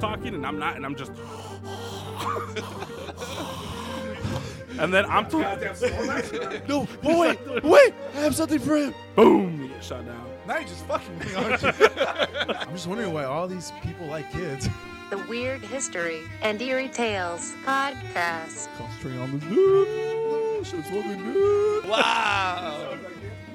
[0.00, 1.12] talking and I'm not, and I'm just.
[4.78, 5.68] and then I'm talking.
[6.66, 8.94] No, but wait, wait, I have something for him.
[9.14, 9.62] Boom!
[9.62, 10.26] You get shot down.
[10.46, 11.68] Now you're just fucking me, aren't you?
[12.48, 14.68] I'm just wondering why all these people like kids.
[15.10, 18.68] The Weird History and Eerie Tales Podcast.
[18.78, 20.66] Concentrating on the news.
[20.66, 21.88] Shit's fucking good.
[21.88, 22.96] Wow.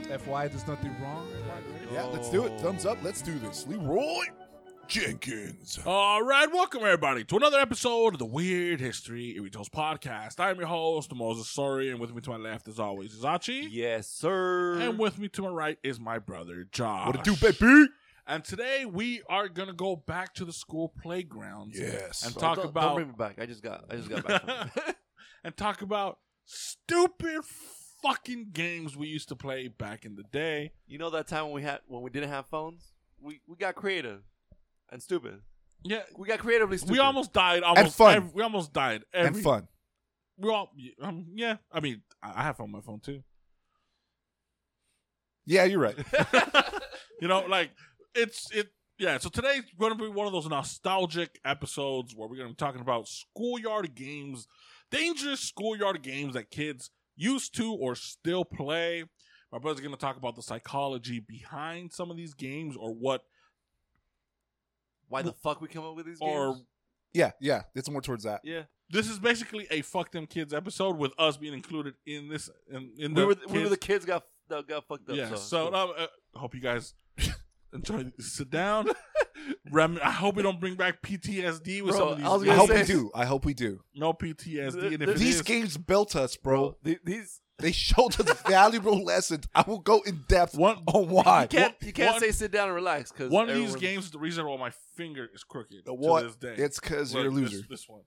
[0.09, 1.27] FY, there's nothing wrong.
[1.91, 2.59] Yeah, let's do it.
[2.59, 2.97] Thumbs up.
[3.03, 3.65] Let's do this.
[3.67, 4.25] Leeroy
[4.87, 5.79] Jenkins.
[5.85, 10.39] All right, welcome everybody to another episode of the Weird History Eerie Tales podcast.
[10.39, 13.67] I'm your host, Moses Sorry, and with me to my left, as always, is Achi.
[13.71, 14.79] Yes, sir.
[14.79, 17.07] And with me to my right is my brother, Josh.
[17.07, 17.87] What it do, baby?
[18.27, 21.79] And today we are gonna go back to the school playgrounds.
[21.79, 22.23] Yes.
[22.23, 23.39] And Don't- talk don't, about Don't bring me back.
[23.39, 23.85] I just got.
[23.89, 24.95] I just got back.
[25.43, 27.41] And talk about stupid
[28.01, 30.71] fucking games we used to play back in the day.
[30.87, 33.75] you know that time when we had when we didn't have phones, we we got
[33.75, 34.21] creative
[34.91, 35.39] and stupid.
[35.83, 36.93] Yeah, We got creatively stupid.
[36.93, 37.61] we almost died.
[37.63, 38.15] Almost fun.
[38.15, 39.03] ev- we almost died.
[39.13, 39.67] Every, And fun.
[40.37, 40.71] We all.
[41.01, 41.57] Um, yeah.
[41.71, 43.21] I mean, I I have on my phone too.
[45.45, 45.97] Yeah, you're right.
[47.21, 47.71] You know, like
[48.13, 48.67] it's it.
[48.99, 49.17] Yeah.
[49.19, 52.57] So today's going to be one of those nostalgic episodes where we're going to be
[52.57, 54.47] talking about schoolyard games,
[54.91, 59.05] dangerous schoolyard games that kids used to or still play.
[59.49, 63.21] My brother's going to talk about the psychology behind some of these games or what
[65.09, 66.65] Why the fuck we come up with these or games?
[67.13, 67.63] Yeah, yeah.
[67.75, 68.41] It's more towards that.
[68.43, 72.49] Yeah, this is basically a fuck them kids episode with us being included in this
[72.69, 75.15] in, in the we were we kids- were the kids got that got fucked up.
[75.15, 76.93] yeah so, so, um, uh, hope you guys
[77.73, 78.87] enjoy sit down
[79.71, 82.47] Rem- i hope we don't bring back ptsd with Bro, some of these I was
[82.49, 83.11] I hope say- we do.
[83.15, 83.79] I hope we do.
[83.95, 86.77] no ptsd and if it These is- games built us, bro.
[86.83, 89.45] the- these They showed us valuable lessons.
[89.55, 91.43] I will go in depth One- on why.
[91.43, 94.05] you can't you can't one- say sit down and relax because one of these games
[94.05, 96.23] is the reason why my finger is crooked The to what?
[96.23, 97.61] this day It's because Look, you're a loser.
[97.69, 98.01] this, one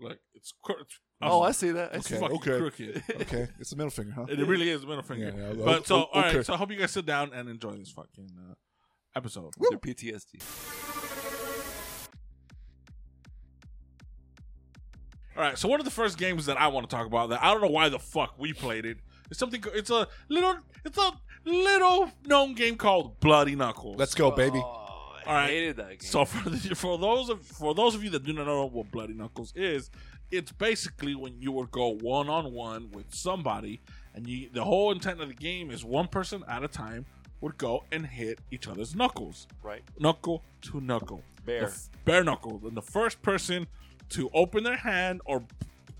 [0.00, 1.92] look it's, cro- it's Oh, I see that.
[1.94, 2.16] I it's see.
[2.16, 2.58] Okay, fucking okay.
[2.58, 4.26] crooked Okay, it's a middle finger, huh?
[4.28, 6.42] it really is a middle finger Yeah, yeah, but o- so o- all right okay.
[6.42, 8.54] so i hope you guys sit down and enjoy this fucking uh,
[9.14, 10.40] episode Their PTSD.
[15.36, 17.42] All right, so one of the first games that I want to talk about that
[17.42, 18.98] I don't know why the fuck we played it.
[19.30, 19.62] It's something.
[19.74, 20.56] It's a little.
[20.84, 21.12] It's a
[21.44, 23.96] little known game called Bloody Knuckles.
[23.98, 24.60] Let's go, baby.
[24.62, 25.50] Oh, I All right.
[25.50, 25.98] hated that game.
[26.00, 28.90] So for the, for those of for those of you that do not know what
[28.92, 29.90] Bloody Knuckles is,
[30.30, 33.80] it's basically when you would go one on one with somebody,
[34.14, 37.06] and you the whole intent of the game is one person at a time
[37.40, 41.60] would go and hit each other's knuckles, right, knuckle to knuckle, Bare.
[41.60, 43.66] The f- bare knuckle, and the first person
[44.10, 45.42] to open their hand or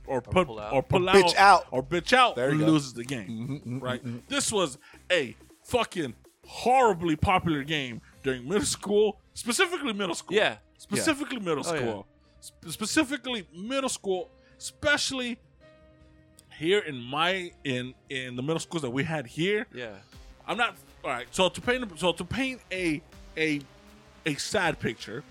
[0.06, 0.72] or put pull out.
[0.72, 1.66] or pull Or out, bitch out.
[1.70, 2.66] or bitch out There you go.
[2.66, 3.26] loses the game.
[3.28, 3.84] Mm-hmm, mm-hmm, mm-hmm.
[3.84, 4.28] right?
[4.28, 4.76] This was
[5.10, 6.15] a fucking
[6.47, 10.37] horribly popular game during middle school, specifically middle school.
[10.37, 10.56] Yeah.
[10.76, 11.81] specifically middle Oh, yeah.
[11.81, 12.06] school,
[12.69, 14.28] specifically middle school,
[14.59, 15.38] especially
[16.59, 19.66] here in my in in the middle schools that we had here.
[19.75, 19.94] yeah.
[20.47, 21.26] I'm not all right.
[21.31, 23.00] So to paint so to paint a
[23.38, 23.60] a
[24.26, 25.25] a sad picture.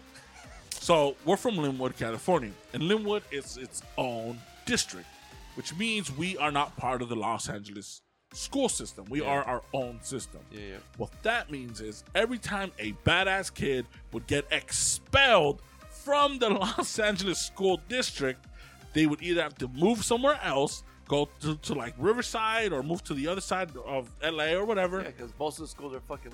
[0.83, 5.07] So we're from Lynwood, California, and Lynwood is its own district,
[5.55, 8.01] which means we are not part of the Los Angeles
[8.33, 9.05] school system.
[9.09, 9.29] We Yeah.
[9.29, 10.41] are our own system.
[10.51, 10.77] Yeah, yeah.
[10.97, 16.99] What that means is every time a badass kid would get expelled from the Los
[16.99, 18.45] Angeles school district,
[18.91, 23.05] they would either have to move somewhere else, go to, to like Riverside, or move
[23.05, 24.99] to the other side of LA or whatever.
[24.99, 26.33] Yeah, because most of the schools are fucking.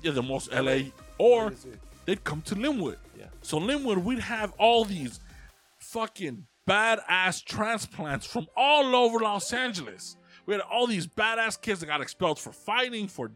[0.00, 0.84] Yeah, the most LA,
[1.18, 1.78] or is it?
[2.10, 2.96] They'd come to Lynwood.
[3.16, 3.26] Yeah.
[3.40, 5.20] So Lynwood, we'd have all these
[5.78, 10.16] fucking badass transplants from all over Los Angeles.
[10.44, 13.30] We had all these badass kids that got expelled for fighting, for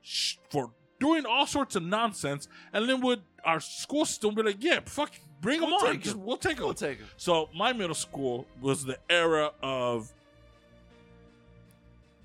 [0.00, 4.64] sh- for doing all sorts of nonsense, and Lynwood, our school system, would be like,
[4.64, 6.64] yeah, fuck, bring them We'll on, take Just- we'll take them.
[6.64, 7.06] We'll take 'em.
[7.16, 10.12] So my middle school was the era of.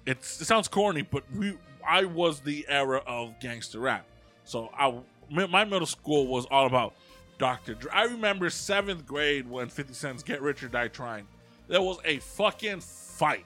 [0.08, 1.56] It's, it sounds corny, but we
[1.88, 4.08] I was the era of gangster rap.
[4.44, 6.94] So I my middle school was all about
[7.38, 7.76] Dr.
[7.76, 7.92] Dre.
[7.92, 11.28] I remember seventh grade when 50 Cent's "Get Rich or Die Trying."
[11.68, 13.46] There was a fucking fight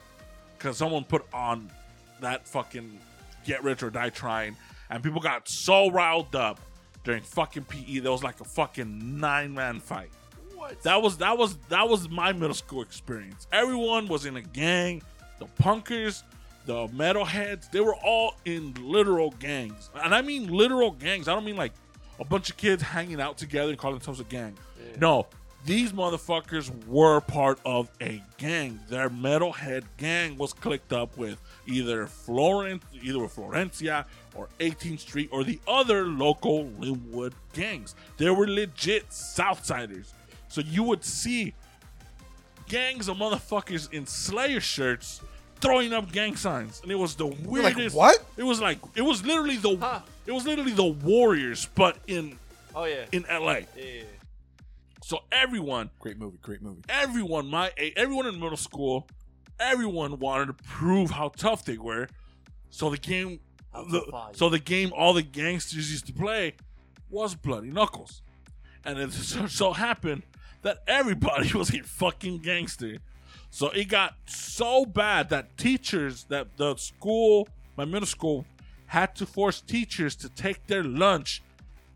[0.58, 1.72] because someone put on
[2.20, 3.00] that fucking
[3.46, 4.56] "Get Rich or Die Trying,"
[4.90, 6.60] and people got so riled up
[7.04, 8.00] during fucking PE.
[8.00, 10.12] There was like a fucking nine man fight.
[10.56, 10.82] What?
[10.84, 13.48] That was that was that was my middle school experience.
[13.52, 15.02] Everyone was in a gang.
[15.40, 16.22] The punkers,
[16.66, 19.90] the metalheads, they were all in literal gangs.
[19.96, 21.28] And I mean literal gangs.
[21.28, 21.74] I don't mean like
[22.20, 24.58] a bunch of kids hanging out together and calling themselves a gang.
[25.00, 25.28] No,
[25.64, 28.80] These motherfuckers were part of a gang.
[28.90, 35.30] Their metalhead gang was clicked up with either Florence, either with Florencia or 18th Street
[35.32, 37.94] or the other local Lynwood gangs.
[38.18, 40.14] They were legit Southsiders.
[40.48, 41.54] So you would see
[42.68, 45.22] gangs of motherfuckers in Slayer shirts
[45.62, 47.96] throwing up gang signs, and it was the like, weirdest.
[47.96, 48.24] what?
[48.38, 50.02] It was like it was literally the Huh.
[50.26, 52.38] it was literally the Warriors, but in
[52.76, 53.06] Oh yeah.
[53.12, 53.60] in LA.
[53.78, 54.04] yeah.
[55.04, 56.38] So everyone, Great movie.
[56.42, 56.82] Great movie.
[56.90, 59.08] everyone, my everyone in middle school,
[59.60, 62.08] everyone wanted to prove how tough they were.
[62.70, 63.40] So the game,
[63.74, 64.38] the, tough are you?
[64.38, 66.54] so the game all the gangsters used to play
[67.10, 68.22] was Bloody Knuckles,
[68.86, 70.24] and it so, so happened
[70.62, 72.98] that everybody was a fucking gangster.
[73.52, 78.46] So it got so bad that teachers, that the school, my middle school,
[78.88, 81.44] had to force teachers to take their lunch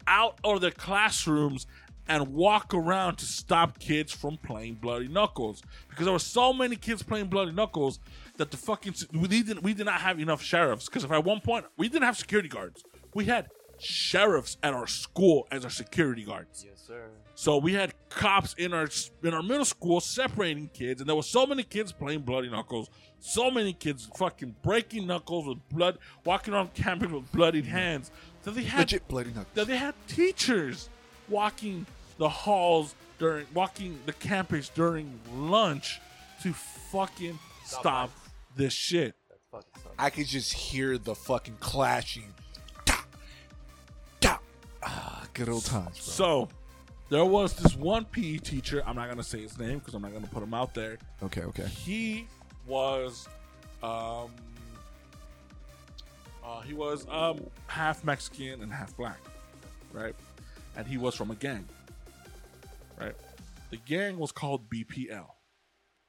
[0.05, 1.65] out of their classrooms
[2.07, 5.63] and walk around to stop kids from playing Bloody Knuckles.
[5.89, 7.99] Because there were so many kids playing Bloody Knuckles
[8.37, 10.85] that the fucking we didn't we did not have enough sheriffs.
[10.85, 12.83] Because if at one point we didn't have security guards.
[13.13, 13.47] We had
[13.79, 17.09] sheriffs at our school as our security guards Yes, sir.
[17.35, 18.87] so we had cops in our
[19.23, 22.89] in our middle school separating kids, and there were so many kids playing bloody knuckles.
[23.19, 27.73] So many kids fucking breaking knuckles with blood, walking around campus with bloodied mm-hmm.
[27.75, 28.11] hands.
[28.43, 29.55] That they had Legit bloody knuckles.
[29.55, 30.89] that they had teachers
[31.27, 31.85] walking
[32.17, 35.99] the halls during walking the campus during lunch
[36.43, 38.09] to fucking Stop stop
[38.55, 39.15] this shit.
[39.29, 39.91] That's fucking.
[39.97, 42.33] I could just hear the fucking clashing.
[45.35, 45.99] Good old times, bro.
[45.99, 46.49] So
[47.09, 48.81] there was this one PE teacher.
[48.85, 50.97] I'm not gonna say his name because I'm not gonna put him out there.
[51.21, 51.67] Okay, okay.
[51.67, 52.25] he
[52.65, 53.27] was
[53.83, 54.29] um
[56.43, 59.19] uh, he was um half Mexican and half black,
[59.91, 60.15] right?
[60.77, 61.65] And he was from a gang,
[62.99, 63.15] right?
[63.71, 65.27] The gang was called BPL.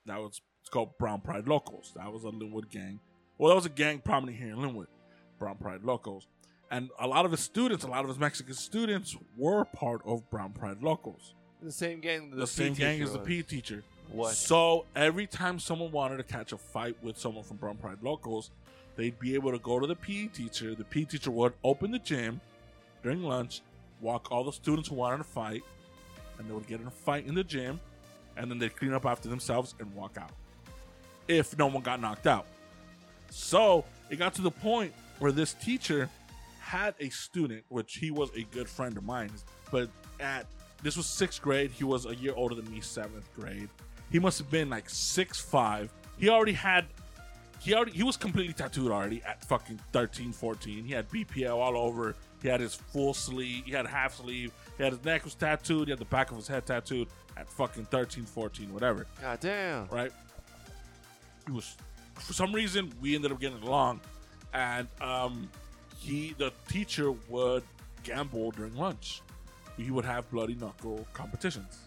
[0.06, 1.92] That was it's called Brown Pride Locals.
[1.96, 3.00] That was a Lynwood gang.
[3.38, 4.86] Well, that was a gang prominent here in Lynwood,
[5.38, 6.28] Brown Pride Locals.
[6.70, 10.28] And a lot of his students, a lot of his Mexican students, were part of
[10.30, 11.34] Brown Pride Locals.
[11.62, 12.30] The same gang.
[12.30, 13.28] The, same gang as the was.
[13.28, 13.82] PE teacher.
[14.10, 14.34] What?
[14.34, 18.50] So every time someone wanted to catch a fight with someone from Brown Pride Locals,
[18.96, 20.74] they'd be able to go to the PE teacher.
[20.74, 22.40] The PE teacher would open the gym
[23.02, 23.62] during lunch,
[24.00, 25.62] walk all the students who wanted to fight,
[26.38, 27.80] and they would get in a fight in the gym,
[28.36, 30.32] and then they'd clean up after themselves and walk out.
[31.28, 32.46] If no one got knocked out.
[33.30, 36.08] So it got to the point where this teacher
[36.66, 39.30] had a student, which he was a good friend of mine,
[39.70, 40.46] but at
[40.82, 41.70] this was sixth grade.
[41.70, 43.68] He was a year older than me, seventh grade.
[44.10, 45.92] He must have been like six five.
[46.18, 46.86] He already had
[47.60, 50.84] he already he was completely tattooed already at fucking 13, 14.
[50.84, 52.16] He had BPL all over.
[52.42, 55.86] He had his full sleeve, he had half sleeve, he had his neck was tattooed,
[55.86, 59.86] he had the back of his head tattooed at fucking 13, 14, whatever God damn.
[59.86, 60.12] right?
[61.46, 61.76] He was
[62.14, 64.00] for some reason we ended up getting along,
[64.52, 65.48] and um,
[66.06, 67.62] he the teacher would
[68.04, 69.22] gamble during lunch.
[69.76, 71.78] He would have bloody knuckle competitions.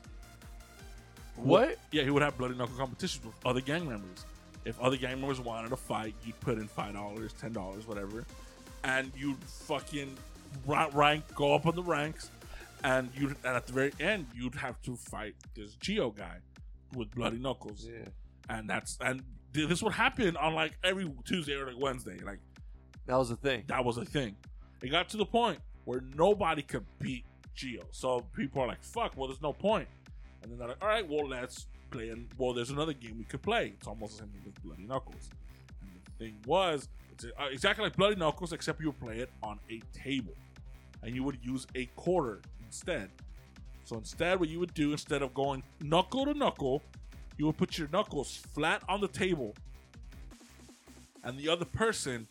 [1.35, 1.77] What?
[1.91, 4.25] Yeah, he would have bloody knuckle competitions with other gang members.
[4.65, 8.25] If other gang members wanted to fight, you'd put in five dollars, ten dollars, whatever,
[8.83, 10.17] and you'd fucking
[10.67, 12.29] rank, go up on the ranks,
[12.83, 16.37] and you and at the very end you'd have to fight this Geo guy
[16.95, 18.07] with bloody knuckles Yeah.
[18.49, 19.21] and that's and
[19.53, 22.19] this would happen on like every Tuesday or like Wednesday.
[22.19, 22.39] Like
[23.09, 23.63] That was a thing.
[23.65, 24.35] that was a thing.
[24.83, 27.25] It got to the point where nobody could beat
[27.55, 27.81] Geo.
[27.89, 29.87] So people are like, "Fuck!" Well, there's no point.
[30.43, 33.23] And then they're like, "All right, well, let's play." And well, there's another game we
[33.23, 33.73] could play.
[33.75, 35.31] It's almost the same thing with Bloody Knuckles.
[35.81, 39.59] And the thing was, it's uh, exactly like Bloody Knuckles, except you play it on
[39.71, 40.35] a table,
[41.01, 43.09] and you would use a quarter instead.
[43.85, 46.83] So instead, what you would do instead of going knuckle to knuckle,
[47.39, 49.55] you would put your knuckles flat on the table,
[51.23, 52.27] and the other person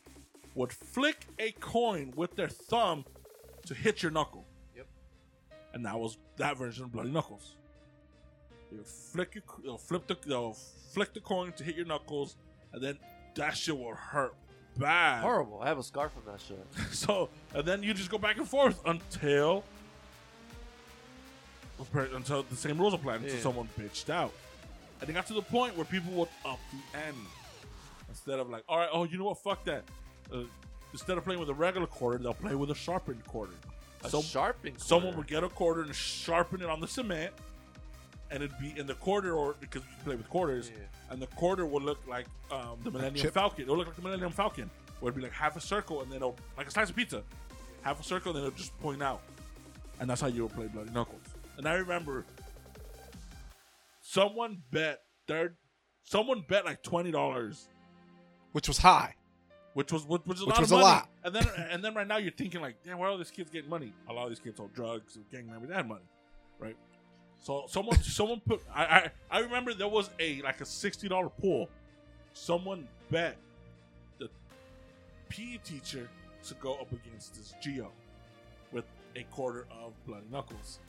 [0.58, 3.04] would flick a coin with their thumb
[3.66, 4.44] to hit your knuckle.
[4.76, 4.86] Yep.
[5.72, 7.54] And that was that version of Bloody Knuckles.
[8.70, 10.56] They would flick your, they'll flip the, they'll
[10.92, 12.34] flick the coin to hit your knuckles,
[12.72, 12.98] and then
[13.36, 14.34] that shit will hurt
[14.76, 15.22] bad.
[15.22, 15.60] Horrible.
[15.62, 16.58] I have a scar from that shit.
[16.92, 19.62] So, and then you just go back and forth until
[22.12, 23.40] until the same rules apply until Yeah.
[23.40, 24.32] someone bitched out.
[25.00, 27.20] And it got to the point where people would up the ante
[28.08, 29.84] instead of like, all right, oh, you know what, fuck that.
[30.32, 30.42] Uh,
[30.92, 33.52] instead of playing with a regular quarter, they'll play with a sharpened quarter.
[34.04, 34.78] A So- sharpened.
[34.80, 35.18] Someone quarter.
[35.18, 37.32] would get a quarter and sharpen it on the cement,
[38.30, 40.76] and it'd be in the quarter, or because you play with quarters, Yeah.
[41.10, 43.34] and the quarter would look like um, the Millennium chip.
[43.34, 43.62] Falcon.
[43.64, 44.70] It'll look like the Millennium Falcon,
[45.00, 47.22] where it'd be like half a circle, and then it'll like a slice of pizza,
[47.82, 49.20] half a circle, and then it'll just point out,
[50.00, 51.20] and that's how you would play Bloody Knuckles.
[51.56, 52.24] And I remember
[54.00, 55.56] someone bet third.
[56.04, 57.68] Someone bet like twenty dollars,
[58.52, 59.14] Which was high.
[59.78, 60.92] Which was which was a Which lot was of a money.
[60.96, 61.08] lot.
[61.22, 63.48] And then and then right now you're thinking like, damn, where are all these kids
[63.48, 63.92] getting money?
[64.08, 65.68] A lot of these kids sold drugs and gang members.
[65.68, 66.02] They had money,
[66.58, 66.76] right?
[67.40, 68.60] So someone someone put.
[68.74, 71.68] I, I I remember there was a like a sixty dollar pool.
[72.32, 73.36] Someone bet
[74.18, 74.28] the
[75.28, 76.08] PE teacher
[76.48, 77.92] to go up against this Geo
[78.72, 80.80] with a quarter of Bloody Knuckles.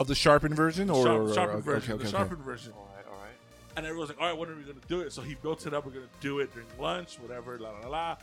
[0.00, 1.92] Of the sharpened version or, Sharp, or- sharpened okay, version.
[1.94, 2.16] okay, the okay.
[2.16, 2.72] sharpened version.
[2.74, 3.34] All right, all right.
[3.76, 5.12] And everyone's like, all right, when are we going to do it?
[5.12, 5.84] So he built it up.
[5.84, 8.16] We're going to do it during lunch, whatever, la la la.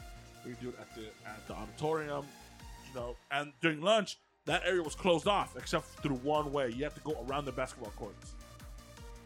[0.45, 2.25] We do it at the at the auditorium,
[2.87, 3.15] you know.
[3.31, 6.69] And during lunch, that area was closed off except through one way.
[6.69, 8.33] You had to go around the basketball courts,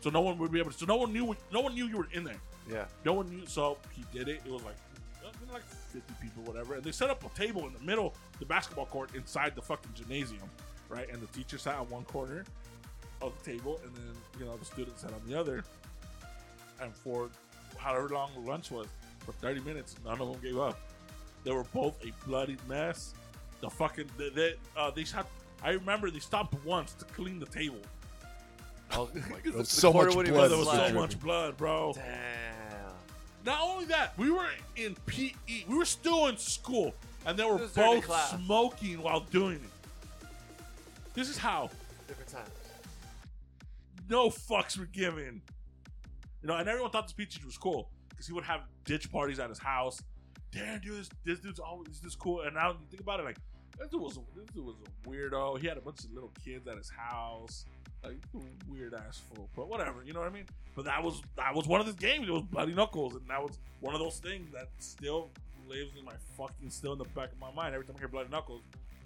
[0.01, 0.77] so no one would be able to.
[0.77, 1.35] So no one knew.
[1.51, 2.41] No one knew you were in there.
[2.71, 2.85] Yeah.
[3.05, 3.45] No one knew.
[3.45, 4.41] So he did it.
[4.45, 4.75] It was like
[5.25, 6.75] uh, like 50 people, whatever.
[6.75, 9.61] And they set up a table in the middle, of the basketball court inside the
[9.61, 10.49] fucking gymnasium,
[10.88, 11.09] right?
[11.11, 12.45] And the teacher sat on one corner
[13.21, 15.63] of the table, and then you know the students sat on the other.
[16.81, 17.29] And for
[17.77, 18.88] however long lunch was,
[19.19, 20.79] for 30 minutes, none of them gave up.
[21.43, 23.13] They were both a bloody mess.
[23.62, 25.27] The fucking they, they, uh, they shot.
[25.63, 27.79] I remember they stopped once to clean the table.
[28.91, 30.50] Oh, There was so much Bro, blood.
[30.50, 30.93] there was so Blood.
[30.96, 31.93] much blood, bro.
[31.93, 32.05] Damn.
[33.46, 35.65] Not only that, we were in PE.
[35.67, 36.96] We were still in school,
[37.27, 38.29] and they were This is during the both class.
[38.43, 40.27] smoking while doing it.
[41.13, 41.69] This is how
[42.08, 42.50] Different times.
[44.10, 45.39] no fucks were given.
[46.41, 49.12] You know, and everyone thought this PE teacher was cool because he would have ditch
[49.12, 50.01] parties at his house.
[50.51, 52.41] Damn, dude, this, this dude's always this cool.
[52.41, 53.38] And now you think about it, like
[53.77, 55.60] this dude was a, this dude was a weirdo.
[55.60, 57.65] He had a bunch of little kids at his house,
[58.03, 58.18] like
[58.68, 59.50] weird ass fool.
[59.56, 60.46] But whatever, you know what I mean.
[60.75, 62.27] But that was that was one of his games.
[62.27, 65.29] It was Bloody Knuckles, and that was one of those things that still
[65.68, 67.74] lives in my fucking still in the back of my mind.
[67.74, 68.62] Every time I hear Bloody Knuckles,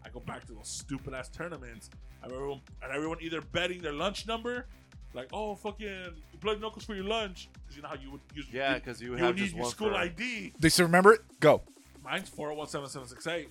[0.05, 1.89] I go back to those stupid ass tournaments.
[2.23, 4.65] And everyone, and everyone either betting their lunch number,
[5.13, 6.09] like, oh fucking
[6.41, 9.11] Bloody Knuckles for your lunch, because you know how you would use Yeah, because you
[9.11, 10.53] would you have would need just your school ID.
[10.59, 11.21] They still remember it?
[11.39, 11.61] Go.
[12.03, 13.49] Mine's four zero one seven seven six eight.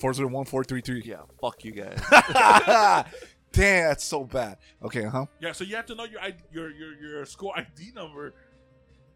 [0.00, 2.00] 401 Yeah, fuck you guys.
[3.52, 4.56] Damn, that's so bad.
[4.82, 5.26] Okay, huh?
[5.40, 8.32] Yeah, so you have to know your ID, your your your school ID number,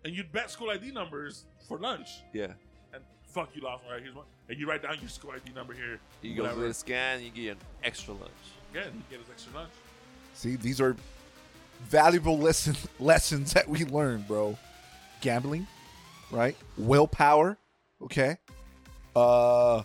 [0.04, 2.08] and you'd bet school ID numbers for lunch.
[2.32, 2.48] yeah.
[2.92, 3.94] And fuck, you lost one.
[3.94, 4.26] Right, here's one.
[4.48, 5.98] And you write down your school ID number here.
[6.20, 6.62] You go whatever.
[6.62, 8.30] to the scan, you get an extra lunch.
[8.74, 9.70] Yeah, and you get an extra lunch.
[10.34, 10.96] See, these are
[11.88, 14.57] valuable lesson, lessons that we learned, bro.
[15.21, 15.67] Gambling,
[16.31, 16.57] right?
[16.76, 17.57] Willpower,
[18.03, 18.37] okay?
[19.17, 19.83] Uh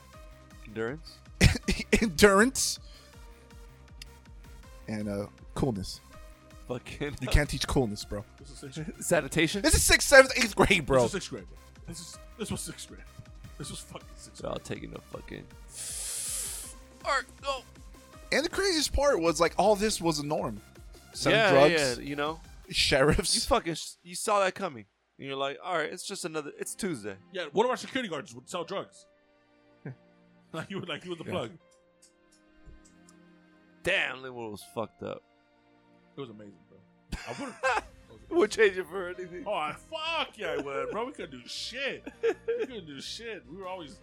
[0.68, 1.18] Endurance.
[2.02, 2.80] endurance
[4.88, 6.02] and uh coolness.
[6.68, 8.24] Fucking You can't teach coolness, bro.
[8.40, 9.62] This is sixth sanitation.
[9.62, 11.04] This is sixth, seventh, eighth grade, bro.
[11.04, 11.48] This is sixth grade.
[11.48, 11.58] Bro.
[11.88, 13.02] This is this was sixth grade.
[13.58, 14.54] This was fucking sixth So grade.
[14.54, 15.44] I'll take it no fucking.
[17.06, 17.62] Alright, go.
[18.32, 20.62] And the craziest part was like all this was a norm.
[21.14, 22.04] Selling yeah, drugs, yeah.
[22.04, 22.40] You know,
[22.70, 23.18] sheriffs.
[23.34, 23.46] you sheriffs.
[23.46, 24.86] fucking, sh- you saw that coming,
[25.18, 26.52] and you're like, all right, it's just another.
[26.60, 27.16] It's Tuesday.
[27.34, 29.06] Yeah, one of our security guards would sell drugs.
[30.54, 31.32] like he would, like he was the Yeah.
[31.32, 31.52] plug.
[33.84, 35.24] Damn, Lynwood was fucked up.
[36.18, 36.78] It was amazing, bro.
[37.28, 37.54] I would.
[38.32, 39.44] Would change it for anything.
[39.48, 41.06] Oh, I- fuck yeah, I would, bro.
[41.06, 42.04] We couldn't do shit.
[42.22, 42.34] We
[42.68, 43.44] couldn't do shit.
[43.50, 43.98] We were always,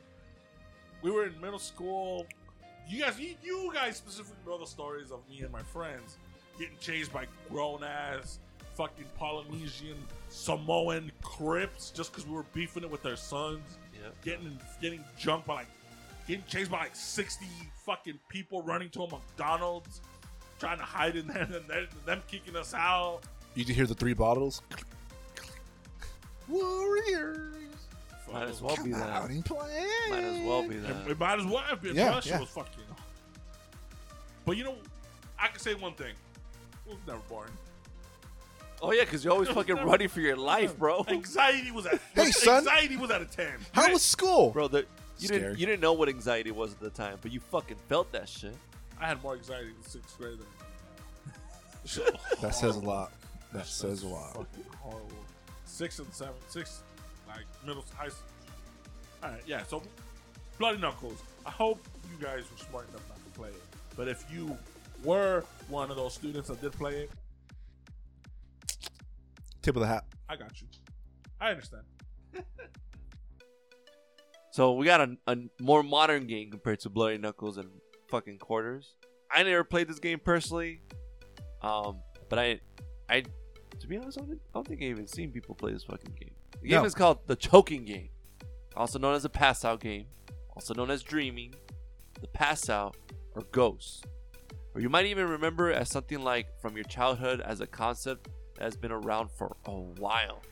[1.00, 2.26] we were in middle school.
[2.88, 6.16] You guys, you, you guys specifically know the stories of me and my friends
[6.58, 8.38] getting chased by grown ass
[8.74, 9.96] fucking Polynesian
[10.28, 13.78] Samoan Crips just because we were beefing it with their sons.
[13.94, 14.08] Yeah.
[14.22, 15.66] Getting getting jumped by like
[16.28, 17.46] getting chased by like sixty
[17.84, 20.00] fucking people running to a McDonald's,
[20.58, 23.20] trying to hide in there, and then them kicking us out.
[23.54, 24.62] You can hear the three bottles.
[26.48, 27.56] Warriors,
[28.32, 29.30] Might as well come be out that.
[29.30, 29.86] and play.
[30.10, 31.08] Might as well be that.
[31.08, 31.96] it might as well have been.
[31.96, 32.14] Yeah, bro.
[32.14, 32.40] That shit yeah.
[32.40, 32.84] was fucking.
[34.44, 34.76] But you know,
[35.38, 36.16] I can say one thing: it
[36.88, 37.48] was never born.
[38.82, 41.04] Oh yeah, because you're always fucking running for your life, bro.
[41.08, 42.58] Anxiety was at Hey, son.
[42.58, 43.54] Anxiety was at a ten.
[43.72, 44.50] How was school?
[44.50, 44.84] Bro, the,
[45.18, 45.40] you Scary.
[45.40, 48.28] didn't you didn't know what anxiety was at the time, but you fucking felt that
[48.28, 48.54] shit.
[49.00, 50.46] I had more anxiety in sixth grade than.
[51.86, 52.88] Shit was That says a horrible.
[52.88, 53.12] lot.
[53.52, 54.32] That says a lot.
[54.34, 55.08] Fucking horrible.
[55.64, 56.82] Six and seven, six,
[57.28, 58.08] like middle high.
[58.08, 58.22] school.
[59.22, 59.62] All right, yeah.
[59.64, 59.82] So,
[60.58, 61.22] Bloody Knuckles.
[61.46, 61.78] I hope
[62.10, 63.62] you guys were smart enough not to play it.
[63.96, 64.56] But if you
[65.04, 67.10] were one of those students that did play it,
[69.62, 70.04] Tip of the hat.
[70.28, 70.68] I got you.
[71.40, 71.82] I understand.
[74.50, 77.68] So we got a, a more modern game compared to Bloody Knuckles and
[78.08, 78.94] fucking Quarters.
[79.30, 80.80] I never played this game personally,
[81.60, 81.98] um,
[82.30, 82.60] but I,
[83.10, 83.24] I,
[83.80, 86.14] to be honest, I don't, I don't think I even seen people play this fucking
[86.18, 86.30] game.
[86.62, 86.86] The game No.
[86.86, 88.08] is called the Choking Game,
[88.74, 90.06] also known as the Pass Out Game,
[90.54, 91.54] also known as Dreaming,
[92.22, 92.96] the Pass Out,
[93.34, 94.06] or Ghost.
[94.76, 98.28] Or you might even remember as something like from your childhood as a concept
[98.58, 100.42] that has been around for a while.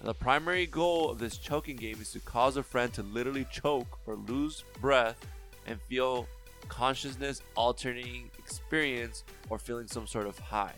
[0.00, 3.46] And the primary goal of this choking game is to cause a friend to literally
[3.52, 5.18] choke or lose breath
[5.66, 6.26] and feel
[6.68, 10.72] consciousness alternating experience or feeling some sort of high.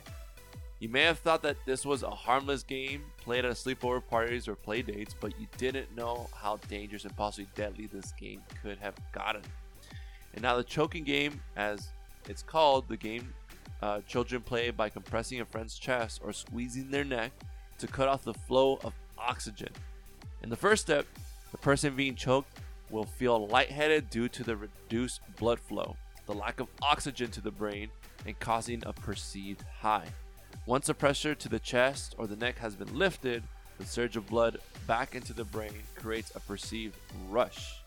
[0.80, 4.56] You may have thought that this was a harmless game played at sleepover parties or
[4.56, 8.96] play dates, but you didn't know how dangerous and possibly deadly this game could have
[9.12, 9.42] gotten.
[10.34, 11.90] And now the choking game, as
[12.28, 13.32] it's called, the game
[13.82, 17.32] uh, children play by compressing a friend's chest or squeezing their neck
[17.78, 19.70] to cut off the flow of oxygen.
[20.42, 21.06] In the first step,
[21.50, 26.60] the person being choked will feel lightheaded due to the reduced blood flow, the lack
[26.60, 27.88] of oxygen to the brain,
[28.26, 30.06] and causing a perceived high.
[30.66, 33.42] Once the pressure to the chest or the neck has been lifted,
[33.78, 36.96] the surge of blood back into the brain creates a perceived
[37.28, 37.82] rush.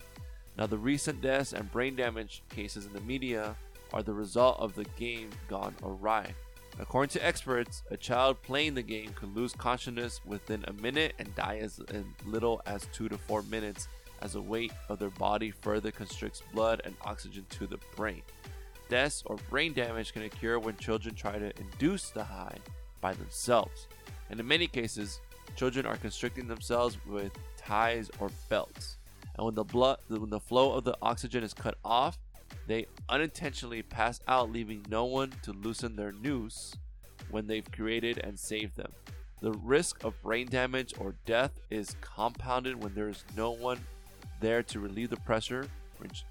[0.58, 3.56] Now, the recent deaths and brain damage cases in the media
[3.94, 6.34] are the result of the game gone awry.
[6.80, 11.36] According to experts, a child playing the game could lose consciousness within a minute and
[11.36, 11.80] die as
[12.26, 13.88] little as two to four minutes
[14.22, 18.22] as the weight of their body further constricts blood and oxygen to the brain.
[18.90, 22.58] Deaths or brain damage can occur when children try to induce the high
[23.00, 23.88] by themselves.
[24.30, 25.20] And in many cases,
[25.56, 28.98] children are constricting themselves with ties or belts.
[29.36, 32.18] And when the blood when the flow of the oxygen is cut off,
[32.68, 36.74] they unintentionally pass out leaving no one to loosen their noose
[37.30, 38.92] when they've created and saved them.
[39.42, 43.80] The risk of brain damage or death is compounded when there is no one
[44.40, 45.68] there to relieve the pressure,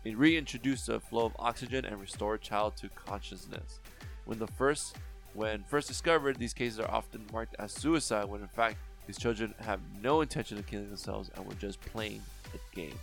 [0.05, 3.81] reintroduce the flow of oxygen, and restore a child to consciousness.
[4.27, 4.97] When the first,
[5.35, 9.55] when first discovered, these cases are often marked as suicide, when in fact these children
[9.61, 12.23] have no intention of killing themselves and were just playing
[12.55, 12.99] a game.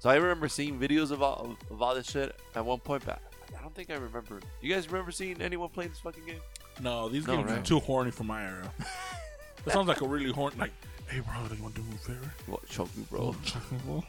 [0.00, 3.20] So I remember seeing videos of all, of all this shit at one point, but
[3.58, 4.40] I don't think I remember.
[4.60, 6.40] You guys remember seeing anyone playing this fucking game?
[6.80, 7.64] No, these No, games are right?
[7.64, 8.72] too horny for my era.
[9.64, 10.56] that sounds like a really horny.
[10.56, 10.72] Like,
[11.08, 12.32] hey, bro, do you want to do me a favor?
[12.46, 13.34] What, choke me, bro.
[13.44, 14.04] Check me, bro.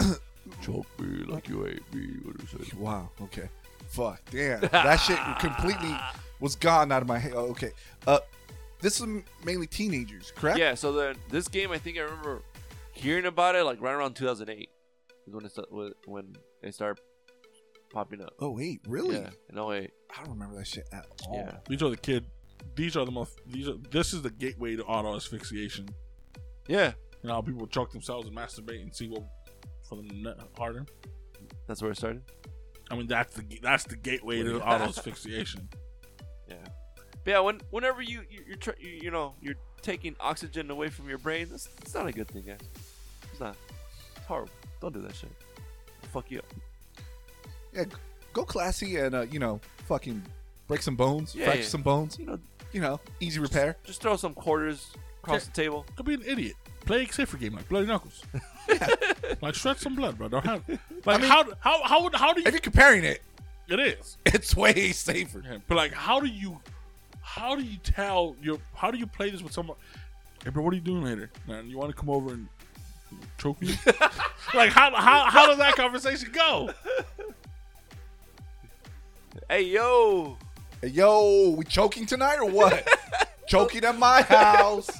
[0.62, 2.08] choke me like you hate me.
[2.24, 2.74] What is it?
[2.74, 3.10] Wow.
[3.22, 3.48] Okay.
[3.88, 4.20] Fuck.
[4.32, 4.60] Damn.
[4.60, 5.96] That shit completely
[6.40, 7.32] was gone out of my head.
[7.36, 7.70] Oh, okay.
[8.06, 8.18] Uh,
[8.80, 9.06] this is
[9.44, 10.58] mainly teenagers, correct?
[10.58, 12.42] Yeah, so then this game, I think I remember
[12.92, 14.68] hearing about it like right around 2008
[15.30, 17.00] is when it sta- when it started
[17.92, 18.34] popping up.
[18.38, 19.16] Oh wait, really?
[19.16, 19.90] Yeah, in 08.
[20.16, 21.34] I don't remember that shit at all.
[21.36, 21.56] Yeah.
[21.68, 22.26] These are the kid.
[22.76, 23.40] These are the most.
[23.46, 23.74] These are.
[23.90, 25.88] This is the gateway to auto asphyxiation.
[26.68, 29.24] Yeah, You know, how people choke themselves and masturbate and see what
[29.88, 30.86] for them to harder.
[31.66, 32.22] that's where it started.
[32.90, 35.68] I mean, that's the that's the gateway to auto asphyxiation.
[36.48, 36.56] Yeah.
[37.24, 40.88] But yeah, when whenever you you you're tr- you, you know you're taking oxygen away
[40.90, 42.58] from your brain, that's, that's not a good thing, guys.
[43.30, 43.56] It's not.
[44.16, 44.52] It's horrible.
[44.80, 45.30] Don't do that shit.
[46.02, 46.46] It'll fuck you up.
[47.74, 47.84] Yeah.
[48.32, 50.22] Go classy and uh, you know, fucking
[50.68, 51.68] break some bones, Yeah, fracture yeah.
[51.68, 52.18] some bones.
[52.18, 52.38] You know,
[52.72, 53.76] You know, easy repair.
[53.84, 54.90] just throw some quarters
[55.22, 55.84] across the table.
[55.96, 56.54] Don't be an idiot.
[56.86, 58.22] Play a safer game like Bloody Knuckles.
[59.42, 60.28] like shred some blood, bro.
[60.28, 60.62] Don't have.
[61.04, 62.46] Like how how how would- how do you?
[62.46, 63.20] If you're comparing it,
[63.68, 64.16] It is.
[64.26, 65.42] it's way safer.
[65.44, 66.58] Yeah, But like, how do you,
[67.20, 69.76] how do you tell your, how do you play this with someone?
[70.44, 71.30] Hey, bro, what are you doing later?
[71.46, 72.48] Man, you want to come over and
[73.38, 73.74] choke me?
[74.54, 76.70] like, how how how does that conversation go?
[79.48, 80.36] Hey yo,
[80.80, 82.86] Hey, yo, we choking tonight or what?
[83.48, 84.90] choking at my house.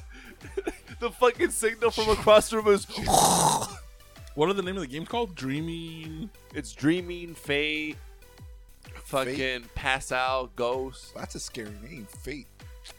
[0.99, 2.85] the fucking signal from across the room is
[4.35, 5.35] What are the name of the games called?
[5.35, 6.31] Dreaming.
[6.55, 7.97] it's dreaming, fate,
[9.05, 11.15] fucking pass out, ghost.
[11.15, 12.07] That's a scary name.
[12.07, 12.47] Fate.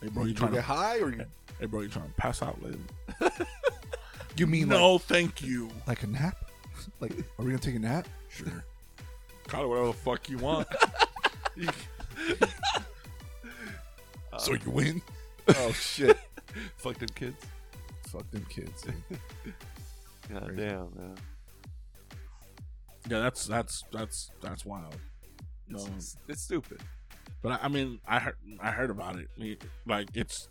[0.02, 0.68] Hey, bro, you you trying trying to to?
[0.68, 1.26] get high or you,
[1.60, 2.80] Hey, bro, you trying to pass out later?
[4.38, 5.70] You mean like, No, thank you.
[5.88, 6.38] like a nap?
[7.00, 8.08] Like, are we gonna take a nap?
[8.30, 8.66] Sure.
[9.48, 10.68] Call it whatever the fuck you want.
[14.40, 15.02] So you win?
[15.48, 16.18] Oh, oh shit!
[16.78, 17.36] Fuck them kids.
[18.08, 18.82] Fuck them kids.
[18.82, 18.96] dude.
[20.32, 20.62] God Crazy.
[20.62, 21.16] damn, man.
[23.10, 24.96] yeah, that's that's that's that's wild.
[25.68, 26.80] No, It's, it's stupid.
[27.42, 29.64] But I, I mean, I heard I heard about it.
[29.86, 30.48] Like it's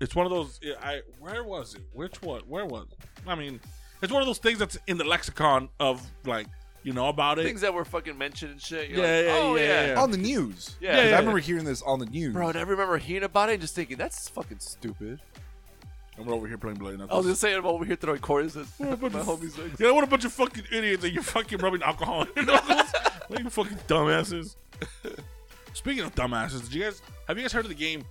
[0.00, 0.60] it's one of those.
[0.82, 1.82] I where was it?
[1.92, 2.40] Which one?
[2.48, 2.86] Where was?
[2.92, 2.98] It?
[3.26, 3.60] I mean,
[4.02, 6.46] it's one of those things that's in the lexicon of like
[6.82, 7.44] you know about it.
[7.44, 8.88] Things that were fucking mentioned and shit.
[8.90, 10.00] You're Yeah, like, yeah, oh, yeah, yeah.
[10.00, 10.76] on the news.
[10.80, 12.32] Yeah, 'Cause yeah, I remember hearing this on the news.
[12.32, 15.20] Bro, and I remember hearing about it and just thinking, that's fucking stupid.
[16.16, 17.26] and we're over here playing Bloody I was Knuckles.
[17.26, 19.58] just saying, I'm over here throwing quarters at What a my of- homies.
[19.58, 22.44] Like, yeah, what a bunch of fucking idiots and you're fucking rubbing alcohol in your
[22.46, 22.92] knuckles.
[23.28, 24.54] like you fucking dumbasses.
[25.74, 28.04] Speaking of dumbasses, did you guys have you guys heard of the game?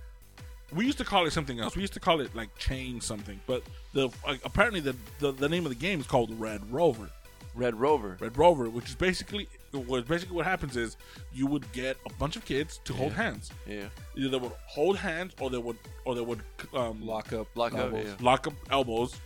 [0.74, 1.74] We used to call it something else.
[1.76, 3.62] We used to call it like chain something, but
[3.94, 7.10] the like, apparently the, the the name of the game is called Red Rover.
[7.54, 8.16] Red Rover.
[8.20, 10.96] Red Rover, which is basically what basically what happens is
[11.32, 13.50] you would get a bunch of kids to hold hands.
[13.66, 13.84] Yeah.
[14.16, 16.42] Either they would hold hands or they would or they would
[16.74, 17.48] um, Lock up.
[17.56, 17.80] Lock up.
[17.80, 18.06] elbows.
[18.06, 18.14] Yeah.
[18.20, 19.16] lock up elbows.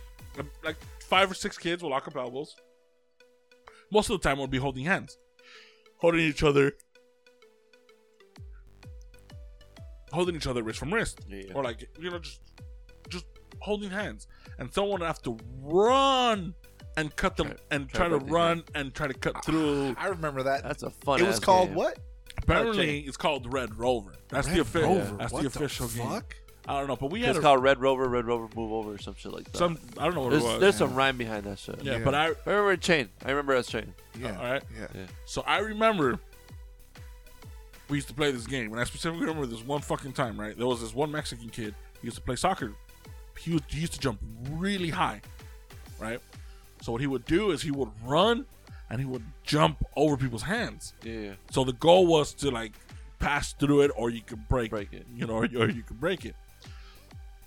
[0.63, 2.55] Like five or six kids will lock up elbows.
[3.91, 5.17] Most of the time, we'll be holding hands,
[5.97, 6.73] holding each other,
[10.13, 11.53] holding each other wrist from wrist, Yeah.
[11.55, 12.39] or like you know just
[13.09, 13.25] just
[13.59, 14.27] holding hands,
[14.59, 16.53] and someone would have to run
[16.95, 19.95] and cut them Try- and try try to breaking run and try to cut through.
[19.97, 20.63] I remember that.
[20.63, 21.19] That's a fun.
[21.21, 21.75] it was called game.
[21.75, 21.99] what?
[22.37, 24.13] Apparently, it's called Red Rover.
[24.29, 24.95] That's the official.
[24.97, 25.17] Rover.
[25.17, 26.07] That's What the official game.
[26.07, 26.35] fuck?
[26.67, 28.93] I don't know, but we had It's a, called Red Rover, Red Rover, Move Over,
[28.93, 29.57] or some shit like that.
[29.57, 29.77] some.
[29.97, 30.59] I don't know what there's it was.
[30.61, 31.83] there's some rhyme behind that shit.
[31.83, 32.03] yeah, Yeah.
[32.05, 33.09] but I I remember Chain.
[33.25, 33.93] I remember as Chain.
[34.17, 34.37] Yeah.
[34.37, 34.63] all right.
[34.79, 34.87] Yeah.
[34.95, 35.05] Yeah.
[35.25, 36.19] So I remember
[37.93, 40.39] we used to play this game, and I specifically remember this one fucking time.
[40.39, 41.75] Right, there was this one Mexican kid.
[42.01, 42.73] He used to play soccer.
[43.39, 45.21] He, was, he used to jump really high,
[45.99, 46.19] right?
[46.81, 48.45] So what he would do is he would run
[48.89, 50.93] and he would jump over people's hands.
[51.03, 51.33] Yeah.
[51.51, 52.73] So the goal was to like
[53.19, 55.05] pass through it, or you could break, Break it.
[55.15, 56.35] you know, or, or you could break it.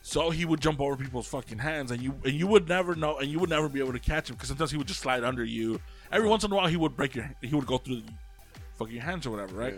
[0.03, 3.19] So he would jump over people's fucking hands, and you and you would never know,
[3.19, 5.25] and you would never be able to catch him because sometimes he would just slide
[5.25, 5.81] under you.
[6.13, 8.13] Every once in a while, he would break your, he would go through the
[8.75, 9.75] fucking your hands or whatever, right?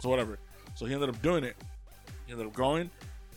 [0.00, 0.38] So whatever.
[0.74, 1.56] So he ended up doing it.
[2.26, 2.90] He ended up going,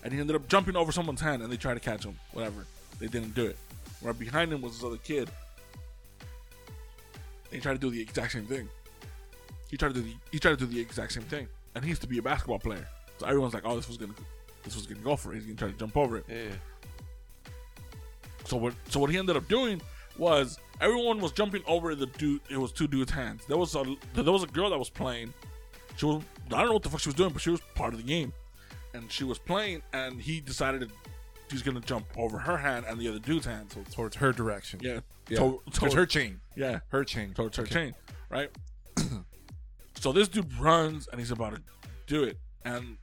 [0.04, 2.18] and he ended up jumping over someone's hand, and they tried to catch him.
[2.32, 2.66] Whatever.
[3.00, 3.58] They didn't do it.
[4.02, 5.30] Right behind him was this other kid.
[7.52, 8.68] He tried to do the exact same thing.
[9.70, 11.90] He tried to do the he tried to do the exact same thing, and he
[11.90, 12.88] used to be a basketball player.
[13.18, 14.14] So everyone's like, "Oh, this was gonna
[14.64, 15.36] this was gonna go for it.
[15.36, 17.52] He's gonna try to jump over it." Yeah.
[18.46, 18.74] So what?
[18.90, 19.82] So what he ended up doing
[20.18, 22.42] was everyone was jumping over the dude.
[22.50, 23.46] It was two dudes' hands.
[23.48, 25.34] There was a there was a girl that was playing.
[25.96, 27.94] She was I don't know what the fuck she was doing, but she was part
[27.94, 28.34] of the game,
[28.94, 29.82] and she was playing.
[29.94, 30.90] And he decided that
[31.50, 33.72] he's gonna jump over her hand and the other dude's hand.
[33.72, 34.80] So Towards her direction.
[34.84, 35.38] yeah, Yeah.
[35.38, 36.42] to- Towards toward- her chain.
[36.56, 37.34] yeah, Her chain.
[37.34, 37.74] towards her Okay.
[37.74, 37.96] chain,
[38.30, 38.50] right?
[40.00, 41.62] so this dude runs and he's about to
[42.08, 42.98] do it, and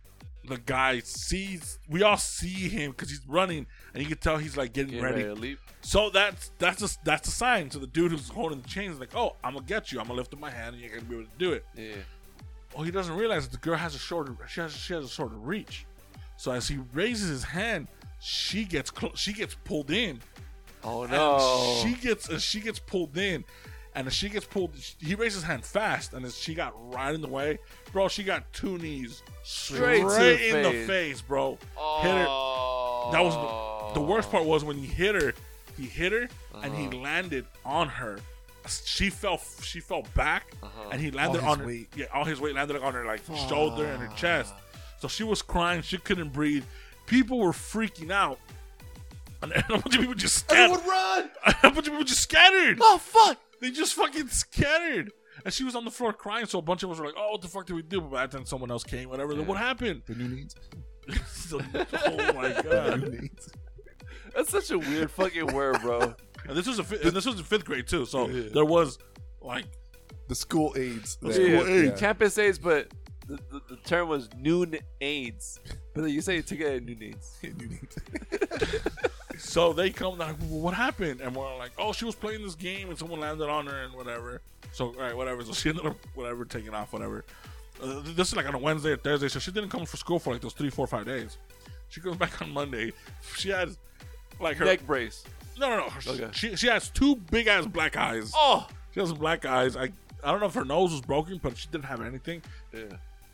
[0.45, 1.79] the guy sees.
[1.89, 5.03] We all see him because he's running, and you can tell he's like getting Get
[5.03, 5.25] ready.
[5.25, 5.57] ready.
[5.83, 7.71] So that's that's a, that's a sign.
[7.71, 10.01] So the dude who's holding the chain is like, "Oh, I'm gonna get you.
[10.01, 11.95] I'm gonna lift up my hand, and you're gonna be able to do it." Yeah.
[12.75, 14.35] Well, he doesn't realize that the girl has a shorter.
[14.49, 15.87] She has she has a shorter reach.
[16.37, 17.89] So as he raises his hand,
[18.21, 20.21] she gets clo- she gets pulled in.
[20.85, 21.81] Oh no.
[21.83, 23.45] she gets as she gets pulled in,
[23.95, 27.15] and as she gets pulled, he raises his hand fast, and as she got right
[27.15, 27.59] in the way,
[27.93, 30.87] bro, she got two knees straight, Straight in the face.
[30.87, 31.51] face, bro.
[32.01, 32.27] Hit her.
[32.29, 33.11] oh.
[33.13, 33.35] That was
[33.95, 35.35] the, the worst part was when he hit her.
[35.77, 36.29] He hit her
[36.63, 36.97] and he Uh-huh.
[36.99, 38.21] landed on her.
[38.85, 39.41] She fell.
[39.63, 40.91] She fell back, Uh-huh.
[40.93, 41.67] and he landed his on her.
[41.67, 41.89] weight.
[41.97, 44.55] Yeah, all his weight landed on her like shoulder and her chest.
[45.01, 45.83] So she was crying.
[45.83, 46.65] She couldn't breathe.
[47.07, 48.39] People were freaking out,
[49.43, 50.73] and a bunch of people just scattered.
[50.79, 51.31] Everyone run!
[51.47, 52.79] a bunch of people just scattered.
[52.81, 53.39] Oh fuck.
[53.61, 55.11] They just fucking scattered.
[55.45, 57.31] And she was on the floor crying, so a bunch of us were like, "Oh,
[57.33, 59.33] what the fuck did we do?" But then someone else came, whatever.
[59.33, 59.49] Then Yeah.
[59.49, 60.03] What happened?
[60.07, 60.55] The new needs.
[61.27, 63.01] So- oh my god!
[63.03, 63.51] New needs.
[64.37, 66.15] That's such a weird fucking word, bro.
[66.49, 68.07] And this was a fi- and this was in fifth grade too.
[68.07, 68.49] So Yeah.
[68.53, 68.99] there was
[69.41, 69.65] like
[70.29, 71.17] The school aides.
[71.17, 71.61] The there.
[71.61, 72.01] school aides.
[72.01, 72.89] Campus aides, but
[73.27, 75.61] the, the, the term was noon aides.
[75.95, 77.39] But you say it together, noon aides.
[77.43, 77.97] New needs.
[79.39, 81.21] so they come like well, what happened?
[81.21, 83.95] And we're like, oh, she was playing this game and someone landed on her and
[83.95, 84.41] whatever.
[84.73, 85.43] So all right, whatever.
[85.45, 87.25] So she ended up whatever taking off, whatever.
[87.83, 90.19] Uh, this is like on a Wednesday or Thursday, so she didn't come for school
[90.19, 91.39] for like those three, four, five days.
[91.89, 92.93] She comes back on Monday.
[93.37, 93.79] She has
[94.39, 95.25] like her Neck brace.
[95.61, 96.13] No, no, no.
[96.13, 96.29] Okay.
[96.33, 98.33] She she has two big ass black eyes.
[98.35, 98.67] Oh.
[98.93, 99.77] She has black eyes.
[99.77, 99.91] I
[100.25, 102.43] I don't know if her nose was broken, but she didn't have anything.
[102.73, 102.83] Yeah.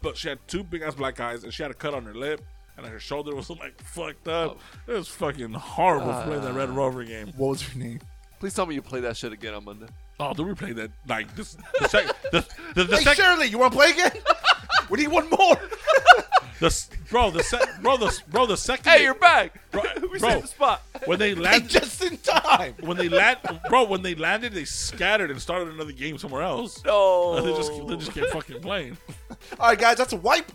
[0.02, 2.14] but she had two big ass black eyes and she had a cut on her
[2.14, 2.42] lip
[2.76, 4.58] and her shoulder was like fucked up.
[4.88, 4.92] Oh.
[4.92, 6.74] It was fucking horrible playing that Red Ah.
[6.74, 7.28] Rover game.
[7.36, 8.00] What was her name?
[8.38, 9.86] Please tell me you play that shit again on Monday.
[10.20, 11.56] Oh, do we play that like this?
[11.80, 14.12] The sec, the the, the, Hey, sec, Shirley, you want to play again?
[14.90, 15.56] we need one more.
[16.60, 19.60] the bro the sec, bro the bro the second Hey, they- you're back.
[19.70, 20.40] Bro- we bro.
[20.40, 20.82] the spot.
[21.04, 22.74] when they landed just in time.
[22.80, 23.38] when they land
[23.68, 26.82] bro when they landed they scattered and started another game somewhere else.
[26.84, 27.40] No.
[27.42, 28.96] they just they just kept fucking playing.
[29.60, 30.50] All right, guys, that's a wipe.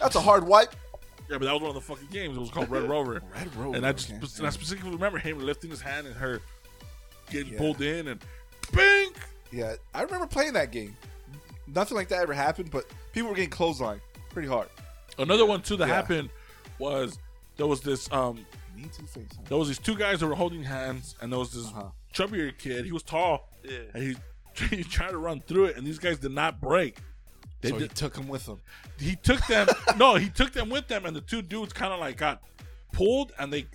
[0.00, 0.74] That's a hard wipe.
[1.28, 2.36] Yeah, but that was one of the fucking games.
[2.36, 3.20] It was called Red Rover.
[3.34, 4.20] Red Rover, And I just okay.
[4.38, 6.40] and I specifically remember him lifting his hand and her
[7.30, 7.58] getting Yeah.
[7.58, 8.20] pulled in and
[8.72, 9.10] bing.
[9.50, 10.96] Yeah, I remember playing that game.
[11.66, 14.68] Nothing like that ever happened, but people were getting clothesline pretty hard.
[15.18, 15.94] Another one too that Yeah.
[15.94, 16.30] happened
[16.78, 17.18] was
[17.56, 18.44] there was this um
[18.76, 19.24] Need to face.
[19.34, 19.42] Huh?
[19.48, 21.84] there was these two guys that were holding hands and there was this Uh-huh.
[22.12, 22.84] chubbier kid.
[22.84, 23.78] He was tall Yeah.
[23.94, 24.16] and he
[24.76, 26.98] he tried to run through it and these guys did not break.
[27.62, 28.60] They So he took him with him.
[28.98, 32.00] he took them no he took them with them and the two dudes kind of
[32.00, 32.42] like got
[32.92, 33.66] pulled and they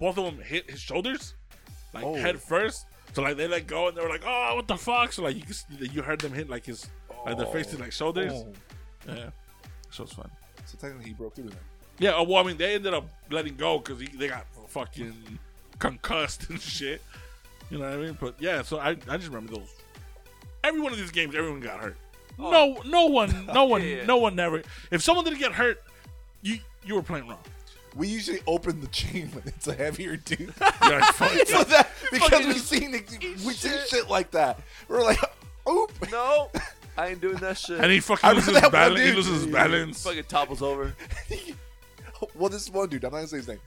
[0.00, 1.34] both of them hit his shoulders
[1.92, 2.14] like Oh.
[2.14, 2.86] head first.
[3.14, 5.36] So like they let go and they were like, "Oh, what the fuck?" So like
[5.36, 5.44] you
[5.92, 6.86] you heard them hit like his
[7.24, 8.32] like their faces, like shoulders.
[8.34, 8.52] Oh.
[9.08, 9.30] Yeah,
[9.90, 10.30] so it's fun.
[10.66, 11.58] So technically, he broke through then.
[11.98, 15.38] Yeah, oh, well, I mean, they ended up letting go because they got fucking
[15.78, 17.00] concussed and shit.
[17.70, 18.18] You know what I mean?
[18.20, 19.74] But yeah, so I, I just remember those.
[20.62, 21.96] Every one of these games, everyone got hurt.
[22.38, 24.04] No, no one, no one, Yeah.
[24.04, 24.62] no one never.
[24.90, 25.82] If someone didn't get hurt,
[26.42, 27.38] you you were playing wrong.
[27.96, 30.52] We usually open the chain when it's a heavier dude.
[30.82, 33.88] Yeah, fuck so that, because we've seen it, eat we see shit.
[33.88, 34.60] shit like that.
[34.86, 35.18] We're like,
[35.68, 35.90] oop.
[36.12, 36.50] No,
[36.98, 37.80] I ain't doing that shit.
[37.80, 39.00] And he fucking remember loses his that one balance.
[39.00, 39.16] He dude.
[39.16, 40.02] loses his balance.
[40.04, 40.94] fucking topples over.
[42.34, 43.60] well, this one dude, I'm not gonna say his name.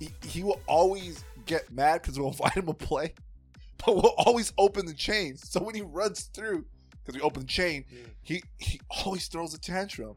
[0.00, 3.14] He, he will always get mad because we'll invite him to play,
[3.84, 5.36] but we'll always open the chain.
[5.36, 6.64] So when he runs through,
[7.04, 7.84] because we open the chain,
[8.22, 10.14] he he always throws a tantrum.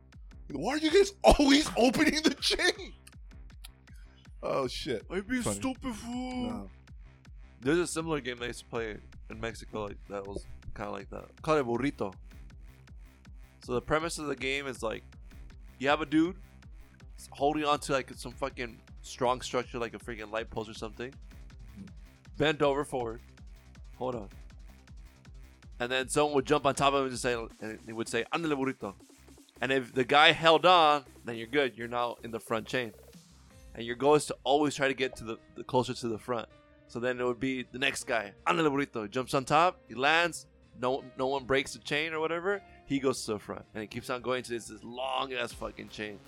[0.52, 2.94] Why are you guys always opening the chain?
[4.44, 5.04] Oh shit!
[5.12, 5.56] I be Funny.
[5.56, 6.50] stupid fool.
[6.50, 6.70] No.
[7.62, 8.96] There's a similar game I used to play
[9.32, 11.26] in Mexico like that was kind of like that.
[11.42, 12.14] Called it burrito.
[13.64, 15.04] So the premise of the game is like,
[15.80, 16.36] you have a dude
[17.32, 21.12] holding on to like some fucking strong structure, like a freaking light post or something.
[22.38, 23.22] Bent over forward.
[23.98, 24.30] Hold on.
[25.80, 28.24] And then someone would jump on top of him and say, and he would say,
[28.32, 28.94] "Andale burrito."
[29.62, 31.78] And if the guy held on, then you're good.
[31.78, 32.94] You're now in the front chain
[33.76, 36.18] and your goal is to always try to get to the, the closer to the
[36.18, 36.48] front.
[36.88, 40.48] So then it would be the next guy, Andale burrito, jumps on top, he lands,
[40.82, 43.88] no no one breaks the chain or whatever, he goes to the front, and it
[43.88, 46.20] keeps on going to this, this long ass fucking chain.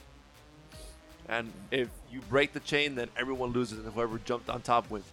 [1.29, 5.05] And if you break the chain, then everyone loses, and whoever jumped on top wins.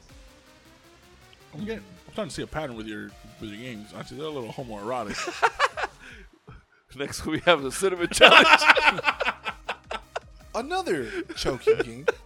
[1.53, 3.92] I'm getting, I'm starting to see a pattern with your with your games.
[3.97, 5.51] Actually, they're a little homoerotic.
[6.97, 8.47] Next we have the cinnamon challenge.
[10.55, 12.07] Another choking game.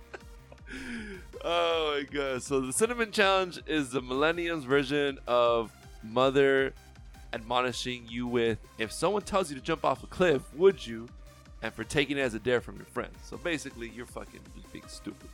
[1.45, 2.43] Oh my god!
[2.43, 5.71] So the cinnamon challenge is the millennium's version of
[6.03, 6.75] mother
[7.33, 11.09] admonishing you with, "If someone tells you to jump off a cliff, would you?"
[11.63, 13.17] And for taking it as a dare from your friends.
[13.25, 15.29] So basically, you're fucking just being stupid.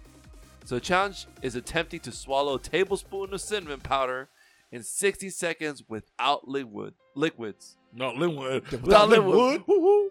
[0.65, 4.31] So the challenge is attempting to swallow a tablespoon of cinnamon powder
[4.73, 7.77] in 60 seconds without liquid liquids.
[7.93, 8.71] no, Lynwood.
[8.71, 9.59] Without Lynwood?
[9.59, 9.67] Lynwood.
[9.69, 10.11] Woo-hoo.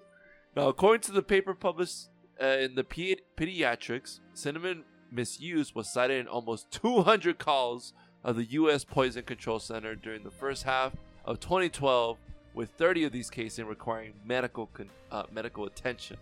[0.55, 2.09] Now, according to the paper published
[2.41, 7.93] uh, in the Pe- Pediatrics, cinnamon misuse was cited in almost 200 calls
[8.23, 8.83] of the U.S.
[8.83, 10.93] Poison Control Center during the first half
[11.25, 12.17] of 2012,
[12.53, 16.17] with 30 of these cases requiring medical con- uh, medical attention.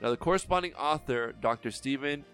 [0.00, 1.70] Now, the corresponding author, Dr.
[1.70, 2.24] Stephen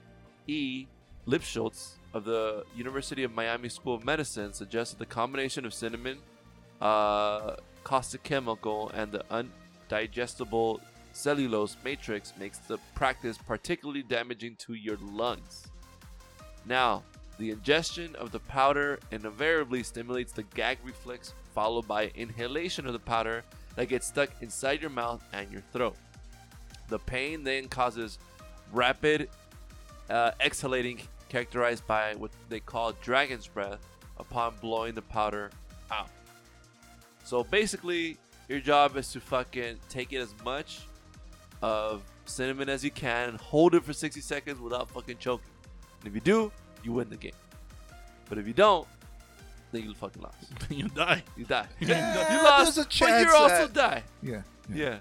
[0.47, 0.87] E.
[1.27, 6.19] Lipschultz of the University of Miami School of Medicine, suggested the combination of cinnamon,
[6.81, 9.25] uh, caustic chemical, and the
[9.91, 10.81] undigestible
[11.13, 15.67] cellulose matrix makes the practice particularly damaging to your lungs.
[16.67, 17.03] Now,
[17.39, 22.99] the ingestion of the powder invariably stimulates the gag reflex, followed by inhalation of the
[22.99, 23.45] powder
[23.77, 25.97] that gets stuck inside your mouth and your throat.
[26.89, 28.19] The pain then causes
[28.73, 29.29] rapid
[30.11, 33.81] uh, exhalating, characterized by what they call dragon's breath
[34.19, 35.51] upon blowing the powder
[35.91, 36.11] out.
[37.25, 40.83] So basically, your job is to fucking take it as much
[41.63, 45.47] of cinnamon as you can and hold it for 60 seconds without fucking choking.
[46.01, 47.33] And if you do, you win the game.
[48.29, 48.87] But if you don't,
[49.75, 50.37] then you fucking lost.
[50.71, 51.23] you die.
[51.37, 51.67] You die.
[51.81, 54.03] Yeah, you lost, there's a but you also that- die.
[54.23, 54.43] Yeah.
[54.73, 54.99] Yeah.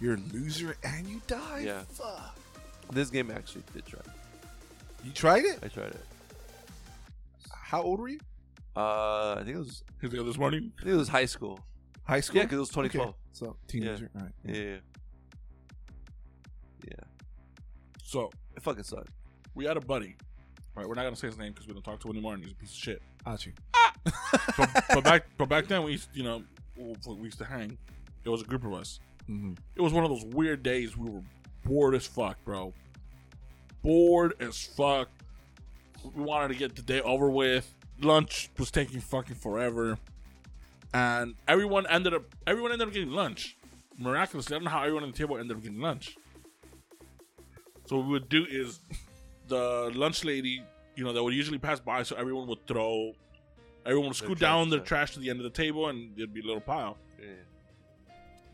[0.00, 1.62] You're a loser and you die.
[1.64, 1.82] Yeah.
[1.90, 2.36] Fuck.
[2.92, 4.00] This game actually did try.
[5.04, 5.58] You tried it?
[5.62, 6.04] I tried it.
[7.50, 8.18] How old were you?
[8.76, 9.82] Uh, I think it was.
[10.00, 10.72] He's like, this morning.
[10.78, 11.60] I think it was high school.
[12.04, 12.38] High school?
[12.38, 13.08] Yeah, because it was 2012.
[13.08, 13.16] Okay.
[13.32, 14.10] So teenager.
[14.16, 14.32] All right.
[14.44, 14.54] Yeah.
[14.54, 14.76] Yeah.
[16.88, 16.94] Yeah.
[18.02, 19.10] So It fucking sucked.
[19.54, 20.16] we had a buddy.
[20.74, 22.42] Right, we're not gonna say his name because we don't talk to him anymore, and
[22.44, 23.02] he's a piece of shit.
[23.26, 23.52] Achi.
[24.56, 26.42] But, but back, but back then we used, you know,
[26.76, 27.76] we used to hang.
[28.24, 29.00] It was a group of us.
[29.28, 29.52] Mm-hmm.
[29.76, 30.96] It was one of those weird days.
[30.96, 31.22] We were
[31.64, 32.72] bored as fuck, bro.
[33.82, 35.08] Bored as fuck.
[36.14, 37.74] We wanted to get the day over with.
[38.00, 39.98] Lunch was taking fucking forever,
[40.94, 43.58] and everyone ended up everyone ended up getting lunch.
[43.98, 46.16] Miraculously, I don't know how everyone on the table ended up getting lunch.
[47.84, 48.80] So what we would do is
[49.48, 50.62] the lunch lady,
[50.96, 53.12] you know, that would usually pass by, so everyone would throw,
[53.86, 56.40] everyone would scoot down their trash to the end of the table, and there'd be
[56.40, 57.26] a little pile Yeah.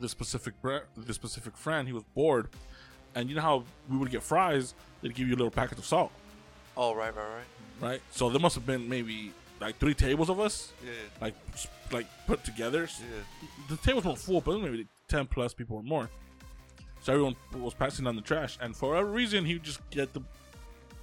[0.01, 2.49] the specific bre- the specific friend he was bored
[3.14, 5.87] and you know how we would get fries they'd give you a little packet of
[5.87, 6.12] salt
[6.77, 7.44] Oh, right, right, right.
[7.90, 10.90] right so there must have been maybe like three tables of us Yeah.
[11.22, 13.07] like s- like put together Yeah.
[13.70, 16.11] the tables weren't full but maybe 10 plus people or more
[17.01, 20.12] so everyone was passing down the trash and for a reason he would just get
[20.12, 20.20] the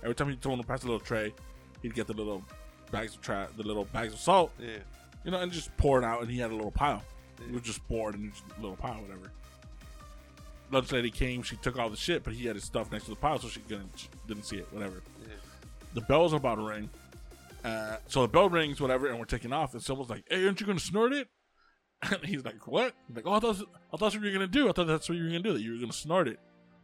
[0.04, 1.34] every time he someone would pass a little tray
[1.82, 2.44] he'd get the little
[2.92, 4.78] bags of tra- the little bags of salt, Yeah.
[5.26, 6.22] you know, and just pour it out.
[6.22, 7.04] And he had a little pile.
[7.40, 7.54] He Yeah.
[7.54, 9.32] was just poured in a little pile, whatever.
[10.72, 11.44] Lunch lady came.
[11.44, 13.48] She took all the shit, but he had his stuff next to the pile, so
[13.48, 14.68] she couldn't, she didn't see it.
[14.72, 15.02] Whatever.
[15.22, 15.28] Yeah.
[15.94, 16.90] The bell's are about to ring.
[17.64, 19.74] Uh, so the bell rings, whatever, and we're taking off.
[19.74, 21.28] And someone's like, "Hey, aren't you gonna snort it?"
[22.12, 24.32] And he's like, "What?" He's like, "Oh, I thought, I thought that's what you were
[24.34, 24.68] gonna do.
[24.68, 25.54] I thought that's what you were gonna do.
[25.54, 26.40] That you were gonna snort it."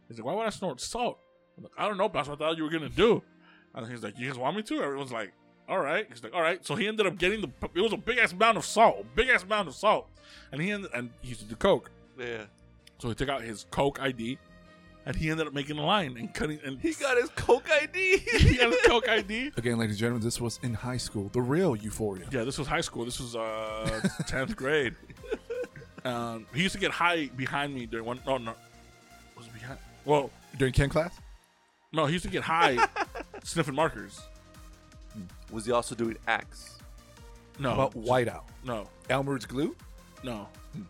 [0.08, 1.18] He's like, "Why would I snort salt?"
[1.60, 2.08] I'm like, "I don't know.
[2.08, 3.22] But that's what I thought you were gonna do."
[3.74, 5.32] And he's like, "You guys want me to?" Everyone's like,
[5.68, 7.48] "All right." He's like, "All right." So he ended up getting the.
[7.74, 10.08] It was a big ass amount of salt, big ass amount of salt,
[10.50, 11.90] and he ended and he used to do coke.
[12.18, 12.44] Yeah.
[12.98, 14.38] So he took out his coke ID,
[15.06, 16.58] and he ended up making a line and cutting.
[16.64, 18.18] And He got his Coke ID.
[18.18, 19.52] he got his coke ID.
[19.56, 21.30] Again, ladies and gentlemen, this was in high school.
[21.32, 22.26] The real Euphoria.
[22.30, 23.04] Yeah, this was high school.
[23.04, 24.96] This was uh tenth grade.
[26.02, 28.20] Um, he used to get high behind me during one.
[28.26, 28.54] No, no,
[29.36, 29.78] was it behind?
[30.06, 31.12] Well, During Ken class?
[31.92, 32.76] No, he used to get high
[33.44, 34.20] sniffing markers.
[35.50, 36.78] Was he also doing Axe?
[37.58, 38.44] No, About whiteout.
[38.64, 39.74] no, Elmer's glue?
[40.22, 40.48] no.
[40.74, 40.82] Hmm.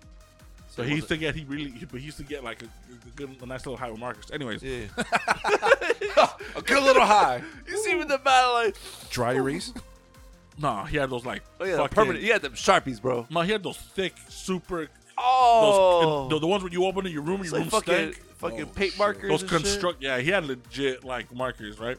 [0.69, 2.63] So So he it used to get he really, but he used to get like
[2.63, 4.31] a, a good, a nice little high with markers.
[4.31, 4.85] Anyways, Yeah.
[6.57, 7.43] A good little high.
[7.67, 8.77] you see him in the battle like,
[9.11, 9.73] Dry erase?
[10.59, 12.23] no, he had those like oh yeah, fucking, permanent.
[12.25, 13.27] He had them sharpies, bro.
[13.31, 14.89] No, he had those thick, super.
[15.19, 17.81] Oh, Those, the, the ones when you open in your room, It's your like room
[17.83, 18.23] fucking stank.
[18.41, 18.99] Fucking Oh, paint shit.
[18.99, 19.29] markers.
[19.31, 19.61] Those and shit.
[19.63, 21.99] construct, yeah, he had legit like markers, right?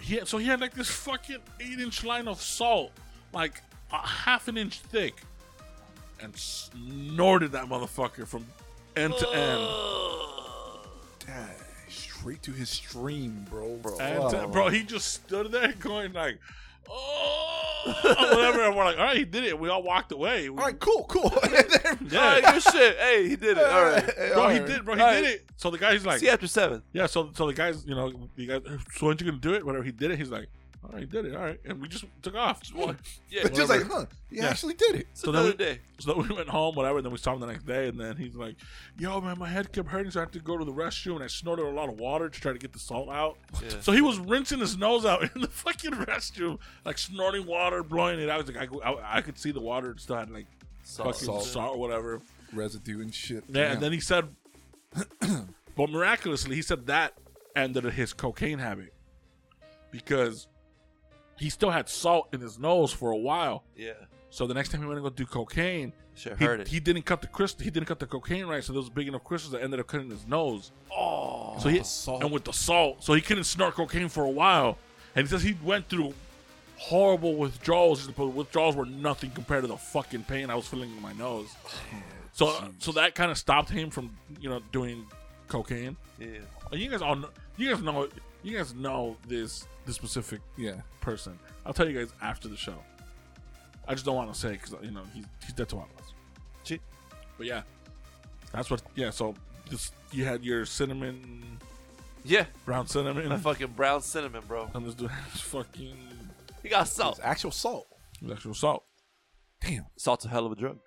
[0.00, 2.90] He had, so he had like this fucking eight inch line of salt,
[3.32, 3.60] like
[3.92, 5.14] a half an inch thick,
[6.20, 8.44] and snorted that motherfucker from
[8.96, 9.68] end to end.
[11.26, 11.56] Dang,
[11.88, 13.76] straight to his stream, bro.
[13.76, 13.96] bro.
[14.00, 16.38] And to- bro, he just stood there going like,
[16.88, 17.94] oh,
[18.34, 18.62] whatever.
[18.64, 19.58] And we're like, all right, he did it.
[19.58, 20.48] We all walked away.
[20.48, 21.32] We- All right, cool, cool.
[22.08, 22.96] yeah, Alright, good shit.
[22.98, 23.64] Hey, he did it.
[23.64, 24.06] All right.
[24.34, 25.34] bro, he did, bro, he All did right.
[25.34, 25.50] it.
[25.56, 26.82] So the guy's like, See you after seven.
[26.92, 28.60] Yeah, so so the guys, you know, the guys,
[28.94, 29.64] so aren't you gonna do it?
[29.64, 30.48] Whatever he did it, he's like,
[30.84, 32.60] all right, he did it, all right, and we just took off.
[32.74, 32.92] Yeah.
[33.30, 34.06] It's just like, huh?
[34.28, 34.48] He Yeah.
[34.48, 35.06] actually did it.
[35.12, 35.80] It's So then another we- day.
[36.00, 36.98] So then we went home, whatever.
[36.98, 38.56] And then we saw him the next day, and then he's like,
[38.98, 41.24] "Yo, man, my head kept hurting, so I had to go to the restroom, and
[41.24, 43.68] I snorted a lot of water to try to get the salt out." Yeah.
[43.82, 48.18] So he was rinsing his nose out in the fucking restroom, like snorting water, blowing
[48.18, 48.34] it out.
[48.34, 50.46] I was like, I, I, I could see the water still had like
[50.82, 51.14] Salt.
[51.14, 51.44] fucking Salt.
[51.44, 52.20] salt or whatever.
[52.52, 53.44] Residue and shit.
[53.48, 53.72] Yeah, Damn.
[53.74, 54.28] and then he said,
[55.76, 57.14] but miraculously, he said that
[57.54, 58.92] ended his cocaine habit
[59.90, 60.48] because
[61.38, 63.64] he still had salt in his nose for a while.
[63.76, 63.92] Yeah.
[64.30, 66.68] So the next time he went to go do cocaine, Should he, heard it.
[66.68, 67.64] he didn't cut the crystal.
[67.64, 69.86] He didn't cut the cocaine right, so there was big enough crystals that ended up
[69.86, 70.72] cutting his nose.
[70.96, 71.58] oh.
[71.58, 72.22] So he salt.
[72.22, 74.78] and with the salt, so he couldn't snort cocaine for a while.
[75.14, 76.14] And he says he went through
[76.76, 78.06] horrible withdrawals.
[78.06, 81.54] The withdrawals were nothing compared to the fucking pain I was feeling in my nose.
[82.32, 85.06] So so that kind of stopped him from you know doing
[85.48, 85.96] cocaine.
[86.18, 86.28] Yeah.
[86.70, 88.08] And you guys all know, you guys know
[88.42, 90.80] you guys know this this specific yeah.
[91.00, 91.38] person.
[91.66, 92.74] I'll tell you guys after the show.
[93.86, 96.02] I just don't want to say because you know he's he's dead to all of
[96.04, 96.12] us.
[96.64, 96.80] Gee.
[97.36, 97.62] But yeah,
[98.52, 98.82] that's what.
[98.94, 99.34] Yeah, so
[99.70, 101.58] this you had your cinnamon,
[102.24, 102.46] Yeah.
[102.64, 104.70] brown cinnamon, That fucking brown cinnamon, bro.
[104.74, 105.96] and this dude has fucking
[106.62, 107.18] He got It's salt.
[107.22, 107.86] actual salt.
[108.30, 108.84] actual salt.
[109.60, 109.86] Damn.
[109.96, 110.78] Salt's a hell of a drug.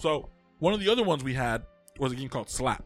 [0.00, 1.62] So one of the other ones we had
[1.98, 2.84] was a game called Slap,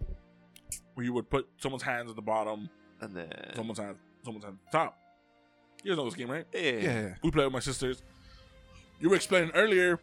[0.94, 3.32] where you would put someone's hands at the bottom, And then.
[3.54, 4.98] someone's hand, someone's hand at the top.
[5.82, 6.46] You guys know this game, right?
[6.52, 6.60] Yeah.
[6.60, 6.80] Yeah.
[6.80, 7.14] yeah.
[7.22, 8.02] We play with my sisters.
[9.00, 9.98] You were explaining earlier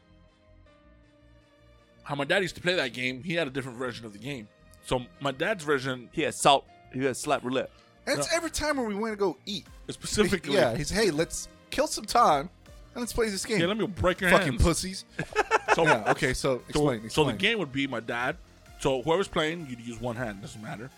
[2.04, 3.22] how my dad used to play that game.
[3.24, 4.48] He had a different version of the game.
[4.86, 6.66] So my dad's version He had salt.
[6.94, 7.70] He had slap roulette.
[8.08, 9.66] And it's every time when we went to go eat.
[9.90, 10.56] specifically.
[10.56, 12.50] Yeah, he's hey, let's kill some time
[12.94, 13.60] and let's play this game.
[13.60, 14.64] Yeah, let me break your Fucking hands.
[14.64, 15.06] pussies.
[15.76, 17.10] So, yeah, okay, so so, explain.
[17.12, 18.38] so the game would be my dad.
[18.80, 20.42] So whoever's playing, you'd use one hand.
[20.42, 20.90] Doesn't matter.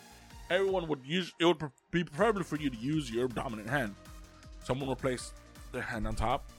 [0.49, 1.33] Everyone would use.
[1.39, 1.57] It would
[1.91, 3.95] be preferable for you to use your dominant hand.
[4.63, 5.31] Someone will place
[5.71, 6.49] their hand on top,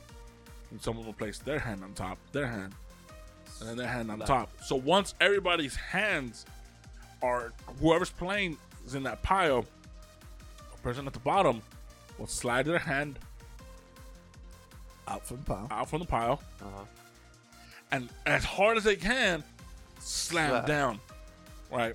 [0.71, 2.73] and someone will place their hand on top, their hand,
[3.61, 4.51] and then their hand on top.
[4.65, 6.47] So once everybody's hands
[7.23, 9.63] are whoever's playing is in that pile,
[10.73, 11.61] the person at the bottom
[12.19, 13.19] will slide their hand
[15.09, 15.69] out from the pile.
[15.71, 16.85] out from the pile Uh-huh.
[17.91, 19.43] and as hard as they can
[19.99, 20.67] slam Slap.
[20.67, 21.01] down
[21.73, 21.95] right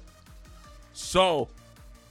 [0.94, 1.48] so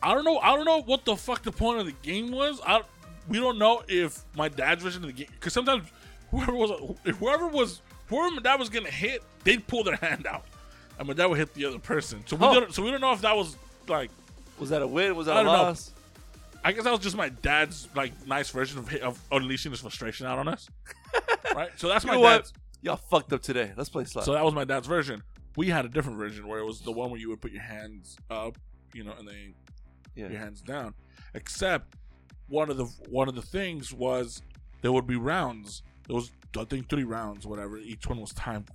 [0.04, 2.60] i don't know i don't know what the fuck the point of the game was
[2.66, 2.80] i
[3.28, 5.84] we don't know if my dad's version of the game because sometimes
[6.30, 6.70] whoever was
[7.18, 10.44] whoever was whoever my dad was gonna hit they'd pull their hand out
[10.98, 12.54] and my dad would hit the other person so we Huh.
[12.60, 13.56] don't so we don't know if that was
[13.88, 14.10] like
[14.58, 15.16] Was that a win?
[15.16, 15.74] Was that I a don't know.
[16.66, 20.26] I guess that was just my dad's like nice version of, of unleashing his frustration
[20.26, 20.66] out on us,
[21.54, 21.68] right?
[21.76, 22.50] So that's You my know what?
[22.80, 23.72] Y'all fucked up today.
[23.76, 24.24] Let's play slap.
[24.24, 25.22] So that was my dad's version.
[25.56, 27.62] We had a different version where it was the one where you would put your
[27.62, 28.56] hands up,
[28.94, 29.54] you know, and then
[30.14, 30.94] your hands down.
[31.34, 31.96] Except
[32.48, 34.42] one of the one of the things was
[34.82, 35.82] there would be rounds.
[36.06, 37.78] There was I think three rounds, whatever.
[37.78, 38.70] Each one was timed.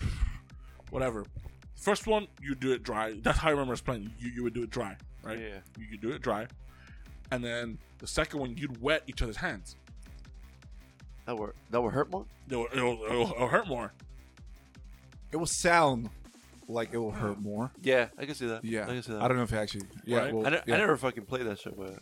[0.90, 1.24] Whatever.
[1.76, 3.14] First one, you do it dry.
[3.22, 4.10] That's how I remember us playing.
[4.18, 5.38] You you would do it dry, right?
[5.38, 5.58] Yeah.
[5.78, 6.46] You could do it dry,
[7.30, 9.76] and then the second one, you'd wet each other's hands.
[11.26, 12.26] That were that would hurt more.
[12.48, 13.92] It'll, it'll, it'll, it'll hurt more.
[15.32, 16.10] It will sound
[16.68, 17.70] like it will hurt more.
[17.82, 18.64] Yeah, I can see that.
[18.64, 19.22] Yeah, I can see that.
[19.22, 19.86] I don't know if it actually.
[20.04, 20.34] Yeah, Right.
[20.34, 20.74] well, I, ne- yeah.
[20.74, 21.98] I never fucking played that shit, but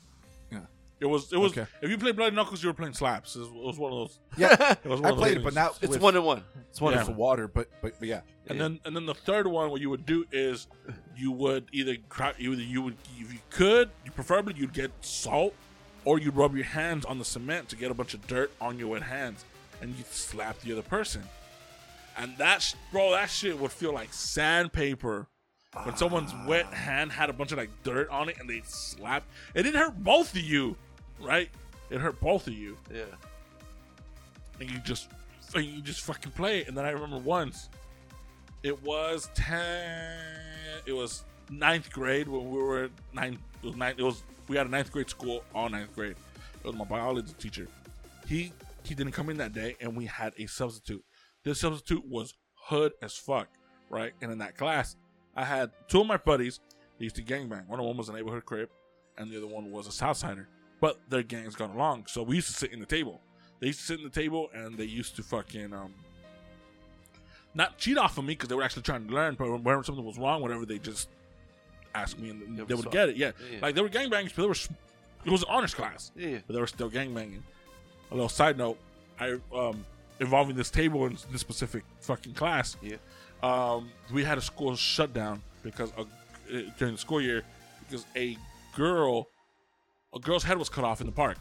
[0.50, 0.60] Yeah.
[1.00, 1.66] It was it was Okay.
[1.80, 3.34] if you played Bloody Knuckles, you were playing slaps.
[3.34, 4.18] It was, it was one of those.
[4.36, 5.54] Yeah, It was one I of those played it, but things.
[5.56, 5.78] not.
[5.82, 6.44] it's with, one to one.
[6.70, 7.02] It's one Yeah.
[7.02, 7.48] to with water.
[7.48, 8.62] But, but but yeah, And Yeah.
[8.62, 10.68] then and then the third one, what you would do is
[11.16, 14.92] you would either cry, you either you would if you could, you preferably you'd get
[15.00, 15.54] salt,
[16.04, 18.78] or you'd rub your hands on the cement to get a bunch of dirt on
[18.78, 19.44] your wet hands,
[19.80, 21.22] and you'd slap the other person.
[22.16, 25.26] And that sh- bro, that shit would feel like sandpaper.
[25.84, 26.74] When someone's wet ah.
[26.74, 30.02] hand had a bunch of like dirt on it and they slapped, it didn't hurt
[30.02, 30.76] both of you,
[31.20, 31.48] right?
[31.90, 33.04] It hurt both of you Yeah.
[34.60, 35.08] and you just
[35.54, 36.68] and you just fucking play it.
[36.68, 37.68] And then I remember once,
[38.62, 40.18] it was ten,
[40.86, 43.38] it was ninth grade when we were ninth.
[43.62, 43.98] It was ninth.
[43.98, 46.16] It was we had a ninth grade school all ninth grade.
[46.62, 47.66] It was my biology teacher.
[48.26, 48.52] He
[48.84, 51.04] he didn't come in that day, and we had a substitute.
[51.44, 53.48] This substitute was hood as fuck,
[53.90, 54.12] right?
[54.20, 54.96] And in that class,
[55.34, 56.60] I had two of my buddies.
[56.98, 57.66] They used to gangbang.
[57.66, 58.68] One of them was a neighborhood crib,
[59.18, 60.46] and the other one was a Southsider.
[60.80, 63.20] But their gangs got along, so we used to sit in the table.
[63.60, 65.94] They used to sit in the table and they used to fucking um
[67.54, 69.34] not cheat off of me because they were actually trying to learn.
[69.36, 71.08] But whenever something was wrong, whatever, they just
[71.94, 73.16] asked me and they would get it.
[73.16, 73.58] Yeah, yeah.
[73.60, 74.56] like they were gangbangs, but they were
[75.24, 76.38] it was an honors class, Yeah.
[76.46, 77.42] but they were still gangbanging.
[78.10, 78.78] A little side note,
[79.20, 79.84] I um
[80.20, 82.76] involving this table in this specific fucking class.
[82.82, 82.96] Yeah.
[83.42, 86.06] Um, we had a school shut down because of,
[86.52, 87.42] uh, during the school year
[87.80, 88.36] because a
[88.76, 89.28] girl,
[90.14, 91.38] a girl's head was cut off in the park,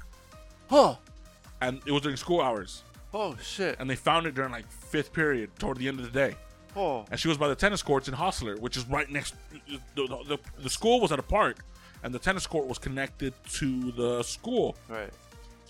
[0.71, 0.97] Oh.
[1.61, 2.83] and it was during school hours.
[3.13, 3.75] Oh shit.
[3.79, 6.33] and they found it during like fifth period toward the end of the day
[6.77, 7.03] Oh.
[7.11, 9.35] and she was by the tennis courts in Hostler which is right next
[9.67, 11.57] the, the, the, the school was at a park
[12.03, 15.09] and the tennis court was connected to the school Right.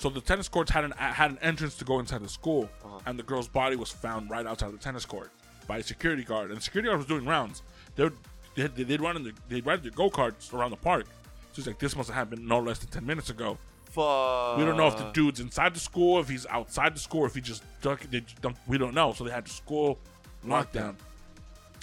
[0.02, 3.00] So the tennis courts had an had an entrance to go inside the school Uh-huh.
[3.06, 5.30] and the girl's body was found right outside the tennis court
[5.68, 7.62] by a security guard and the security guard was doing rounds
[7.96, 8.18] they would
[8.56, 11.78] they'd, they'd run in the, they'd ride their go-karts around the park so he's like
[11.80, 13.58] this must have happened no less than 10 minutes ago
[13.92, 14.58] Fuck.
[14.58, 17.36] we don't know if the dude's inside the school, if he's outside the school, if
[17.36, 18.00] he just duck.
[18.10, 18.24] They
[18.66, 19.12] we don't know.
[19.12, 20.00] So they had the school
[20.48, 20.96] lockdown,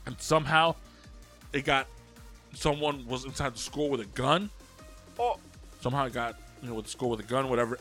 [0.07, 0.75] and somehow
[1.53, 1.87] it got
[2.55, 4.49] someone was inside the school with a gun.
[5.19, 5.37] Oh.
[5.83, 7.79] Somehow it got you know with the school with a gun, whatever.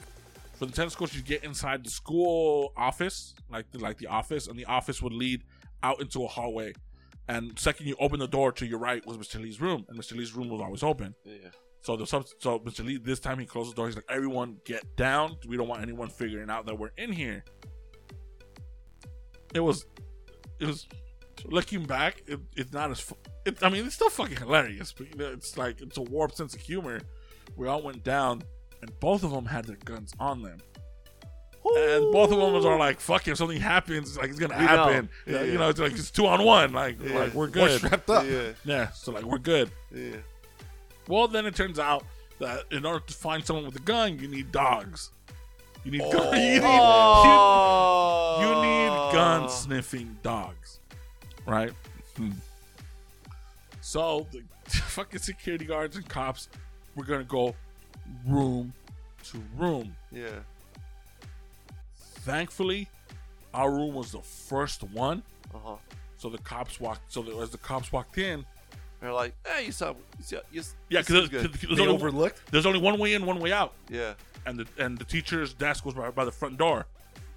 [0.57, 4.47] For the tennis courts, you get inside the school office, like the, like the office,
[4.47, 5.43] and the office would lead
[5.83, 6.73] out into a hallway.
[7.27, 9.39] And second, you open the door to your right was Mr.
[9.41, 10.13] Lee's room, and Mr.
[10.15, 11.13] Lee's room was always open.
[11.25, 11.49] Yeah.
[11.81, 12.83] So the sub, so Mr.
[12.85, 13.85] Lee this time he closed the door.
[13.85, 15.37] He's like, "Everyone get down.
[15.47, 17.43] We don't want anyone figuring out that we're in here."
[19.53, 19.85] It was,
[20.59, 20.87] it was.
[21.45, 22.99] Looking back, it, it's not as.
[22.99, 26.01] fu- It, I mean, it's still fucking hilarious, but you know, it's like it's a
[26.01, 26.99] warped sense of humor.
[27.55, 28.41] We all went down,
[28.81, 30.59] and both of them had their guns on them.
[31.75, 33.27] And both of them was all like, "Fuck!
[33.27, 34.67] If something happens, it's like it's gonna We know.
[34.85, 36.71] happen." Yeah, you know, it's like it's two on one.
[36.71, 37.19] Like, Yeah.
[37.19, 37.61] like we're good.
[37.63, 37.79] we're good.
[37.79, 38.25] strapped up.
[38.25, 38.51] Yeah.
[38.63, 39.69] Yeah, so like we're good.
[39.93, 40.15] Yeah.
[41.09, 42.05] Well, then it turns out
[42.39, 45.11] that in order to find someone with a gun, you need dogs.
[45.83, 48.37] You need gun, you, need, Oh.
[48.39, 50.79] you, you need gun sniffing dogs,
[51.45, 51.71] right?
[52.15, 52.31] Hmm.
[53.81, 56.49] So the fucking security guards and cops,
[56.95, 57.55] we're gonna go
[58.25, 58.73] room
[59.25, 59.95] to room.
[60.11, 60.27] Yeah.
[62.21, 62.89] Thankfully,
[63.53, 65.23] our room was the first one.
[65.53, 65.75] Uh huh.
[66.17, 67.11] So the cops walked.
[67.11, 68.45] So the, as the cops walked in,
[69.01, 71.53] They're like, hey, you saw, you saw, you, yeah, because is good.
[71.53, 72.41] there's, They only- overlooked.
[72.51, 73.73] there's only one way in, one way out.
[73.89, 74.13] Yeah.
[74.45, 76.85] and the and the teacher's desk was right by the front door.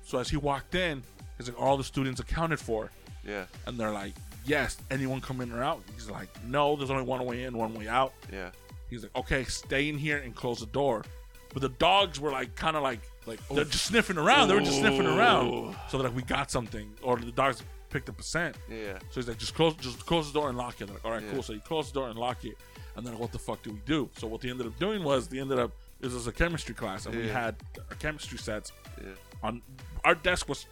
[0.02, 1.02] So as he walked in,
[1.36, 2.90] he's like, "All the students accounted for,"
[3.24, 3.44] Yeah.
[3.66, 4.14] and they're like,
[4.44, 7.74] "Yes, anyone come in or out?" He's like, "No, there's only one way in, one
[7.74, 8.50] way out." Yeah.
[8.90, 11.04] He's like, "Okay, stay in here and close the door."
[11.52, 14.48] But the dogs were like, kind of like, like they're just sniffing around.
[14.48, 15.48] They were just sniffing around.
[15.48, 15.74] Oh.
[15.88, 18.56] So they're like, "We got something," or the dogs picked up a percent.
[18.68, 18.98] Yeah.
[19.10, 20.86] So he's like, just close, just close the door and lock it.
[20.86, 21.32] They're like, all right, Yeah.
[21.32, 21.42] cool.
[21.42, 22.56] So he closed the door and locked it.
[22.94, 24.08] And then what the fuck do we do?
[24.16, 27.06] So what they ended up doing was they ended up this was a chemistry class,
[27.06, 27.56] and we had
[27.90, 28.70] our chemistry sets
[29.02, 29.08] Yeah.
[29.42, 29.60] on
[30.04, 30.66] our desk was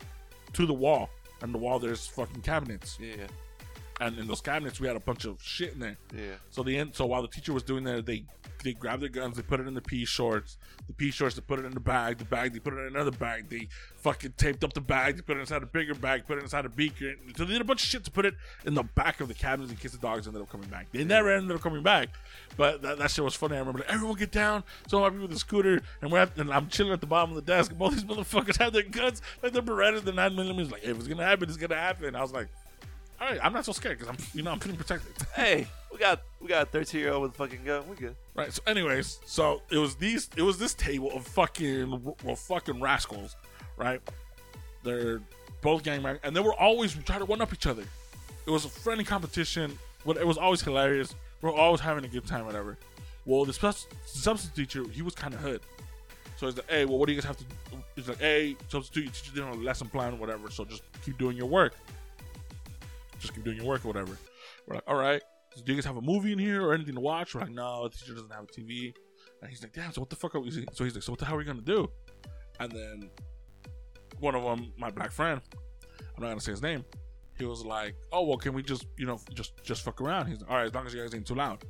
[0.52, 1.10] to the wall,
[1.42, 2.98] and the wall there's fucking cabinets.
[3.00, 3.26] Yeah.
[4.00, 5.96] And in those cabinets we had a bunch of shit in there.
[6.14, 6.34] Yeah.
[6.50, 6.94] So the end.
[6.94, 8.24] So while the teacher was doing that, they
[8.62, 10.58] they grabbed their guns, they put it in the pea shorts.
[10.86, 12.18] The pea shorts, they put it in the bag.
[12.18, 13.48] The bag, they put it in another bag.
[13.48, 15.16] They fucking taped up the bag.
[15.16, 16.26] They put it inside a bigger bag.
[16.26, 17.14] Put it inside a beaker.
[17.36, 18.34] So they did a bunch of shit to put it
[18.64, 20.90] in the back of the cabinets in case the dogs ended up coming back.
[20.92, 22.08] They never ended up coming back,
[22.56, 23.56] but that, that shit was funny.
[23.56, 24.64] I remember like, everyone get down.
[24.88, 27.36] So I'm with the scooter, and we're at, and I'm chilling at the bottom of
[27.36, 27.70] the desk.
[27.70, 30.72] And both these motherfuckers have their guns, like the Berettas, the nine millimeters.
[30.72, 32.16] Like, if it's gonna happen, it's gonna happen.
[32.16, 32.48] I was like.
[33.20, 35.12] All right, I'm not so scared because I'm, you know, I'm feeling protected.
[35.34, 37.88] Hey, we got we got a 13 year old with a fucking gun.
[37.88, 38.16] We good.
[38.34, 38.52] Right.
[38.52, 40.28] So, anyways, so it was these.
[40.36, 43.36] It was this table of fucking, well, fucking rascals,
[43.76, 44.00] right?
[44.82, 45.20] They're
[45.62, 47.84] both gang gangbang, and they were always trying to one up each other.
[48.46, 49.78] It was a friendly competition.
[50.04, 51.14] But it was always hilarious.
[51.42, 52.78] We are always having a good time, whatever.
[53.26, 55.60] Well, the substitute teacher, he was kind of hood.
[56.36, 57.44] So he's like, hey, well, what do you guys have to?
[57.44, 57.82] do?
[57.94, 60.50] He's like, hey, substitute your teacher didn't have a lesson plan, whatever.
[60.50, 61.74] So just keep doing your work.
[63.18, 64.16] Just keep doing your work or whatever.
[64.66, 65.22] We're like, all right.
[65.54, 67.34] So do you guys have a movie in here or anything to watch?
[67.34, 68.92] We're like, no, the teacher doesn't have a TV.
[69.40, 70.50] And he's like, damn, so what the fuck are we?
[70.50, 71.90] So he's like, so what the hell are we gonna do?
[72.60, 73.10] And then
[74.20, 75.40] one of them, my black friend,
[76.16, 76.84] I'm not gonna say his name.
[77.38, 80.26] He was like, oh well, can we just, you know, just just fuck around?
[80.26, 81.64] He's like, all right, as long as you guys ain't too loud.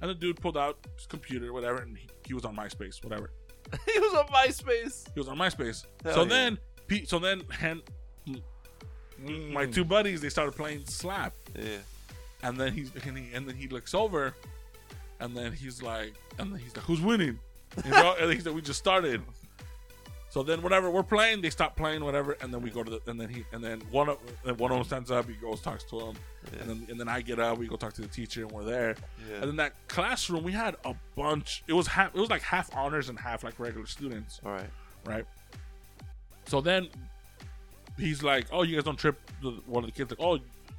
[0.00, 3.32] And the dude pulled out his computer, whatever, and he, he was on MySpace, whatever.
[3.92, 5.12] he was on MySpace.
[5.12, 5.84] He was on MySpace.
[6.04, 6.28] Hell so yeah.
[6.28, 7.42] then, Pete, so then,
[9.26, 11.32] and my two buddies, they started playing Slap.
[11.58, 11.78] Yeah.
[12.42, 14.34] And then he's and, he, and then he looks over,
[15.20, 17.38] and then he's like, and then he's like, "Who's winning?"
[17.84, 19.20] You know, and he's like, "We just started."
[20.30, 23.00] So then, whatever we're playing, they stop playing, whatever, and then we go to the,
[23.10, 25.60] and then he, and then one of, and one of them stands up, he goes
[25.60, 26.16] talks to him,
[26.54, 26.60] Yeah.
[26.60, 28.62] and then and then I get up, we go talk to the teacher, and we're
[28.64, 28.94] there,
[29.28, 29.34] Yeah.
[29.38, 31.64] and then that classroom, we had a bunch.
[31.66, 34.70] It was half, it was like half honors and half like regular students All right.
[35.04, 35.24] right?
[36.46, 36.88] So then
[37.98, 40.38] he's like, "Oh, you guys don't trip." The- One of the kids like, "Oh,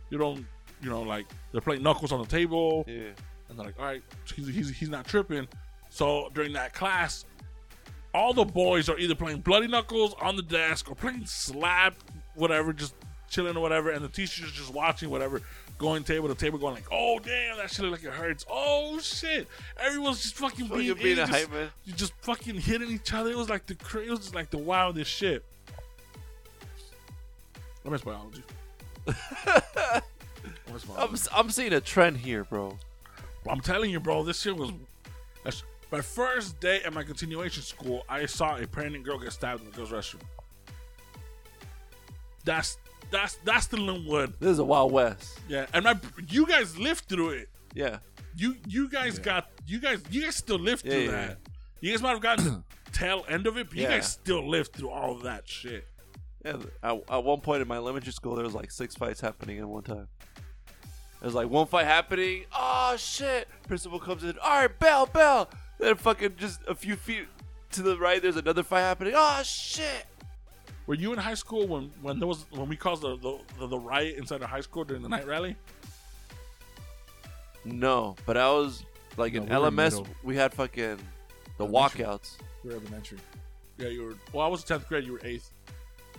[0.10, 0.46] you don't,
[0.82, 3.10] you know, like they're playing knuckles on the table," Yeah.
[3.50, 4.04] and they're like, "All right,
[4.36, 5.48] he's he's, he's not tripping."
[5.90, 7.26] So during that class,
[8.14, 11.96] all the boys are either playing bloody knuckles on the desk or playing slap,
[12.36, 12.94] whatever, just
[13.30, 15.42] chilling or whatever, and the teacher's just watching whatever.
[15.78, 19.00] Going table to table, going like, "Oh damn, that shit look like it hurts." Oh
[19.00, 19.48] shit,
[19.78, 21.70] everyone's just fucking, Fucking being, being a just- hype man.
[21.86, 23.32] you just fucking hitting each other.
[23.32, 25.44] It was like the it was like the wildest shit.
[27.86, 28.44] I miss biology.
[29.08, 30.02] I
[30.74, 31.14] miss I'm, biology.
[31.14, 32.78] s- I'm seeing a trend here, bro.
[33.50, 34.72] I'm telling you, bro, this shit was.
[35.44, 39.62] That's, my first day at my continuation school, I saw a pregnant girl get stabbed
[39.64, 40.22] in the girls' restroom.
[42.46, 42.78] That's
[43.12, 44.34] that's that's the Lynwood.
[44.40, 45.40] This is a Wild West.
[45.50, 47.50] Yeah, and my you guys lived through it.
[47.74, 47.98] Yeah.
[48.36, 51.38] You you guys got you guys you guys still lived Yeah, through yeah, that.
[51.82, 52.64] You guys might have gotten the
[52.94, 55.88] tail end of it, but you guys still lived through all of that shit.
[56.46, 56.58] Yeah.
[56.84, 59.68] At, at one point in my elementary school, there was like six fights happening at
[59.68, 60.08] one time.
[61.22, 62.46] There's like one fight happening.
[62.56, 63.48] Oh shit!
[63.68, 64.38] Principal comes in.
[64.44, 65.50] All right, bell, bell.
[65.80, 67.28] Then fucking just a few feet
[67.74, 69.14] to the right, there's another fight happening.
[69.16, 70.06] Oh shit!
[70.88, 73.68] Were you in high school when when there was when we caused the the, the,
[73.68, 75.56] the riot inside the high school during the night rally?
[77.64, 78.84] No, but I was
[79.18, 79.76] like No, in we were in LMS.
[79.78, 80.08] middle.
[80.24, 80.98] We had fucking
[81.58, 82.04] the Elementary.
[82.06, 82.38] walkouts.
[82.64, 83.20] We're elementary.
[83.78, 84.16] Yeah, you were.
[84.34, 85.06] Well, I was tenth grade.
[85.06, 85.52] You were eighth.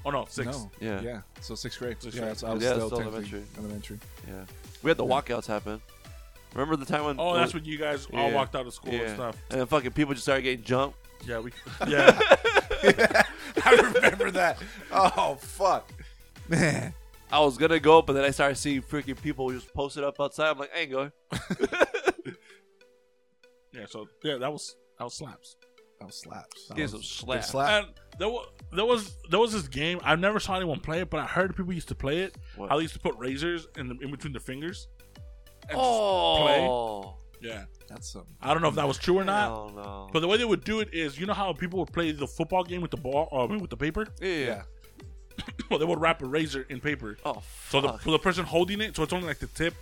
[0.05, 0.53] Oh no, sixth.
[0.53, 0.71] No.
[0.81, 1.01] Yeah.
[1.01, 1.21] Yeah.
[1.41, 1.97] So sixth grade.
[2.03, 2.37] Sixth yeah, grade.
[2.39, 3.99] so I was Yeah, still, still technically elementary.
[3.99, 3.99] elementary.
[4.29, 4.45] Yeah,
[4.83, 5.21] we had the Yeah.
[5.21, 5.81] walkouts happen.
[6.55, 7.17] Remember the time when?
[7.19, 8.35] Oh, that's when you guys all Yeah.
[8.35, 9.01] walked out of school yeah.
[9.03, 9.37] and stuff.
[9.51, 10.99] And then fucking people just started getting jumped.
[11.25, 11.53] Yeah, we.
[11.89, 12.19] Yeah,
[13.65, 14.59] I remember that.
[14.91, 15.89] Oh fuck,
[16.49, 16.93] Man.
[17.31, 20.51] I was gonna go, but then I started seeing freaking people just posted up outside.
[20.51, 21.13] I'm like, I ain't going.
[23.73, 23.87] yeah.
[23.89, 25.57] So yeah, that was that was slaps.
[25.99, 26.71] That was slaps.
[26.75, 27.45] Get some Big slap.
[27.45, 27.85] slap.
[27.85, 30.01] And there was there was there was this game.
[30.03, 32.37] I never saw anyone play it, but I heard people used to play it.
[32.57, 32.69] What?
[32.71, 34.89] How they used to put razors in the, in between their fingers.
[35.69, 37.65] And Oh, just, yeah.
[37.89, 38.25] That's some.
[38.41, 39.49] I don't know if that was true or not.
[39.51, 40.11] Hell no.
[40.13, 42.27] But the way they would do it is, you know how people would play the
[42.27, 44.07] football game with the ball, uh, with the paper.
[44.21, 44.29] yeah.
[44.47, 44.63] Yeah.
[45.71, 47.17] Well, they would wrap a razor in paper.
[47.25, 48.01] Oh, So the, fuck.
[48.03, 49.75] for the person holding it, so it's only like the tip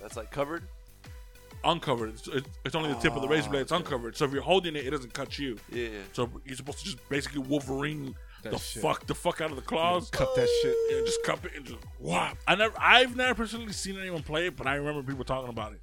[0.00, 0.62] that's like covered.
[1.64, 2.10] Uncovered.
[2.10, 3.62] It's, it's- it's only the tip of the razor ah, blade.
[3.62, 4.16] It's uncovered.
[4.16, 5.58] So if you're holding it, it doesn't cut you.
[5.72, 5.88] Yeah.
[6.12, 8.82] So you're supposed to just basically Wolverine That the shit.
[8.82, 10.10] fuck the fuck out of the claws.
[10.10, 10.76] Cup that shit.
[10.90, 12.36] Yeah, just cup it and just whop.
[12.48, 15.72] I never, I've never personally seen anyone play it, but I remember people talking about
[15.72, 15.80] it.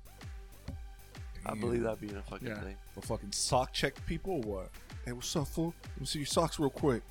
[1.46, 2.60] I believe that being a fucking Yeah.
[2.60, 2.76] thing.
[2.96, 4.70] But fucking sock check people or what?
[5.06, 5.74] Hey, what's up, fool?
[5.94, 7.02] Let me see your socks real quick.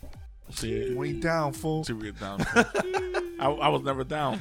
[0.51, 1.83] See, You ain't down, fool.
[1.85, 2.41] see, we get down.
[3.41, 4.41] I, I was never down.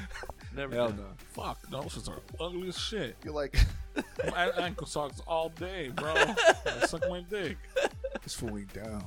[0.56, 0.76] Never.
[0.76, 0.98] Hell done.
[0.98, 1.04] no.
[1.44, 3.16] Fuck, those are ugly as shit.
[3.24, 3.58] You're like,
[4.32, 6.14] My ankle socks all day, bro.
[6.16, 7.58] I suck my dick.
[8.24, 9.04] this fool ain't down.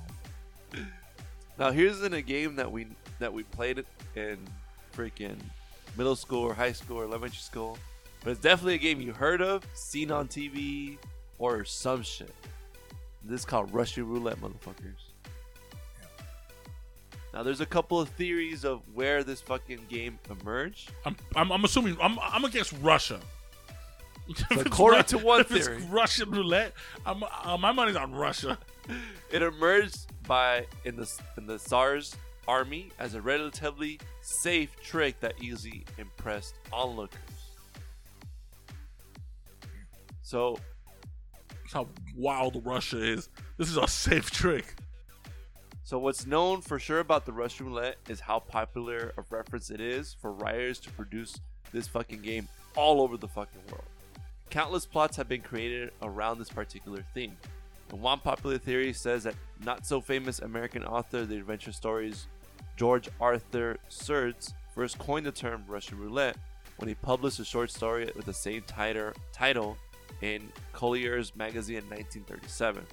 [1.59, 2.87] Now here's in a game that we
[3.19, 4.39] that we played it in
[4.97, 5.37] freaking
[5.97, 7.79] middle school or high school or elementary school,
[8.23, 10.97] but it's definitely a game you heard of, seen on TV,
[11.39, 12.35] or some shit.
[13.25, 15.08] This is called Russian roulette, motherfuckers.
[17.39, 20.91] Now, there's a couple of theories of where this fucking game emerged.
[21.05, 23.21] I'm, I'm, I'm assuming I'm, I'm against Russia.
[24.29, 26.73] It's according to one if it's theory- Russian roulette.
[27.07, 28.59] I'm, uh, my money's on Russia.
[29.31, 32.17] It emerged by in the in the Tsar's
[32.49, 37.21] army as a relatively safe trick that easily impressed onlookers.
[40.23, 40.59] So
[41.51, 41.87] That's how
[42.17, 43.29] wild Russia is.
[43.59, 44.75] This is a safe trick.
[45.89, 49.81] So what's known for sure about the Russian roulette is how popular of reference it
[49.81, 51.41] is for writers to produce
[51.73, 53.87] this fucking game all over the fucking world.
[54.51, 57.39] Countless plots have been created around this particular theme.
[57.89, 59.35] And one popular theory says that
[59.65, 62.27] not so famous American author of the adventure stories
[62.77, 66.37] George Arthur Surdez first coined the term Russian roulette
[66.77, 68.63] when he published a short story with the same
[69.33, 69.79] title
[70.21, 72.85] in Collier's magazine in 1937.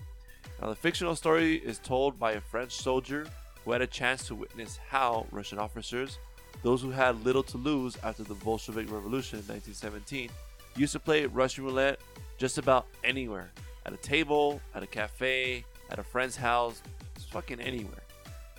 [0.66, 3.28] Now, the fictional story is told by a French soldier
[3.64, 6.18] who had a chance to witness how Russian officers,
[6.64, 10.32] those who had little to lose after the Bolshevik Revolution in 1917,
[10.76, 12.00] used to play Russian roulette
[12.40, 13.52] just about anywhere
[13.86, 16.82] at a table, at a cafe, at a friend's house,
[17.14, 18.02] just fucking anywhere.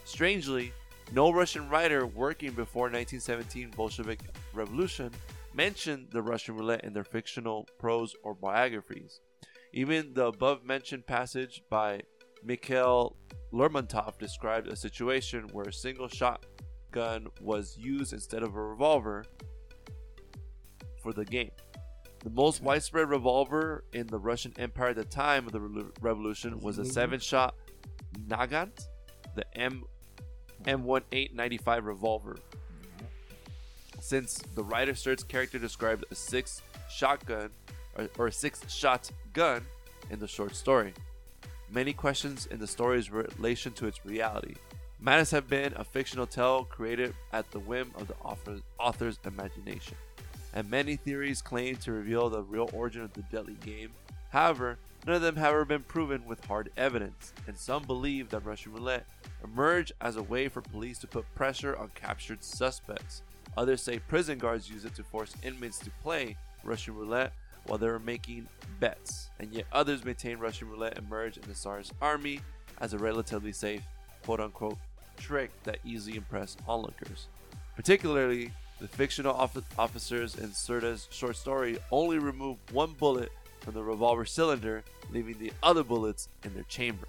[0.04, 0.72] Strangely,
[1.12, 4.20] no Russian writer working before 1917 Bolshevik
[4.54, 5.10] Revolution
[5.54, 9.18] mentioned the Russian roulette in their fictional prose or biographies.
[9.76, 12.00] Even the above mentioned passage by
[12.42, 13.14] Mikhail
[13.52, 19.26] Lermontov described a situation where a single shotgun was used instead of a revolver
[21.02, 21.50] for the game.
[22.24, 26.58] The most widespread revolver in the Russian Empire at the time of the re- revolution
[26.60, 27.54] was a seven shot
[28.26, 28.86] Nagant,
[29.34, 29.84] the M
[30.64, 32.38] M1895 revolver.
[34.00, 37.50] Since the writer Sturt's character described a six shotgun
[38.18, 39.62] or, a six shot gun
[40.10, 40.92] in the short story.
[41.70, 44.54] Many questions in the story's relation to its reality.
[45.00, 49.96] This have been a fictional tale created at the whim of the author, author's imagination.
[50.54, 53.90] And many theories claim to reveal the real origin of the deadly game.
[54.30, 58.44] However, none of them have ever been proven with hard evidence, and some believe that
[58.44, 59.06] Russian roulette
[59.44, 63.22] emerged as a way for police to put pressure on captured suspects.
[63.56, 67.32] Others say prison guards use it to force inmates to play Russian roulette
[67.66, 68.48] while they were making
[68.80, 72.40] bets, and yet others maintain Russian roulette emerged in the Tsar's army
[72.80, 73.82] as a relatively safe,
[74.24, 74.78] quote unquote,
[75.16, 77.28] trick that easily impressed onlookers.
[77.74, 83.82] Particularly, the fictional offi- officers in Serta's short story only remove one bullet from the
[83.82, 87.08] revolver cylinder, leaving the other bullets in their chamber.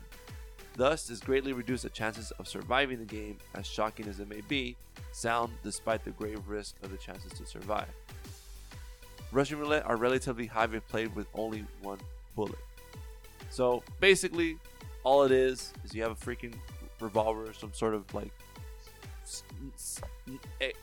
[0.76, 4.42] Thus, this greatly reduced the chances of surviving the game, as shocking as it may
[4.42, 4.76] be,
[5.12, 7.88] sound despite the grave risk of the chances to survive.
[9.32, 12.00] Russian roulette are relatively high if played with only one
[12.36, 12.60] bullet.
[13.50, 14.58] So basically,
[15.04, 16.54] all it is is you have a freaking
[17.00, 18.32] revolver, some sort of like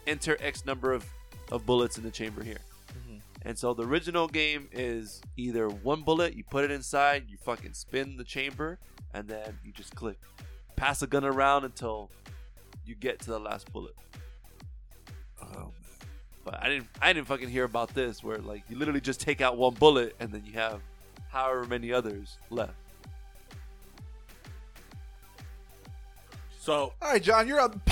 [0.06, 1.06] enter X number of,
[1.50, 2.60] of bullets in the chamber here.
[2.90, 3.18] Mm-hmm.
[3.42, 7.74] And so the original game is either one bullet, you put it inside, you fucking
[7.74, 8.78] spin the chamber,
[9.12, 10.18] and then you just click.
[10.76, 12.10] Pass the gun around until
[12.84, 13.94] you get to the last bullet.
[15.42, 15.72] Oh,
[16.44, 19.40] But I didn't I didn't fucking hear about this where like you literally just take
[19.40, 20.80] out one bullet and then you have
[21.28, 22.74] however many others left.
[26.60, 27.76] So, All right, John, you're up.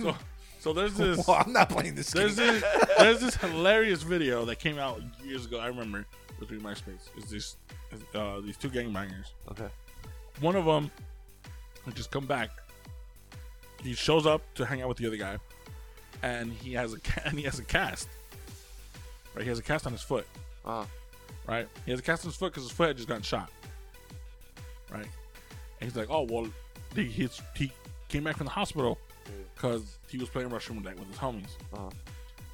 [0.00, 0.16] So,
[0.60, 1.26] so there's this.
[1.26, 2.22] Well, I'm not playing this game.
[2.22, 2.64] There's this,
[2.96, 5.58] there's this hilarious video that came out years ago.
[5.58, 6.06] I remember it
[6.38, 7.08] was through MySpace.
[7.18, 7.56] Is this
[8.14, 9.32] uh, these two gangbangers?
[9.50, 9.68] Okay.
[10.40, 10.90] One of them
[11.84, 12.50] had just come back.
[13.82, 15.36] He shows up to hang out with the other guy,
[16.22, 18.08] and he has a ca- and he has a cast.
[19.34, 20.26] Right, he has a cast on his foot.
[20.64, 20.84] Uh,
[21.46, 23.50] Right, he has a cast on his foot because his foot had just gotten shot.
[24.92, 26.48] Right, and he's like, "Oh well,
[26.94, 27.72] he he's, he
[28.08, 28.98] came back from the hospital
[29.54, 31.90] because he was playing Russian roulette with his homies." uh,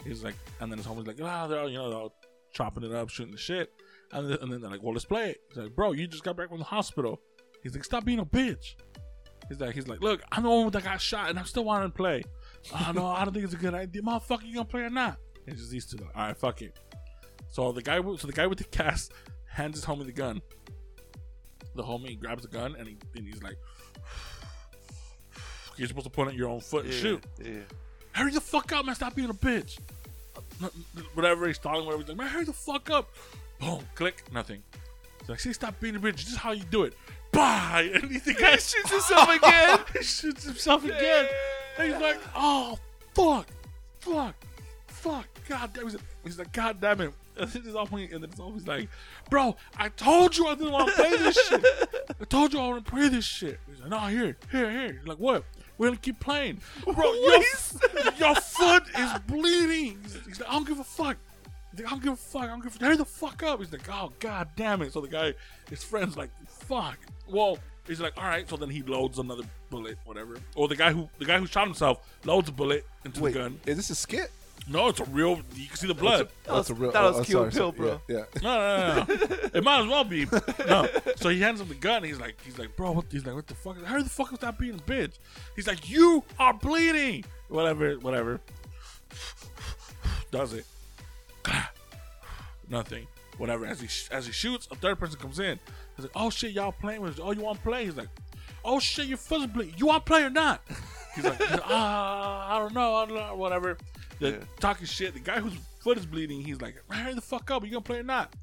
[0.04, 2.14] He's like, and then his homie's like, ah, they're all, you know, they're all
[2.52, 3.72] chopping it up, shooting the shit.
[4.12, 5.40] And then, and then they're like, well, let's play it.
[5.48, 7.20] He's like, bro, you just got back from the hospital.
[7.64, 8.76] He's like, stop being a bitch.
[9.48, 11.90] He's like, he's like, look, I'm the one that got shot, and I'm still wanting
[11.90, 12.22] to play.
[12.74, 14.44] Oh no, I don't think it's a good idea, motherfucker.
[14.46, 15.18] You gonna play or not?
[15.46, 15.96] It's just these two.
[15.98, 16.78] Like, all right, fuck it.
[17.48, 19.12] So the guy, with- so the guy with the cast
[19.48, 20.42] hands his homie the gun.
[21.74, 23.56] The homie grabs the gun and, he, and he's like,
[25.76, 27.24] you're supposed to point at your own foot and yeah, shoot.
[27.44, 27.52] Yeah.
[28.12, 28.94] Hurry the fuck up, man.
[28.94, 29.78] Stop being a bitch.
[31.14, 32.02] Whatever he's stalling, whatever.
[32.02, 33.10] He's like, man, hurry the fuck up.
[33.60, 34.62] Boom, click, nothing.
[35.20, 36.16] He's like, see, stop being a bitch.
[36.16, 36.94] This is how you do it.
[37.32, 37.90] Bye.
[37.94, 39.78] And he, the guy shoots himself again.
[39.92, 41.26] he shoots himself again.
[41.78, 42.78] And he's like, oh,
[43.14, 43.46] fuck,
[44.00, 44.34] fuck,
[44.86, 45.84] fuck, god damn.
[45.84, 47.12] He's like, he's like god damn it.
[47.38, 48.88] And then he's always, and then it's always like,
[49.28, 51.64] bro, I told you I didn't want to play this shit.
[52.18, 53.60] I told you I want to play this shit.
[53.68, 54.92] He's like, no, here, here, here.
[54.94, 55.44] He's like, what?
[55.76, 57.12] We're gonna keep playing, bro.
[57.12, 57.42] Your,
[58.18, 59.98] your foot is bleeding.
[60.02, 61.18] He's, he's like, I don't give a fuck.
[61.70, 62.42] He's like, I don't give a fuck.
[62.44, 62.82] I don't give a fuck.
[62.82, 63.58] Hurry the fuck up.
[63.58, 64.94] He's like, oh god damn it.
[64.94, 65.34] So the guy,
[65.68, 66.96] his friend's like, fuck.
[67.28, 68.48] Well, he's like, all right.
[68.48, 70.36] So then he loads another bullet, whatever.
[70.54, 73.38] Or the guy who the guy who shot himself loads a bullet into Wait, the
[73.40, 73.60] gun.
[73.66, 74.30] is this a skit?
[74.68, 75.40] No, it's a real.
[75.54, 76.28] You can see the blood.
[76.44, 78.00] That was, That's a real- that was oh, oh Kill sorry, Bill, bro.
[78.08, 78.40] Yeah, yeah.
[78.42, 79.36] No, no, no, no.
[79.54, 80.26] it might as well be.
[80.66, 80.88] No.
[81.16, 82.02] So he hands him the gun.
[82.02, 83.04] He's like, he's like, bro, what?
[83.10, 83.82] He's like, what the fuck?
[83.84, 85.18] How the fuck was that being a bitch?
[85.54, 87.24] He's like, you are bleeding.
[87.48, 88.40] Whatever, whatever.
[90.32, 90.66] Does it?
[92.68, 93.06] Nothing.
[93.38, 93.66] Whatever.
[93.66, 95.60] As he as he shoots, a third person comes in.
[95.96, 97.18] He's like, oh shit, y'all playing with?
[97.20, 97.84] Oh, you want to play?
[97.86, 98.08] He's like,
[98.64, 99.74] oh shit, your foot's bleeding.
[99.76, 100.62] You want to play or not?
[101.14, 103.78] He's like, ah, I don't know, I don't know, whatever.
[104.20, 104.36] The Yeah.
[104.60, 105.14] talking shit.
[105.14, 107.62] The guy whose foot is bleeding, he's like, hurry the fuck up.
[107.62, 108.34] Are you gonna play or not?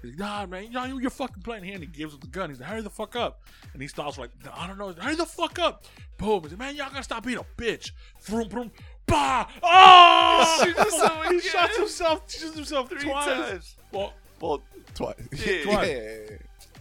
[0.00, 1.74] He's like, nah, man, nah, you- you're fucking playing here.
[1.74, 2.48] And he gives him the gun.
[2.50, 3.42] He's like, hurry the fuck up.
[3.72, 4.92] And he stops like, I don't know.
[4.92, 5.84] Hurry the fuck up.
[6.18, 6.42] Boom.
[6.42, 7.90] He's like, man, y'all gotta stop being a bitch.
[8.22, 8.70] Vroom, vroom.
[9.06, 9.46] Bah!
[9.62, 10.64] Oh!
[10.76, 13.26] Himself he shots himself, shoots himself Three twice.
[13.26, 13.76] times.
[13.92, 14.62] Well, Well,
[14.94, 15.14] Twice.
[15.46, 15.88] Yeah, twice.
[15.88, 16.36] yeah.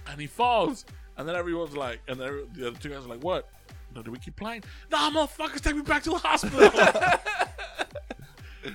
[0.07, 0.85] And he falls.
[1.17, 3.49] And then everyone's like, and then the other two guys are like, what?
[3.95, 4.63] No, do we keep playing?
[4.91, 6.59] Nah, motherfuckers, take me back to the hospital.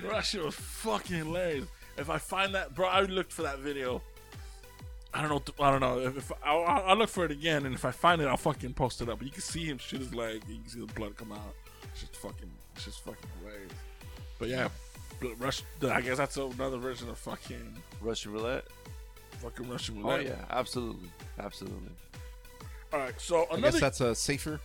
[0.01, 1.65] bro, that shit was fucking hilarious.
[1.97, 4.01] If I find that, bro, I looked for that video.
[5.13, 5.65] I don't know.
[5.65, 5.99] I don't know.
[5.99, 8.73] If, if I'll, I'll look for it again, and if I find it, I'll fucking
[8.73, 9.21] post it up.
[9.23, 10.43] You can see him shoot his leg.
[10.47, 11.55] You can see the blood come out.
[11.91, 12.49] It's just fucking.
[12.75, 13.71] It's just fucking hilarious.
[14.37, 14.69] But yeah,
[15.37, 15.63] Rush.
[15.81, 18.65] I guess that's another version of fucking Russian roulette.
[19.41, 20.25] Fucking Russian Oh roulette.
[20.25, 21.09] yeah, absolutely,
[21.39, 21.91] absolutely.
[22.93, 23.13] All right.
[23.19, 24.59] So I guess that's a safer.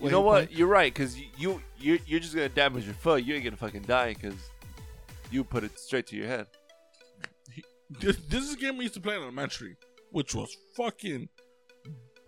[0.00, 0.46] You know what?
[0.46, 0.58] playing.
[0.58, 3.24] You're right, cause you, you you you're just gonna damage your foot.
[3.24, 4.34] You ain't gonna fucking die, cause
[5.30, 6.46] you put it straight to your head.
[7.88, 9.76] This, this is a game we used to play in elementary,
[10.10, 11.28] which was fucking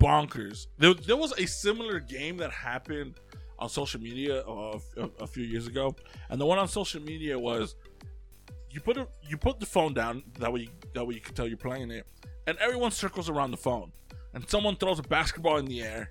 [0.00, 0.66] bonkers.
[0.78, 3.14] There, there was a similar game that happened
[3.58, 5.94] on social media uh, a, a few years ago,
[6.30, 7.74] and the one on social media was
[8.70, 10.68] you put a, you put the phone down that way you,
[10.98, 12.06] that way you can tell you're playing it,
[12.46, 13.92] and everyone circles around the phone,
[14.34, 16.10] and someone throws a basketball in the air.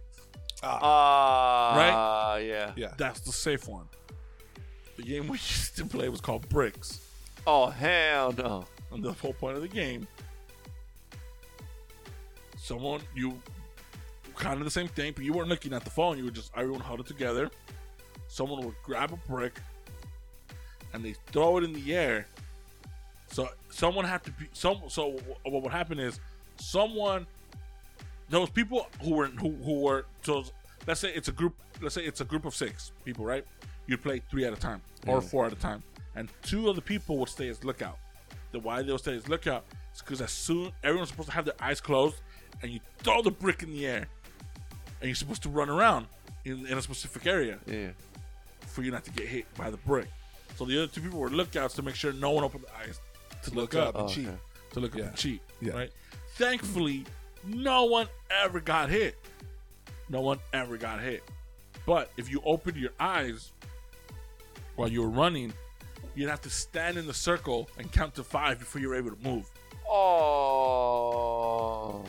[0.64, 2.72] Ah, right, Yeah.
[2.76, 2.94] Yeah.
[2.98, 3.88] That's the safe one.
[4.96, 7.02] The game we used to play was called Bricks.
[7.46, 8.66] Oh hell no.
[8.92, 10.08] And the whole point of the game,
[12.58, 13.40] someone you
[14.36, 16.18] kind of the same thing, but you weren't looking at the phone.
[16.18, 17.52] You were just everyone held it together.
[18.28, 19.60] Someone would grab a brick
[20.94, 22.28] and they throw it in the air.
[23.28, 24.82] So someone had to be some.
[24.90, 26.20] So what would happen is
[26.58, 27.28] someone
[28.30, 30.44] those people who were who, who were so
[30.88, 33.46] let's say it's a group let's say it's a group of six people right
[33.86, 35.20] you play three at a time or Yeah.
[35.22, 35.84] four at a time
[36.16, 37.98] and two of the people would stay as lookout
[38.52, 39.64] the why they'll stay as lookout
[39.96, 42.18] is because as soon everyone's supposed to have their eyes closed
[42.62, 44.08] and you throw the brick in the air
[45.00, 46.08] and you're supposed to run around
[46.44, 47.90] in, in a specific area Yeah.
[48.62, 50.08] for you not to get hit by the brick
[50.58, 53.00] so the other two people were lookouts to make sure no one opened their eyes
[53.44, 54.28] to look, Look up up and Oh, cheat.
[54.28, 54.38] okay.
[54.74, 55.06] to look up Yeah.
[55.06, 55.42] and cheat.
[55.62, 55.74] Yeah.
[55.74, 55.92] Right.
[56.36, 57.06] Thankfully,
[57.46, 59.18] no one ever got hit.
[60.10, 61.24] No one ever got hit.
[61.86, 63.52] But if you opened your eyes
[64.76, 65.54] while you were running,
[66.16, 69.12] you'd have to stand in the circle and count to five before you were able
[69.12, 69.50] to move.
[70.78, 72.04] Oh.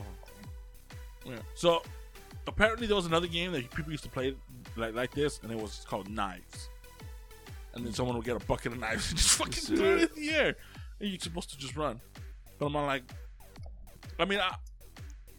[1.24, 1.38] Yeah.
[1.54, 1.82] So
[2.46, 4.34] apparently there was another game that people used to play
[4.76, 6.68] like like this, and it was called Knives.
[7.74, 7.96] And then hmm.
[7.96, 10.48] someone would get a bucket of knives and just fucking throw it in the air,
[10.48, 10.56] and
[11.01, 12.01] you're supposed to just run.
[12.59, 13.03] But I'm like,
[14.18, 14.55] I mean, I,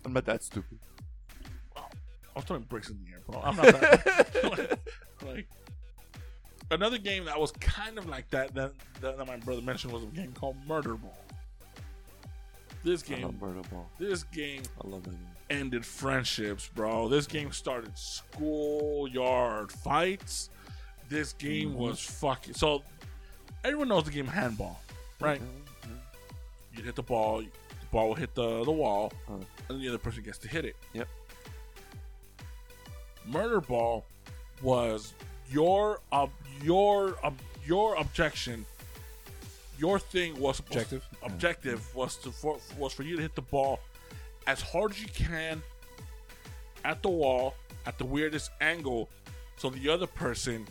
[0.05, 0.79] I'm not that stupid.
[1.75, 1.81] I
[2.35, 3.41] was throwing bricks in the air, bro.
[3.41, 4.79] I'm not that.
[5.25, 5.47] like
[6.71, 10.03] another game that was kind of like that, that that that my brother mentioned was
[10.03, 11.17] a game called Murder Ball.
[12.83, 13.89] This game, Murder Ball.
[13.97, 15.27] this game I love that game.
[15.49, 17.09] ended friendships, bro.
[17.09, 20.49] This game started schoolyard fights.
[21.09, 21.79] This game mm-hmm.
[21.79, 22.53] was fucking.
[22.53, 22.83] So
[23.63, 24.79] everyone knows the game handball,
[25.19, 25.41] right?
[26.75, 27.47] You hit the ball, the
[27.91, 29.11] ball will hit the the wall,
[29.69, 30.75] and the other person gets to hit it.
[30.93, 31.07] Yep.
[33.25, 34.05] Murder ball
[34.61, 35.13] was
[35.51, 36.31] your ob-
[36.63, 38.65] your ob- your objection.
[39.77, 41.07] Your thing was Objective?
[41.23, 43.79] Objective was to for, was for you to hit the ball
[44.45, 45.61] as hard as you can
[46.83, 47.55] at the wall
[47.85, 49.09] at the weirdest angle,
[49.57, 50.67] so the other person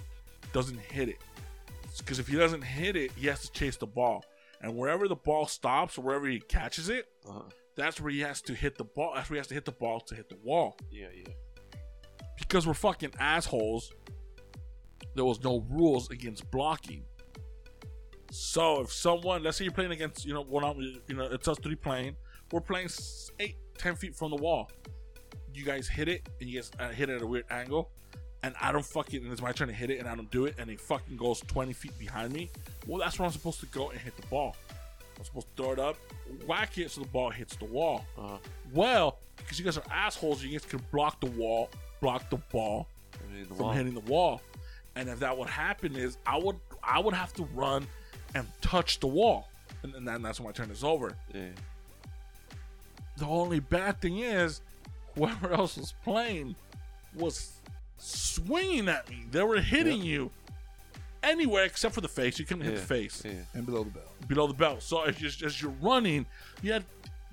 [0.52, 1.18] doesn't hit it.
[1.96, 4.24] Because if he doesn't hit it, he has to chase the ball,
[4.60, 7.42] and wherever the ball stops or wherever he catches it, Uh-huh.
[7.76, 9.12] that's where he has to hit the ball.
[9.14, 10.76] That's where he has to hit the ball to hit the wall.
[10.90, 11.32] Yeah, yeah.
[12.38, 13.92] Because we're fucking assholes,
[15.14, 17.04] there was no rules against blocking.
[18.30, 20.78] So if someone, let's say you're playing against, you know, one on,
[21.08, 22.16] you know, it's us three playing.
[22.52, 22.88] We're playing
[23.40, 24.70] eight, ten feet from the wall.
[25.54, 27.90] You guys hit it, and you guys uh, hit it at a weird angle,
[28.42, 30.44] and I don't fucking, and it's my turn to hit it, and I don't do
[30.46, 32.50] it, and it fucking goes twenty feet behind me.
[32.86, 34.56] Well, that's where I'm supposed to go and hit the ball.
[35.18, 35.96] I'm supposed to throw it up,
[36.46, 38.04] whack it, so the ball hits the wall.
[38.16, 38.38] Uh,
[38.72, 41.70] Well, because you guys are assholes, you guys can block the wall,
[42.00, 42.86] block the ball,
[43.36, 43.72] the from wall.
[43.72, 44.40] hitting the wall.
[44.94, 47.86] And if that would happen is I would I would have to run
[48.34, 49.48] and touch the wall.
[49.82, 51.12] And, and then that's when my turn is over.
[51.34, 51.48] Yeah.
[53.16, 54.60] The only bad thing is
[55.16, 56.54] whoever else was playing
[57.14, 57.52] was
[57.98, 59.24] swinging at me.
[59.30, 60.30] They were hitting you
[61.22, 62.38] anywhere except for the face.
[62.38, 63.32] You couldn't hit the face Yeah.
[63.54, 64.28] And below the belt.
[64.28, 64.82] below the belt.
[64.82, 66.26] So as you're, as you're running,
[66.62, 66.84] you had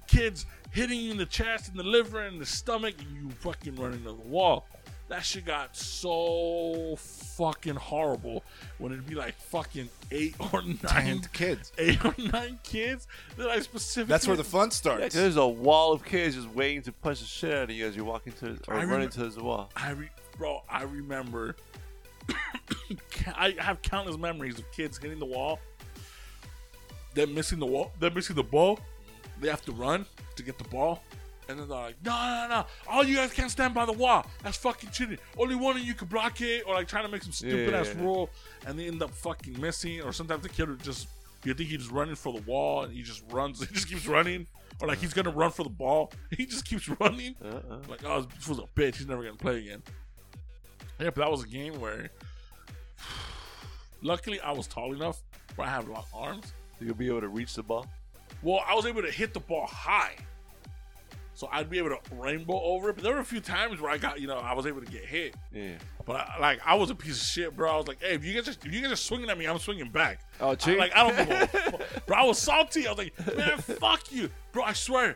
[0.08, 3.76] kids hitting you in the chest and the liver and the stomach, and you fucking
[3.76, 4.68] running to the wall.
[5.08, 8.44] That shit got so fucking horrible
[8.80, 11.72] when it'd be like fucking eight or nine, Ten kids.
[11.78, 14.10] eight or nine kids that I specifically.
[14.10, 15.04] That's where the fun Yeah, starts.
[15.04, 17.86] 'cause there's a wall of kids just waiting to punch the shit out of you
[17.86, 19.70] as you walk into or I running remember- to the wall.
[19.76, 21.56] I re- bro, I remember.
[23.36, 25.60] I have countless memories of kids hitting the wall.
[27.14, 27.92] They're missing the wall.
[28.00, 28.80] They're missing the ball.
[29.40, 31.04] They have to run to get the ball,
[31.48, 32.66] and then they're like, "No, no, no!
[32.88, 34.26] All you guys can't stand by the wall.
[34.44, 35.18] That's fucking cheating.
[35.38, 37.80] Only one of you can block it, or like trying to make some stupid Yeah,
[37.82, 38.30] ass rule,
[38.66, 40.02] and they end up fucking missing.
[40.02, 41.08] Or sometimes the kid just,
[41.44, 43.60] you think he's running for the wall, and he just runs.
[43.68, 44.48] He just keeps running,
[44.82, 46.12] or like he's gonna run for the ball.
[46.32, 47.36] He just keeps running.
[47.44, 47.80] Uh-uh.
[47.90, 48.96] Like, oh, this was a bitch.
[48.98, 49.84] He's never gonna play again.
[51.00, 52.10] Yeah, but that was a game where,
[54.02, 55.22] luckily, I was tall enough
[55.56, 56.54] where I have long arms.
[56.80, 57.88] You'll be able to reach the ball.
[58.42, 60.16] Well, I was able to hit the ball high,
[61.36, 62.96] so I'd be able to rainbow over it.
[62.96, 64.92] But there were a few times where I got, you know, I was able to
[64.92, 65.36] get hit.
[65.54, 65.74] Yeah.
[66.06, 67.72] But I, like, I was a piece of shit, bro.
[67.72, 69.46] I was like, hey, if you guys, are, if you guys are swinging at me,
[69.46, 70.22] I'm swinging back.
[70.40, 72.06] Oh, I, like, I don't fuck.
[72.06, 72.88] Bro, I was salty.
[72.88, 74.30] I was like, man, fuck you.
[74.54, 75.16] Bro, I swear.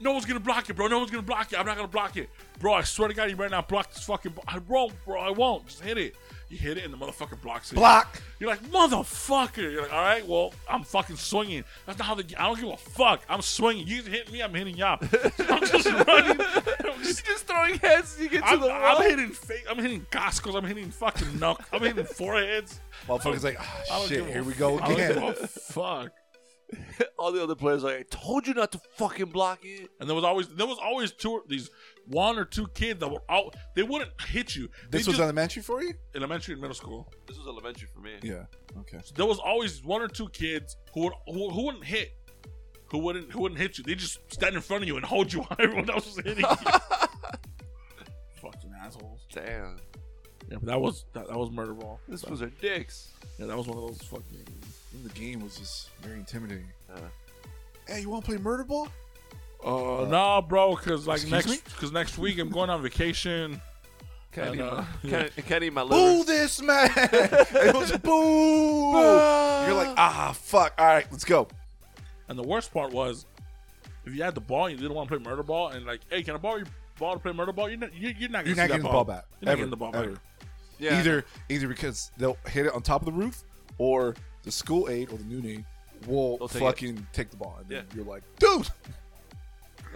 [0.00, 0.88] No one's gonna block it, bro.
[0.88, 1.58] No one's gonna block it.
[1.58, 2.28] I'm not gonna block it.
[2.58, 4.44] Bro, I swear to God, you better not block this fucking ball.
[4.48, 5.20] I won't, bro.
[5.20, 5.66] I won't.
[5.66, 6.16] Just hit it.
[6.48, 7.76] You hit it and the motherfucker blocks it.
[7.76, 8.20] Block.
[8.38, 9.72] You're like, motherfucker.
[9.72, 11.64] You're like, all right, well, I'm fucking swinging.
[11.86, 12.24] That's not how the.
[12.38, 13.22] I don't give a fuck.
[13.28, 13.86] I'm swinging.
[13.86, 14.98] You hit me, I'm hitting y'all.
[15.38, 16.40] I'm just running.
[16.40, 18.18] I'm just, just throwing heads.
[18.20, 19.64] You get to I'm, the I'm hitting face.
[19.68, 20.54] I'm hitting Gascos.
[20.54, 21.64] I'm hitting fucking knuck.
[21.72, 22.80] I'm hitting foreheads.
[23.08, 25.34] Motherfucker's like, ah, shit, here we go I don't give again.
[25.46, 26.12] fuck.
[27.18, 29.90] All the other players are like, I told you not to fucking block it.
[30.00, 31.70] And there was always there was always two these
[32.06, 34.68] one or two kids that would all they wouldn't hit you.
[34.90, 35.94] They This was just- elementary for you?
[36.14, 37.12] elementary and middle school.
[37.26, 38.12] This was elementary for me.
[38.22, 38.44] Yeah.
[38.80, 39.00] Okay.
[39.14, 42.16] There was always one or two kids who would who, who wouldn't hit,
[42.86, 43.84] who wouldn't who wouldn't hit you.
[43.84, 46.44] They just stand in front of you and hold you while everyone else was hitting
[46.44, 46.56] you.
[48.42, 49.26] Fucking assholes.
[49.32, 49.76] Damn.
[50.50, 52.00] Yeah, but that was that, that was murder ball.
[52.08, 53.12] This was our dicks.
[53.38, 54.44] Yeah, that was one of those fucking.
[55.02, 56.68] The game was just very intimidating.
[56.92, 57.00] Uh,
[57.86, 58.88] Hey, you want to play murder ball?
[59.64, 61.58] Uh, nah, bro, because like next me?
[61.64, 63.60] because next week I'm going on vacation.
[64.32, 65.10] can't, And, eat uh, my, yeah.
[65.10, 66.90] can't, can't eat my Boo this man!
[66.96, 68.90] it was boo.
[68.92, 70.74] You're like, ah, fuck.
[70.78, 71.48] All right, let's go.
[72.28, 73.26] And the worst part was,
[74.04, 76.00] if you had the ball, and you didn't want to play murder ball, and like,
[76.10, 76.66] hey, can I borrow your
[76.98, 77.68] ball to play murder ball?
[77.68, 79.24] You're not, you're, you're not, You're gonna not getting that the ball back.
[79.40, 80.10] You're not getting the ball ever.
[80.12, 80.20] back.
[80.78, 80.98] Yeah.
[80.98, 83.44] Either either because they'll hit it on top of the roof,
[83.78, 85.64] or the school aide or the noon aide
[86.06, 86.64] will They'll take it.
[86.64, 87.96] fucking take the ball, and then Yeah.
[87.96, 88.68] you're like, dude.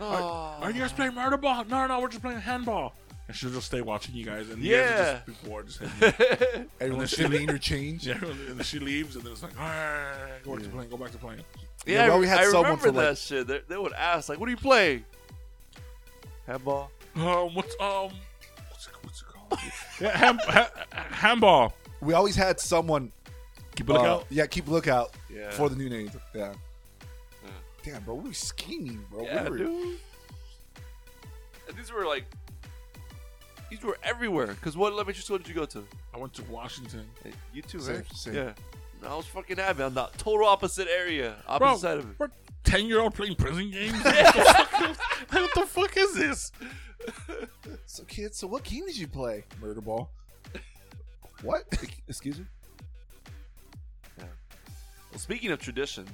[0.01, 0.59] Oh.
[0.61, 1.65] Are you guys playing murder ball?
[1.65, 2.95] No, no, we're just playing handball.
[3.27, 4.83] And she'll just stay watching you guys, and Yeah.
[4.83, 6.71] guys are just people are just hitting you.
[6.81, 8.07] Everyone's then she- shimmy interchange.
[8.07, 10.91] yeah, and then she leaves, and then it's like, all right, go back to playing,
[10.91, 11.41] go back to playing.
[11.87, 13.47] Yeah, Yeah, well, I- we had I someone remember for, that like- shit.
[13.47, 15.05] They, they would ask, like, "What are you playing?"
[16.47, 16.91] Handball.
[17.17, 18.11] Um, what's um,
[18.71, 19.61] what's it, what's it called?
[20.01, 20.71] yeah, hand, ha,
[21.11, 21.75] handball.
[22.01, 23.13] We always had someone.
[23.77, 24.21] Keep a lookout.
[24.23, 25.51] uh, yeah, keep a lookout Yeah.
[25.51, 26.11] for the new aide.
[26.35, 26.55] Yeah.
[27.89, 27.95] Yeah.
[27.95, 29.25] Damn, bro, we were scheming, bro.
[29.25, 29.99] Yeah, we were, dude.
[31.69, 32.25] And these were like,
[33.71, 34.55] these were everywhere.
[34.63, 35.85] Cause what elementary school did you go to?
[36.15, 37.05] I went to Washington.
[37.23, 38.13] Hey, you too, Same, right?
[38.15, 38.35] same.
[38.35, 38.53] Yeah.
[39.03, 39.83] No, I was fucking happy.
[39.83, 42.17] I'm the total opposite area, opposite Bro, side of it.
[42.19, 42.31] we're
[42.65, 43.93] ten year old playing prison games.
[44.03, 44.99] what, the fuck is,
[45.31, 46.53] what the fuck is this?
[47.87, 49.45] So, kids, so what game did you play?
[49.61, 50.11] Murder ball.
[51.43, 51.65] what?
[52.09, 52.47] Excuse me.
[54.19, 54.25] Yeah.
[55.13, 56.11] Well, speaking of traditions,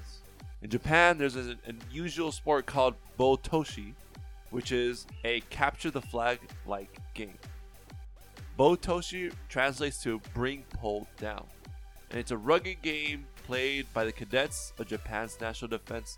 [0.64, 3.92] in Japan, there's an unusual sport called botaoshi,
[4.48, 7.36] which is a capture the flag like game.
[8.58, 11.44] Botaoshi translates to bring pole down,
[12.10, 16.16] and it's a rugged game played by the cadets of Japan's National Defense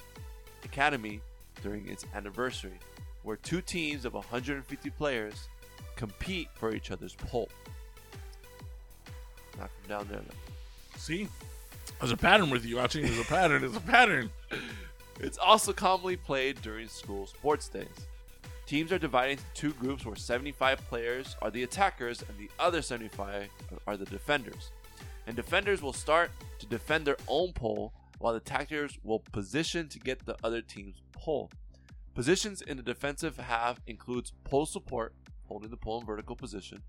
[0.65, 1.21] Academy
[1.61, 2.79] during its anniversary,
[3.25, 5.49] where two teams of 150 players
[5.97, 7.49] compete for each other's pole.
[9.59, 10.21] Not from down there.
[10.21, 10.99] though.
[10.99, 11.27] See,
[12.01, 12.77] There's a pattern with you.
[12.77, 13.63] Watching there's a pattern.
[13.63, 14.31] There's a pattern.
[15.21, 18.07] It's also commonly played during school sports days.
[18.67, 22.83] Teams are divided into two groups where 75 players are the attackers and the other
[22.83, 23.49] 75
[23.87, 24.73] are the defenders.
[25.27, 29.99] And defenders will start to defend their own pole while the attackers will position to
[29.99, 31.51] get the other team's pole.
[32.15, 35.15] Positions in the defensive half includes pole support,
[35.47, 36.83] holding the pole in vertical position,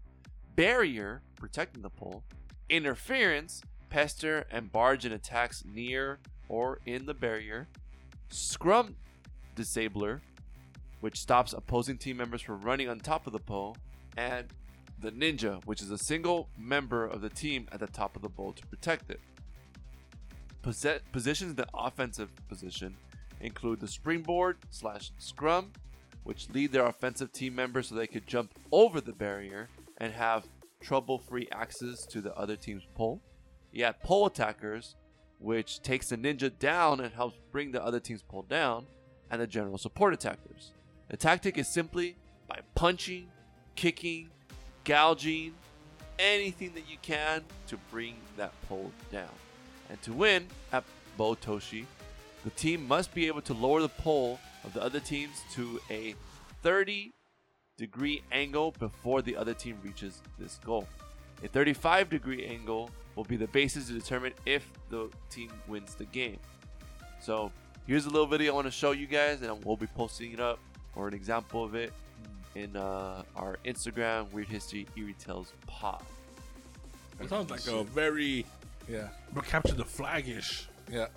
[0.55, 2.24] barrier, protecting the pole,
[2.70, 6.20] interference, pester and barge in attacks near
[6.50, 7.68] or in the barrier,
[8.30, 8.96] scrum
[9.56, 10.22] disabler,
[11.02, 13.76] which stops opposing team members from running on top of the pole,
[14.18, 14.48] and
[15.00, 18.30] the ninja, which is a single member of the team at the top of the
[18.30, 19.20] pole to protect it.
[20.64, 22.96] Posi- positions in the offensive position
[23.42, 25.72] include the springboard slash scrum,
[26.24, 30.48] which lead their offensive team members so they could jump over the barrier and have
[30.82, 33.22] trouble-free access to the other team's pole.
[33.72, 34.95] You have pole attackers,
[35.39, 38.86] which takes the ninja down and helps bring the other team's pole down,
[39.30, 40.72] and the general support attackers.
[41.09, 42.15] The tactic is simply
[42.47, 43.30] by punching,
[43.76, 44.30] kicking,
[44.84, 45.53] gouging,
[46.20, 49.30] anything that you can to bring that pole down.
[49.89, 50.84] And to win at
[51.18, 51.86] Botaoshi,
[52.43, 56.15] the team must be able to lower the pole of the other teams to a
[56.63, 57.13] 30
[57.78, 60.88] degree angle before the other team reaches this goal.
[61.43, 66.05] A 35 degree angle will be the basis to determine if the team wins the
[66.05, 66.38] game.
[67.20, 67.51] So
[67.88, 70.39] here's a little video I want to show you guys, and we'll be posting it
[70.39, 70.59] up
[70.95, 71.91] or an example of it
[72.55, 76.03] in uh, our Instagram Weird History Eerie Tales Pod.
[77.20, 78.45] It sounds like a very
[78.88, 79.07] Yeah.
[79.34, 80.65] but capture the flagish.
[80.91, 81.07] Yeah.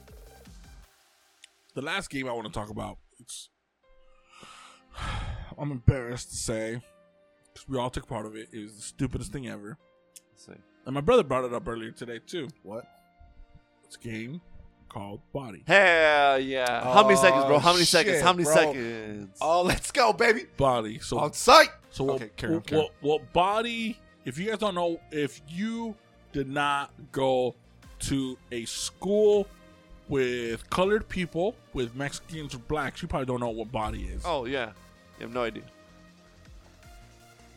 [1.75, 2.97] The last game I want to talk about.
[3.21, 3.51] It's
[5.59, 6.81] I'm embarrassed to say
[7.53, 8.49] because we all took part of it.
[8.53, 9.77] It was the stupidest thing ever.
[10.33, 10.53] Let's see.
[10.87, 12.49] And my brother brought it up earlier today too.
[12.63, 12.85] What?
[13.85, 14.41] It's a game
[14.89, 15.63] called Body.
[15.67, 16.83] Hell yeah!
[16.83, 17.57] How many seconds, bro?
[17.57, 18.21] Oh, How many Oh, seconds?
[18.23, 18.55] How many bro.
[18.55, 19.39] seconds?
[19.41, 20.47] Oh, let's go, baby.
[20.57, 20.99] Body.
[21.01, 21.71] So On site.
[21.91, 22.87] So what, Okay, carry on, what, carry on.
[23.03, 23.99] what, what body?
[24.25, 25.95] If you guys don't know, if you
[26.33, 27.55] did not go
[28.01, 29.47] to a school
[30.09, 34.23] with colored people, with Mexicans or blacks, you probably don't know what body is.
[34.25, 34.71] Oh yeah,
[35.19, 35.63] you have no idea.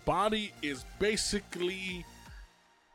[0.05, 2.05] Body is basically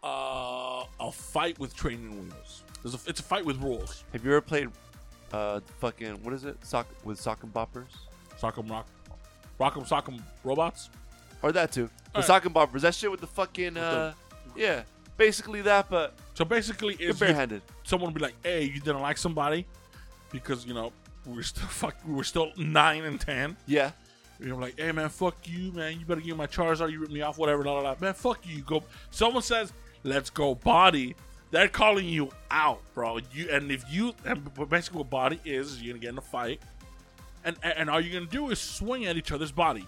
[0.02, 2.62] uh, a fight with training wheels.
[2.82, 4.04] There's a, it's a fight with rules.
[4.12, 4.68] Have you ever played
[5.32, 6.56] uh fucking what is it?
[6.64, 7.88] Sock with sock and boppers?
[8.40, 8.86] Sock'em rock,
[9.60, 10.88] rock'em sock'em robots.
[11.42, 11.90] Or that too.
[12.12, 12.26] The Alright.
[12.26, 12.80] sock and boppers.
[12.82, 14.14] That shit with the fucking uh
[14.56, 14.82] yeah.
[15.16, 17.62] Basically that, but So basically, is barehanded.
[17.82, 19.66] someone would be like, "Hey, you didn't like somebody
[20.30, 20.92] because you know
[21.26, 23.56] we were still fuck, we were still nine and ten.
[23.66, 23.90] Yeah.
[24.40, 25.98] You know, like, hey man, fuck you, man.
[25.98, 26.92] You better give me my Charizard.
[26.92, 27.64] You ripped me off, whatever.
[27.64, 27.96] La, la, la.
[28.00, 28.62] Man, fuck you.
[28.62, 28.84] Go.
[29.10, 29.72] Someone says,
[30.08, 31.14] let's go body.
[31.50, 33.18] They're calling you out, bro.
[33.32, 36.60] You and if you and basically what body is, you're gonna get in a fight,
[37.44, 39.80] and and, all you're gonna do is swing at each other's body.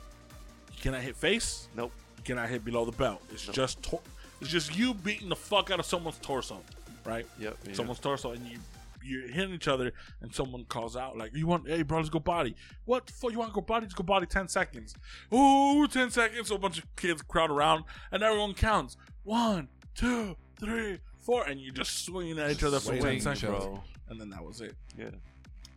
[0.72, 1.68] You cannot hit face.
[1.76, 1.92] Nope.
[2.18, 3.22] You cannot hit below the belt.
[3.30, 3.56] It's Nope.
[3.56, 4.00] just tor-
[4.40, 6.60] it's just you beating the fuck out of someone's torso,
[7.04, 7.26] right?
[7.38, 7.56] Yep.
[7.72, 8.58] someone's torso and you
[9.02, 12.18] you're hitting each other and someone calls out like you want hey bro let's go
[12.18, 12.54] body
[12.84, 14.94] what the fuck you want to go body just go body 10 seconds
[15.32, 20.36] oh 10 seconds so a bunch of kids crowd around and everyone counts one two
[20.58, 23.82] three four and you're just swinging at each other for 10 seconds bro.
[24.08, 25.10] and then that was it Yeah.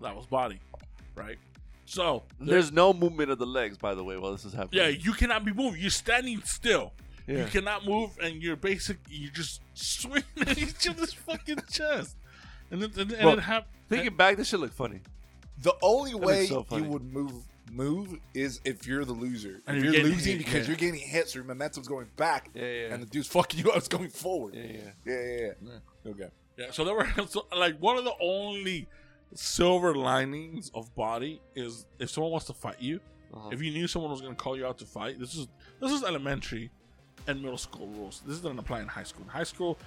[0.01, 0.59] that was body
[1.16, 1.38] right
[1.86, 4.82] so There's no movement of the legs, by the way, while this is happening.
[4.82, 6.93] yeah you cannot be moving you're standing still
[7.28, 7.39] Yeah.
[7.39, 12.16] you cannot move and you're basic you're just swinging at each other's fucking chest
[12.72, 15.01] and then, and, and Well, it hap- Thinking back, this shit look funny.
[15.61, 16.84] The only way so funny.
[16.84, 17.34] you would move
[17.74, 19.61] move is if you're the loser.
[19.67, 20.67] And if you're you're, losing hit, because yeah.
[20.67, 22.93] you're getting hit, so your momentum's going back, Yeah, yeah.
[22.93, 24.55] and the dude's fucking you up, it's going forward.
[24.55, 24.80] yeah, yeah.
[25.05, 25.51] Yeah, yeah,
[26.05, 26.11] yeah.
[26.11, 26.28] Okay.
[26.57, 28.88] Yeah, so there were so, like one of the only
[29.34, 32.99] silver linings of body is if someone wants to fight you,
[33.34, 33.49] Uh-huh.
[33.51, 35.19] if you knew someone was going to call you out to fight.
[35.19, 35.47] This is
[35.82, 36.69] this is elementary
[37.28, 38.21] and middle school rules.
[38.28, 39.24] This doesn't apply in high school.
[39.24, 39.80] In high school,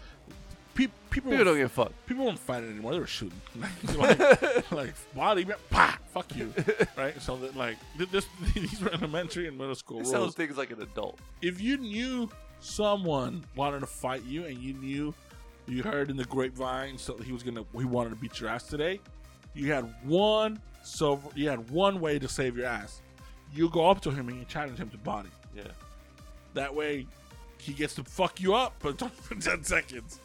[0.76, 1.92] pe- people People don't give a fuck.
[2.06, 2.92] people weren't fighting anymore.
[2.92, 3.40] They were shooting
[3.96, 6.52] like, like body, man, pah, fuck you,
[6.96, 7.20] right?
[7.20, 10.70] So that like this these were elementary and middle school He rules sounds things like
[10.70, 11.18] an adult.
[11.42, 12.28] if you knew
[12.60, 15.14] someone wanted to fight you and you knew
[15.66, 18.64] you heard in the grapevine so he was gonna he wanted to beat your ass
[18.64, 19.00] today,
[19.54, 23.00] you had one so you had one way to save your ass.
[23.54, 25.30] You go up to him and you challenge him to body.
[25.56, 25.62] Yeah.
[26.54, 27.06] That way
[27.58, 30.20] he gets to fuck you up, but for ten seconds.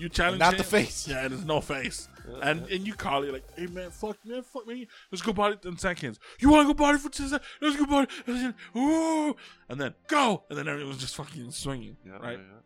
[0.00, 1.06] You challenge not him, the face.
[1.06, 2.08] Yeah, and there's no face.
[2.42, 4.86] And and you call it like, hey man, fuck man, fuck me.
[5.10, 6.18] Let's go body ten seconds.
[6.38, 7.48] You wanna go body for ten seconds?
[7.60, 8.06] Let's go body.
[8.26, 9.36] And then, ooh,
[9.68, 10.44] and then go.
[10.48, 11.96] And then everyone's just fucking swinging.
[12.06, 12.38] Yeah, right?
[12.38, 12.60] yeah,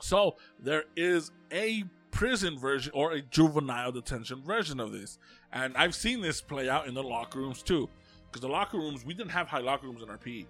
[0.00, 5.18] So there is a prison version or a juvenile detention version of this.
[5.52, 7.88] And I've seen this play out in the locker rooms too.
[8.26, 10.46] Because the locker rooms, we didn't have high locker rooms in our PE,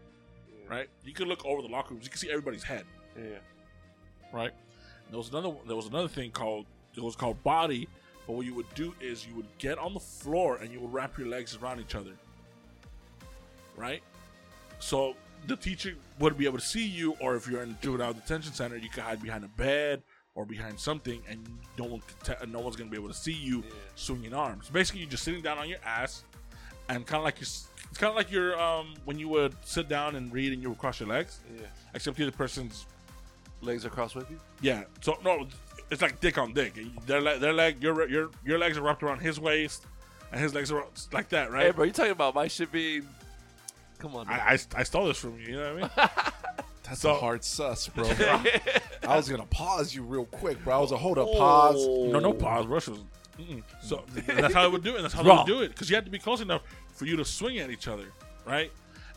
[0.69, 0.89] right?
[1.05, 2.85] You could look over the locker rooms, you could see everybody's head,
[3.19, 3.39] Yeah.
[4.33, 4.53] right?
[5.11, 7.89] There was another there was another thing called it was called body.
[8.27, 10.93] But what you would do is you would get on the floor and you would
[10.93, 12.11] wrap your legs around each other,
[13.77, 14.03] right?
[14.79, 15.15] So
[15.47, 18.53] the teacher would be able to see you, or if you're in a juvenile detention
[18.53, 20.03] center, you could hide behind a bed
[20.35, 21.47] or behind something, and
[21.79, 23.71] no one, te- no one's gonna be able to see you Yeah.
[23.95, 24.69] swinging arms.
[24.71, 26.25] Basically, you're just sitting down on your ass,
[26.89, 27.43] and kind of like you,
[27.89, 30.69] it's kind of like your um when you would sit down and read and you
[30.69, 31.67] would cross your legs, Yeah.
[31.95, 32.87] except the other person's
[33.63, 34.39] Legs are crossed with you.
[34.61, 34.85] yeah.
[35.01, 35.47] So no,
[35.91, 36.75] it's like dick on dick.
[37.07, 39.87] Their leg, their leg, your your your legs are wrapped around his waist,
[40.33, 41.67] and his legs are like that, right?
[41.67, 43.07] Hey, bro, you talking about my shit being?
[43.99, 44.29] Come on.
[44.29, 45.47] I, I, I stole this from you.
[45.47, 46.11] You know what I mean?
[46.85, 48.05] That's So- a hard sus, bro.
[49.09, 50.77] I was gonna pause you real quick, bro.
[50.77, 51.77] I was a hold up pause.
[51.79, 52.09] Oh.
[52.13, 52.67] no, no pause.
[52.67, 52.99] Rush was.
[53.41, 53.63] Mm-mm.
[53.83, 54.97] So that's how I would do it.
[54.97, 56.63] And that's how they would do it because you had to be close enough
[56.95, 58.07] for you to swing at each other,
[58.47, 58.71] right?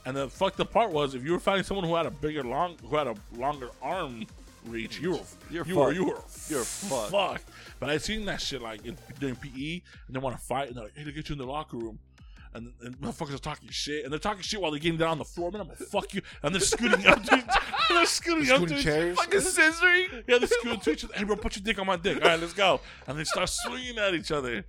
[0.06, 2.43] And the fucked up part was if you were fighting someone who had a bigger
[2.43, 4.26] long, who had a longer arm
[4.66, 5.20] reach, you were
[5.52, 7.12] You're you were you were You're fucked.
[7.12, 7.50] fucked.
[7.80, 10.76] But I seen that shit like in, during PE, and they want to fight, and
[10.78, 12.00] they're like, "Hey, to get you in the locker room."
[12.52, 15.18] And, and motherfuckers are talking shit, and they're talking shit while they're getting down on
[15.20, 15.52] the floor.
[15.52, 16.22] Man, I'm gonna fuck you.
[16.41, 17.43] And they're scooting up to
[17.89, 19.18] they're scooting up Scooting to chairs.
[19.20, 20.24] Fucking scissoring.
[20.28, 21.14] yeah, they scoot to each other.
[21.14, 22.22] Hey, bro, put your dick on my dick.
[22.24, 22.82] All right, let's go.
[23.06, 24.66] And they start swinging at each other.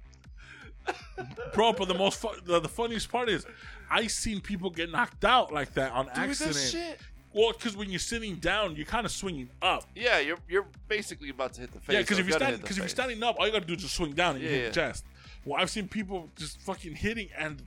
[1.55, 3.45] Bro, but the most fu- the, the funniest part is,
[3.91, 6.55] I seen people get knocked out like that on Dude, accident.
[6.57, 7.01] that shit.
[7.33, 9.85] Well, because when you're sitting down, you're kind of swinging up.
[9.95, 11.95] Yeah, you're you're basically about to hit the face.
[11.95, 13.74] yeah, because or if you're standing, because if you're standing up, all you gotta do
[13.74, 15.05] is just swing down and you Yeah, hit the chest.
[15.45, 17.62] Well, I've seen people just fucking hitting and.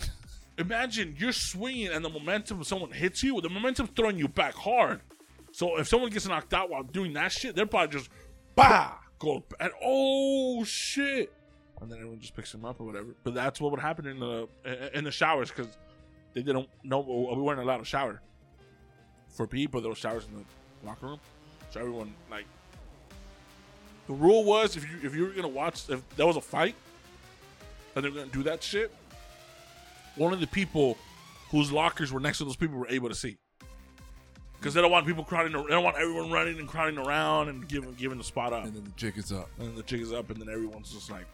[0.58, 3.40] Imagine you're swinging and the momentum of someone hits you.
[3.40, 5.00] The momentum's throwing you back hard.
[5.52, 8.08] So if someone gets knocked out while doing that shit, they're probably just
[8.54, 11.32] bah go and oh shit,
[11.80, 13.14] and then everyone just picks them up or whatever.
[13.22, 14.48] But that's what would happen in the
[14.94, 15.68] in the showers because
[16.32, 18.20] they didn't know we weren't allowed to shower
[19.28, 19.80] for people.
[19.80, 21.20] There were showers in the locker room,
[21.70, 22.46] so everyone like
[24.06, 26.74] the rule was if you if you were gonna watch if there was a fight
[27.94, 28.92] and they're gonna do that shit,
[30.16, 30.96] one of the people
[31.50, 33.36] whose lockers were next to those people were able to see.
[34.58, 35.54] Because they don't want people crowding.
[35.54, 38.64] Around they don't want everyone running and crowding around and giving giving the spot up.
[38.64, 39.50] And then the jig is up.
[39.58, 41.26] And then the jig is up, and then everyone's just like,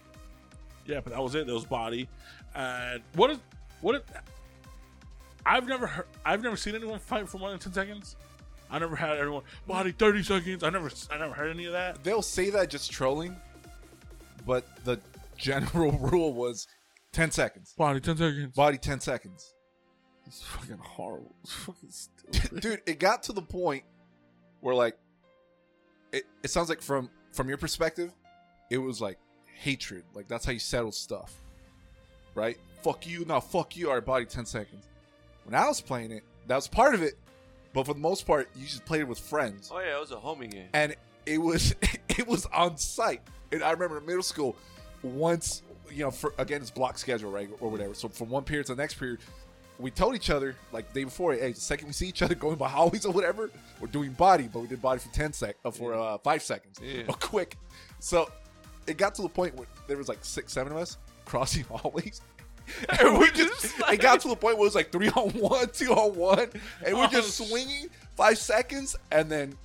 [0.87, 1.47] "Yeah." But that was it.
[1.47, 2.09] That was body.
[2.55, 3.39] And what is
[3.81, 3.97] what?
[3.97, 4.03] Is,
[5.47, 6.07] I've never heard.
[6.25, 8.17] I've never seen anyone fight for more than ten seconds.
[8.71, 10.63] I never had anyone body thirty seconds.
[10.63, 10.91] I never.
[11.11, 12.05] I never heard any of that.
[12.05, 13.37] They'll say that just trolling,
[14.47, 15.01] but the
[15.37, 16.67] general rule was
[17.13, 17.75] ten seconds.
[17.77, 18.55] Body ten seconds.
[18.55, 19.55] Body ten seconds.
[20.27, 21.35] It's fucking horrible.
[21.43, 22.61] It's fucking stupid.
[22.61, 23.83] Dude, it got to the point
[24.61, 24.97] where like
[26.13, 28.13] it, it sounds like from from your perspective,
[28.71, 29.19] it was like
[29.61, 30.03] hatred.
[30.15, 31.35] Like that's how you settle stuff.
[32.35, 32.59] Right?
[32.83, 34.87] Fuck you, now fuck you, all right, body ten seconds.
[35.45, 37.15] When I was playing it, that was part of it.
[37.73, 39.71] But for the most part, you just played it with friends.
[39.73, 40.69] Oh yeah, it was a homie game.
[40.73, 40.95] and
[41.27, 41.75] it was
[42.09, 43.21] it was on site.
[43.53, 44.57] And I remember in middle school,
[45.03, 47.95] once you know, for again it's block schedule, right, or whatever.
[47.95, 49.19] So from one period to the next period,
[49.79, 52.35] we told each other like the day before, hey, the second we see each other
[52.47, 53.51] going by hallways or whatever,
[53.81, 56.81] we're doing body, but we did body for ten sec, uh, for uh, five seconds,
[56.83, 57.03] Yeah.
[57.21, 57.57] quick.
[57.99, 58.31] So
[58.91, 62.21] it got to the point where there was like six, seven of us crossing hallways.
[63.01, 65.69] And we just, it got to the point where it was like three on one,
[65.71, 66.51] two on one,
[66.87, 69.57] and we're oh, just Oh, swinging five seconds, and then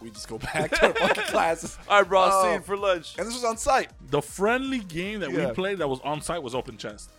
[0.00, 1.78] we just go back to our fucking classes.
[1.88, 2.20] All right, bro.
[2.22, 2.54] I'll see Oh.
[2.54, 3.16] you for lunch.
[3.16, 3.90] And this was on site.
[4.10, 5.48] The friendly game that Yeah.
[5.48, 7.10] we played that was on site was open chest.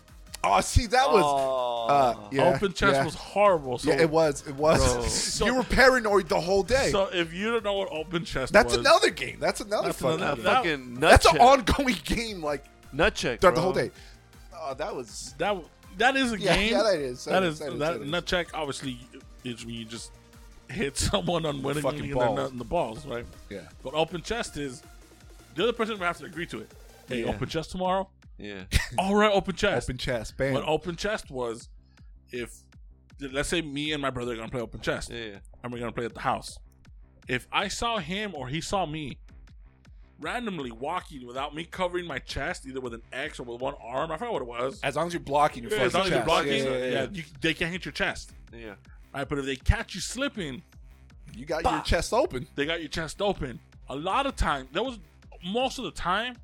[0.44, 1.24] Oh, see, that was.
[1.26, 1.88] Oh.
[1.90, 3.04] Uh, yeah, open chest yeah.
[3.06, 3.78] was horrible.
[3.78, 4.48] So, yeah, it was.
[4.48, 5.12] It was.
[5.14, 6.92] So- you were paranoid the whole day.
[6.92, 9.38] So if you don't know what open chest that's was, another game.
[9.40, 10.44] That's another That's fun another- game.
[10.46, 11.36] that- fucking nut That's check.
[11.36, 12.64] an ongoing game, like
[12.94, 13.92] nut check throughout the whole day.
[14.55, 15.34] Oh, that was.
[15.39, 15.58] that
[15.97, 16.72] that is a Yeah, game.
[16.74, 17.26] yeah, that is.
[17.26, 18.09] that is that that, that is.
[18.09, 18.47] nut check.
[18.54, 18.97] Obviously,
[19.43, 20.12] is when you just
[20.70, 22.38] hit someone unwittingly Fucking in their balls.
[22.38, 23.26] nut in the balls, right?
[23.50, 23.62] Yeah.
[23.84, 24.84] But open chest is
[25.55, 26.72] the other person would have to agree to it.
[27.09, 27.32] Hey, Yeah.
[27.32, 28.08] open chest tomorrow.
[28.39, 28.63] Yeah.
[28.97, 29.87] All right, open chest.
[29.89, 30.53] Open chest, bam.
[30.53, 31.70] What open chest was,
[32.32, 32.51] if
[33.20, 35.39] let's say me and my brother are gonna play open chest, Yeah.
[35.63, 36.57] and we're gonna play at the house.
[37.28, 39.17] If I saw him or he saw me
[40.20, 44.11] randomly walking without me covering my chest, either with an X or with one arm,
[44.11, 44.79] I forgot what it was.
[44.83, 46.89] as long as you're blocking your Yeah, as long as you're blocking, Yeah, yeah, yeah,
[47.03, 47.07] yeah.
[47.11, 48.33] you, they can't hit your chest.
[48.53, 48.75] Yeah.
[49.13, 50.61] Right, but if they catch you slipping,
[51.36, 52.47] You got your chest open.
[52.55, 53.59] they got your chest open.
[53.89, 54.99] A lot of time, that was
[55.45, 56.36] most of the time,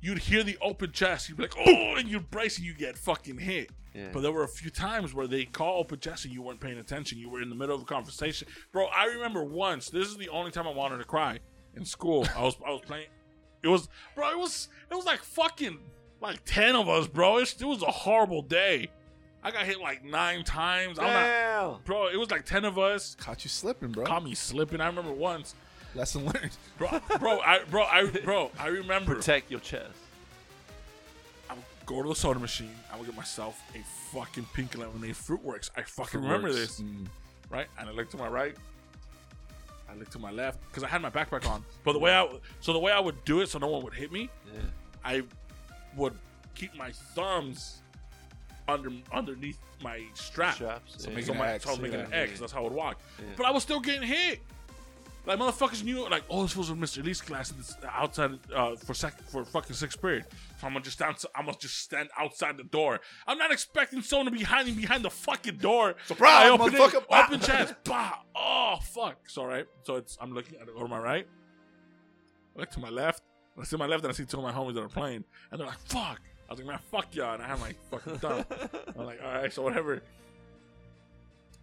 [0.00, 1.28] you'd hear the open chest.
[1.28, 3.70] You'd be like, oh, and you'd brace and you get fucking hit.
[3.94, 4.08] Yeah.
[4.12, 6.78] But there were a few times where they call open chest and you weren't paying
[6.78, 7.18] attention.
[7.18, 8.46] You were in the middle of a conversation.
[8.72, 11.40] Bro, I remember once, this is the only time I wanted to cry.
[11.74, 12.26] in school.
[12.36, 13.06] I was I was playing.
[13.62, 14.30] It was bro.
[14.30, 15.78] It was it was like fucking
[16.20, 17.38] like ten of us, bro.
[17.38, 18.88] It, it was a horrible day.
[19.42, 20.98] I got hit like nine times.
[20.98, 22.08] I'm not, bro.
[22.08, 23.14] It was like ten of us.
[23.16, 24.04] Caught you slipping, bro.
[24.04, 24.80] Caught me slipping.
[24.80, 25.54] I remember once,
[25.94, 26.56] Lesson learned.
[26.78, 26.88] bro.
[27.18, 29.14] Bro, I bro I bro I remember.
[29.16, 29.90] Protect your chest.
[31.48, 32.74] I would go to the soda machine.
[32.92, 33.82] I would get myself a
[34.14, 35.70] fucking pink lemonade fruit works.
[35.76, 37.06] I fucking remember this, Mm.
[37.50, 37.66] right?
[37.78, 38.56] And I looked to my right.
[39.90, 41.64] I looked to my left because I had my backpack on.
[41.84, 42.28] But the way I
[42.60, 44.60] so the way I would do it so no one would hit me, Yeah.
[45.04, 45.22] I
[45.96, 46.14] would
[46.54, 47.82] keep my thumbs
[48.68, 50.54] under underneath my strap.
[50.54, 50.94] Straps.
[51.02, 51.20] So yeah.
[51.24, 52.06] So, my, X, so I was making yeah.
[52.06, 52.38] an X.
[52.38, 53.00] That's how I would walk.
[53.18, 53.24] Yeah.
[53.36, 54.40] But I was still getting hit.
[55.30, 57.04] Like motherfuckers knew, like, oh, this was a Mr.
[57.04, 60.24] Lee's class this, outside uh, for sec- for fucking sixth period.
[60.60, 62.98] So I'm gonna just I'm gonna just stand outside the door.
[63.28, 65.94] I'm not expecting someone to be hiding behind the fucking door.
[66.06, 67.08] Surprise, I open it.
[67.08, 67.24] Bah.
[67.24, 68.18] open chest, bah.
[68.34, 69.18] Oh fuck.
[69.28, 69.66] So right.
[69.84, 71.28] So it's I'm looking at go to my right.
[72.56, 73.22] I look to my left.
[73.56, 75.60] I see my left and I see two of my homies that are playing, and
[75.60, 78.44] they're like, "Fuck." I was like, "Man, fuck y'all," and I had my fucking thumb.
[78.98, 80.02] I'm like, "All right, so whatever."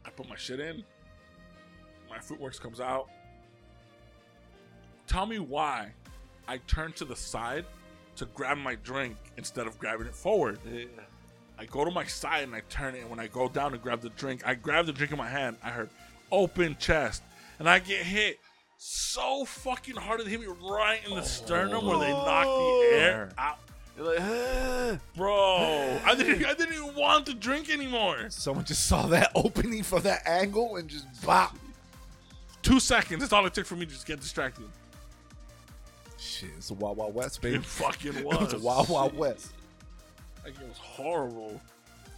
[0.05, 0.85] I put my shit in.
[2.09, 3.09] My Fruitworks comes out.
[5.07, 5.91] Tell me why
[6.47, 7.65] I turned to the side
[8.17, 10.59] to grab my drink instead of grabbing it forward.
[10.69, 10.85] Yeah.
[11.59, 13.77] I go to my side and I turn it, and when I go down to
[13.77, 15.57] grab the drink, I grab the drink in my hand.
[15.63, 15.89] I heard
[16.31, 17.23] open chest,
[17.57, 18.39] and I get hit
[18.77, 23.29] so fucking hard it hit me right in the sternum where they knocked the air
[23.37, 23.57] out.
[23.97, 28.29] You're like, "Ah." Bro, I didn't, I didn't even want to drink anymore.
[28.29, 31.57] Someone just saw that opening from that angle and just bop.
[32.61, 33.21] Two seconds.
[33.21, 34.65] That's all it took for me to just get distracted.
[36.17, 37.57] Shit, it's a Wild Wild West, baby.
[37.57, 38.53] It fucking It's was.
[38.53, 39.53] a Wild Wild West.
[40.43, 41.59] Like, it was horrible.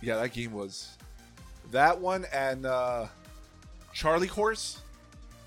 [0.02, 0.98] Yeah, that game was
[1.72, 3.08] that one and uh
[3.94, 4.82] Charlie Horse.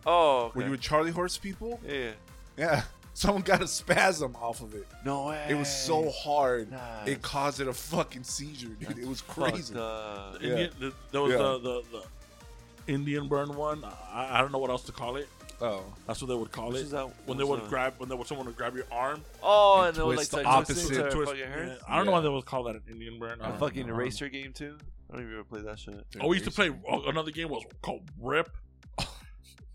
[0.04, 0.58] Oh, okay.
[0.58, 1.80] Were you with Charlie Horse people?
[1.86, 2.10] yeah.
[2.56, 2.82] Yeah.
[3.14, 4.86] Someone got a spasm off of it.
[5.04, 5.46] No way.
[5.48, 6.70] It was so hard.
[6.70, 7.08] Nice.
[7.08, 8.98] It caused it a fucking seizure, dude.
[8.98, 9.74] it was crazy.
[9.76, 10.38] up.
[10.40, 10.48] Yeah.
[10.48, 11.38] Indian, the, there was Yeah.
[11.38, 13.84] the, the, the Indian burn one.
[14.10, 15.28] I, I don't know what else to call it.
[15.62, 15.84] Oh.
[16.06, 16.82] That's what they would call Which it.
[16.82, 17.70] is that- when they what's would that?
[17.70, 19.22] grab, when there was someone would grab your arm.
[19.42, 20.74] Oh, And and, it was like twist the like opposite.
[20.74, 21.68] twisting to twist- fucking hurt.
[21.68, 21.74] yeah.
[21.88, 22.16] I don't know Yeah.
[22.18, 23.40] why they would call that an Indian burn.
[23.40, 23.94] I A don't fucking know.
[23.94, 24.76] eraser game too.
[25.10, 26.04] I don't even ever play that shit.
[26.20, 28.50] Oh, we used to play oh, another game was called Rip.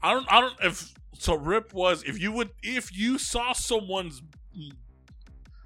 [0.01, 0.25] I don't.
[0.31, 0.55] I don't.
[0.63, 4.21] If so, Rip was if you would if you saw someone's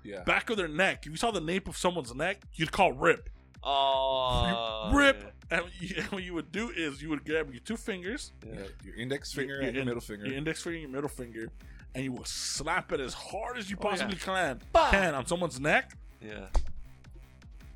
[0.03, 0.23] Yeah.
[0.23, 3.30] back of their neck, if you saw the nape of someone's neck, you'd call Rip.
[3.64, 5.34] Oh, Rip.
[5.52, 5.57] Yeah.
[5.60, 8.53] And you, what you would do is you would grab your two fingers, Yeah.
[8.61, 10.26] Yeah, Your index finger your and your in- middle finger.
[10.26, 11.49] your index finger, and your middle finger,
[11.95, 13.90] and you would slap it as hard as you Oh, yeah.
[13.91, 14.90] possibly can, Bah.
[14.91, 15.91] can on someone's neck.
[16.22, 16.48] Yeah.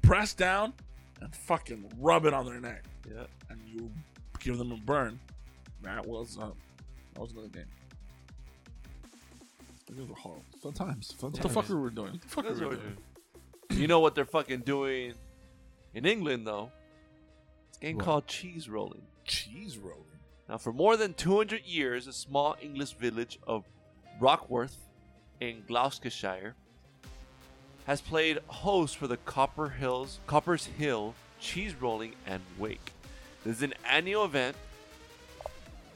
[0.01, 0.73] Press down
[1.21, 3.25] and fucking rub it on their neck, Yeah.
[3.49, 3.91] and you
[4.39, 5.19] give them a burn.
[5.81, 6.53] That was um,
[7.13, 7.65] that was another game.
[9.91, 10.43] These were horrible.
[10.61, 11.11] Fun times.
[11.13, 11.53] Fun What times.
[11.53, 12.11] the fuck were we doing?
[12.13, 12.97] What the fuck That's were we what doing?
[13.69, 13.81] we're doing.
[13.81, 15.13] You know what they're fucking doing
[15.93, 16.71] in England though?
[17.75, 18.05] It's a game What?
[18.05, 19.01] called cheese rolling.
[19.25, 20.01] Cheese rolling.
[20.47, 23.65] Now, for more than 200 years, a small English village of
[24.17, 24.77] Brockworth
[25.41, 26.55] in Gloucestershire
[27.85, 32.93] has played host for the Copper Hills, Copper's Hill Cheese Rolling and Wake.
[33.43, 34.55] This is an annual event.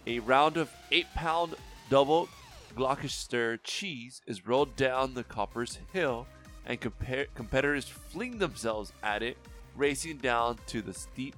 [0.05, 1.55] A round of 8-pound
[1.89, 2.27] double
[2.75, 6.27] Gloucester cheese is rolled down the Copper's Hill,
[6.65, 9.37] and competitors fling themselves at it,
[9.77, 11.35] racing down to the steep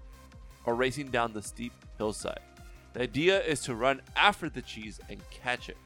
[0.65, 2.39] or racing down the steep hillside.
[2.93, 5.77] The idea is to run after the cheese and catch it.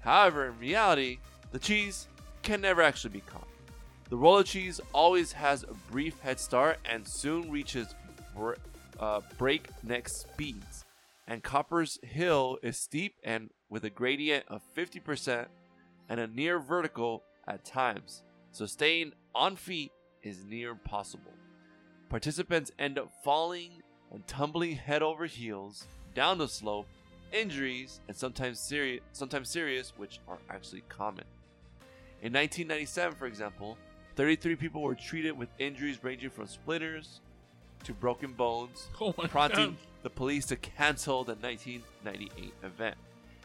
[0.00, 1.18] However, in reality,
[1.50, 2.08] the cheese
[2.42, 3.48] can never actually be caught.
[4.08, 7.94] The roller cheese always has a brief head start and soon reaches
[8.36, 8.54] br-
[9.00, 10.84] uh, breakneck speeds.
[11.26, 15.46] And Copper's Hill is steep and with a gradient of 50%
[16.08, 19.92] and a near vertical at times, so staying on feet
[20.22, 21.32] is near impossible.
[22.08, 23.81] Participants end up falling
[24.12, 26.86] and tumbling head over heels down the slope,
[27.32, 31.24] injuries, and sometimes serious, sometimes serious, which are actually common.
[32.20, 33.78] In 1997, for example,
[34.16, 37.20] 33 people were treated with injuries ranging from splinters
[37.84, 39.76] to broken bones, Oh prompting god!
[40.02, 42.96] the police to cancel the 1998 event.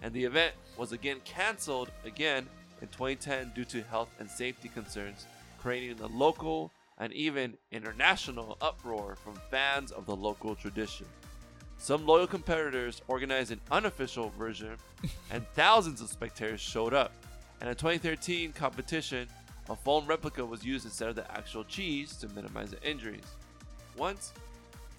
[0.03, 2.48] And the event was again canceled again
[2.81, 5.26] in 2010 due to health and safety concerns,
[5.60, 11.05] creating a local and even international uproar from fans of the local tradition.
[11.77, 14.77] Some loyal competitors organized an unofficial version,
[15.31, 17.11] and thousands of spectators showed up.
[17.61, 19.27] And in 2013 competition,
[19.69, 23.25] a foam replica was used instead of the actual cheese to minimize the injuries.
[23.97, 24.33] Once,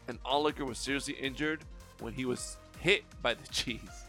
[0.09, 1.61] an onlooker was seriously injured
[2.01, 4.05] when he was hit by the cheese.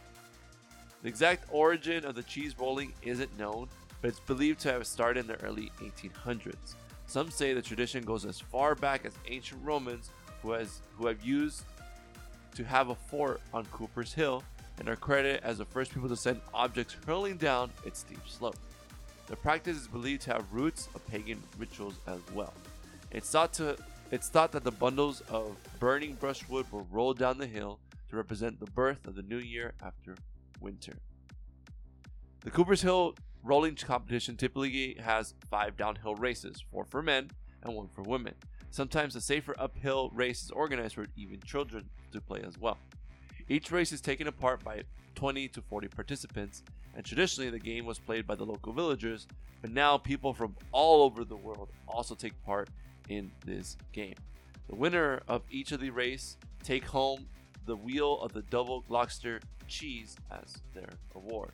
[1.01, 3.69] The exact origin of the cheese rolling isn't known,
[4.01, 6.75] but it's believed to have started in the early 1800s.
[7.09, 10.11] Some say the tradition goes as far back as ancient Romans,
[10.43, 11.63] who has who have used
[12.53, 14.43] to have a fort on Cooper's Hill
[14.77, 18.57] and are credited as the first people to send objects hurling down its steep slope.
[19.25, 22.53] The practice is believed to have roots of pagan rituals as well.
[23.09, 23.75] It's thought to
[24.11, 27.79] it's thought that the bundles of burning brushwood were rolled down the hill
[28.11, 30.15] to represent the birth of the new year after
[30.61, 30.93] winter.
[32.41, 37.29] The Cooper's Hill rolling competition typically has five downhill races, four for men
[37.63, 38.33] and one for women.
[38.71, 42.77] Sometimes a safer uphill race is organized for even children to play as well.
[43.47, 44.83] Each race is taken apart by
[45.15, 46.63] 20 to 40 participants,
[46.95, 49.27] and traditionally the game was played by the local villagers,
[49.61, 52.69] but now people from all over the world also take part
[53.09, 54.15] in this game.
[54.69, 57.27] The winner of each of the race take home
[57.65, 61.51] the wheel of the double Gloucester cheese as their award.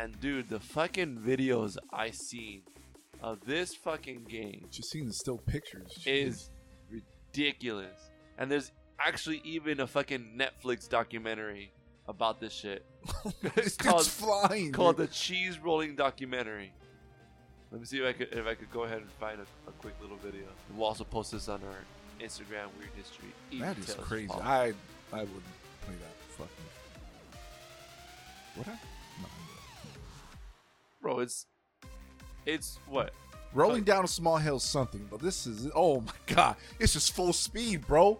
[0.00, 2.62] And dude, the fucking videos I seen
[3.22, 6.50] of this fucking game Just seeing the still pictures is
[6.90, 8.10] ridiculous.
[8.38, 11.72] And there's actually even a fucking Netflix documentary
[12.08, 12.84] about this shit
[13.56, 14.72] it's called- flying.
[14.72, 15.08] called dude.
[15.08, 16.72] the Cheese Rolling Documentary.
[17.70, 19.72] Let me see if I could if I could go ahead and find a, a
[19.72, 20.44] quick little video.
[20.74, 23.28] We'll also post this on our Instagram Weird History.
[23.60, 24.26] That is crazy.
[24.28, 24.42] Pod.
[24.42, 24.72] I
[25.12, 25.42] I wouldn't
[25.86, 26.36] play that.
[26.36, 26.66] Fucking.
[28.56, 28.68] What?
[28.68, 28.72] I?
[29.22, 29.28] No.
[31.02, 31.46] Bro, it's
[32.46, 33.12] it's what?
[33.54, 37.12] Rolling down a small hill, is something, but this is oh my god, it's just
[37.12, 38.18] full speed, bro.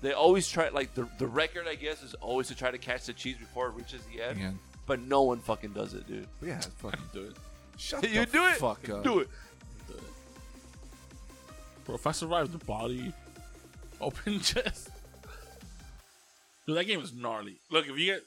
[0.00, 3.06] They always try like the the record I guess is always to try to catch
[3.06, 4.38] the cheese before it reaches the end.
[4.38, 6.26] Man, But no one fucking does it, dude.
[6.40, 7.36] yeah, fucking do it.
[7.76, 8.54] shut you the do it.
[8.56, 9.02] Fuck up.
[9.02, 9.28] Do it.
[11.84, 13.12] Bro, if I survive the body,
[14.00, 14.90] open chest.
[16.66, 17.56] Dude, that game is gnarly.
[17.70, 18.22] Look, if you get,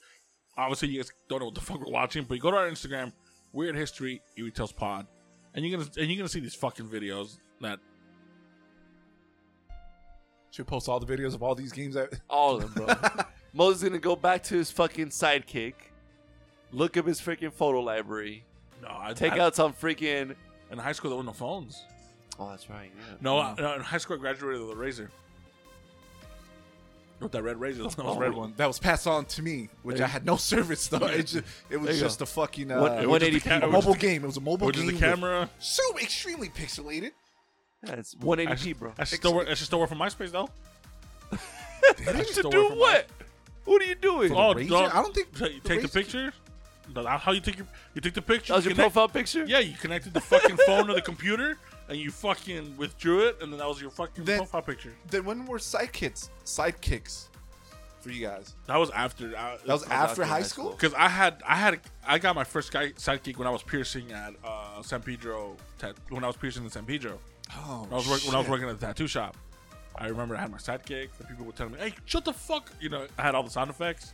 [0.58, 2.70] obviously you guys don't know what the fuck we're watching, but you go to our
[2.70, 3.12] Instagram,
[3.54, 5.08] Weird History, Eerie Tales Pod,
[5.54, 7.80] and you're gonna and you're gonna see these fucking videos that
[10.52, 11.96] Should post all the videos of all these games.
[11.96, 12.96] That All of them, bro.
[13.54, 15.74] Moses gonna go back to his fucking sidekick,
[16.72, 18.46] look up his freaking photo library,
[18.82, 20.36] no, I take I, out some freaking.
[20.72, 21.84] in high school there were no phones.
[22.40, 22.92] Oh, that's right.
[22.98, 23.16] Yeah.
[23.22, 25.12] No, I, no, in high school I graduated with a razor.
[27.22, 29.70] With that red razor, that was Oh, red one that was passed on to me,
[29.84, 31.06] which There I had no service though.
[31.06, 33.60] It, just, it was you just a fucking uh, One- It was just 180p.
[33.62, 34.24] ca- a mobile just game.
[34.24, 34.88] It was a mobile Which is game.
[34.88, 35.50] the with- camera?
[35.60, 37.12] so extremely pixelated.
[37.86, 38.94] Yeah, it's 180p, should, bro.
[38.98, 39.48] I should still work.
[39.50, 40.50] I should still work for MySpace though.
[41.32, 41.38] I
[41.98, 43.08] should to still do work for what?
[43.66, 44.32] What are you doing?
[44.36, 44.70] Oh, razor?
[44.72, 44.86] no.
[44.86, 46.34] I don't think So you the take the razor- picture.
[46.94, 48.52] No, How you take your you take the picture?
[48.54, 49.46] That was your connect- profile picture?
[49.46, 51.58] Yeah, you connected the fucking phone to the computer,
[51.92, 54.94] and you fucking withdrew it, and then that was your fucking Then- profile picture.
[55.10, 56.30] Then when were sidekicks?
[56.46, 57.28] Sidekicks
[58.00, 58.56] for you guys?
[58.66, 59.28] That was after.
[59.38, 60.66] I, That was after after high high school.
[60.66, 60.72] school.
[60.78, 64.12] because I had I had I got my first guy sidekick when I was piercing
[64.12, 65.56] at uh, San Pedro.
[65.78, 67.20] Tat- when I was piercing in San Pedro,
[67.54, 68.52] Oh, when I was work, when I was shit.
[68.52, 69.36] working at the tattoo shop.
[69.98, 72.72] I remember I had my sidekick, and people would tell me, "Hey, shut the fuck!"
[72.80, 74.14] You know, I had all the sound effects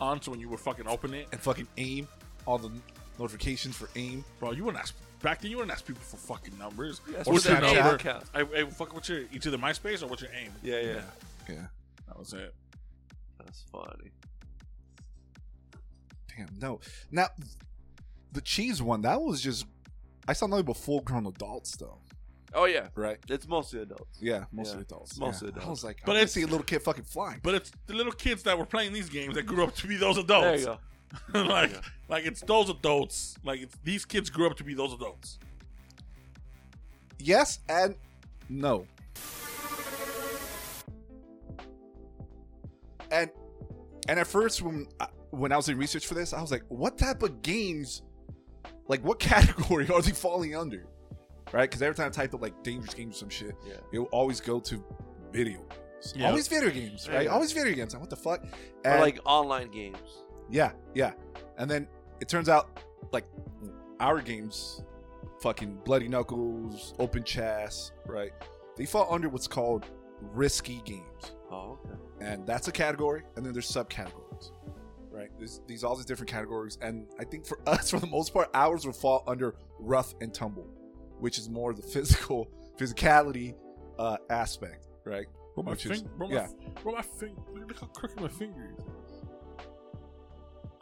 [0.00, 2.08] on, so when you would fucking open it, and fucking AIM
[2.46, 2.70] all the
[3.18, 4.24] notifications for AIM.
[4.40, 5.50] bro, you wouldn't ask back then.
[5.50, 7.00] You wouldn't ask people for fucking numbers.
[7.06, 7.84] Yes, what's what's your that that number?
[7.84, 7.94] name?
[7.94, 8.24] account?
[8.34, 9.20] I, hey, fuck, what's your?
[9.32, 10.52] It's either MySpace or what's your AIM?
[10.62, 11.00] Yeah, yeah.
[11.48, 11.66] Yeah.
[12.06, 12.54] That was it.
[13.38, 14.10] That's funny.
[16.36, 16.48] Damn.
[16.60, 16.80] No.
[17.10, 17.28] Now,
[18.32, 19.66] the cheese one that was just.
[20.26, 21.98] I saw nothing but full grown adults though.
[22.54, 23.18] Oh yeah, Right.
[23.28, 24.18] it's mostly adults.
[24.20, 25.18] Yeah, mostly Yeah, adults.
[25.18, 25.54] mostly yeah.
[25.54, 25.68] I adults.
[25.70, 27.40] was like, But but I it's- see a little kid fucking flying.
[27.42, 29.96] But it's the little kids that were playing these games that grew up to be
[29.96, 30.44] those adults.
[30.44, 30.60] There adults.
[30.62, 30.78] you go.
[31.34, 31.80] like, Yeah.
[32.08, 33.36] like it's those adults.
[33.44, 35.38] Like it's, these kids grew up to be those adults.
[37.18, 37.94] Yes and
[38.48, 38.86] no.
[43.10, 43.30] And
[44.08, 46.62] and at first when I, when I was in research for this, I was like,
[46.68, 48.02] what type of games,
[48.86, 50.86] like what category are they falling under?
[51.52, 51.62] Right?
[51.68, 53.74] Because every time I type up like dangerous games or some shit, Yeah.
[53.92, 54.84] it will always go to
[55.32, 55.58] video.
[55.58, 56.14] games.
[56.14, 56.28] Yeah.
[56.28, 57.22] Always video games, right?
[57.22, 57.34] you go.
[57.34, 57.92] Always video games.
[57.94, 58.44] Like, what the fuck?
[58.84, 59.98] Or like online games.
[60.50, 61.12] Yeah, yeah.
[61.58, 61.86] And then
[62.20, 62.80] it turns out
[63.12, 63.24] like
[64.00, 64.82] our games,
[65.42, 68.32] fucking Bloody Knuckles, Open Chest, right?
[68.76, 69.86] They fall under what's called
[70.20, 71.32] risky games.
[71.50, 71.98] Oh, okay.
[72.20, 74.52] And that's a category, and then there's subcategories.
[75.10, 75.30] Right?
[75.38, 76.78] There's these all these different categories.
[76.80, 80.32] And I think for us, for the most part, ours would fall under rough and
[80.32, 80.68] tumble,
[81.18, 82.48] which is more the physical
[82.78, 83.54] physicality
[83.98, 85.26] uh aspect, right?
[85.54, 86.42] Bro, my Which is- finger, bro, my, yeah.
[86.42, 87.40] f- bro, my finger.
[87.52, 88.84] Look how crooked my finger is.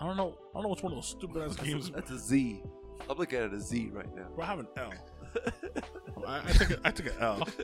[0.00, 0.36] I don't know.
[0.50, 1.90] I don't know which one of those stupid ass games.
[1.90, 2.62] That's a Z.
[3.08, 4.26] I'm looking at a Z right now.
[4.34, 4.92] Bro, I have an L.
[6.26, 7.48] I, I took a, I took an L.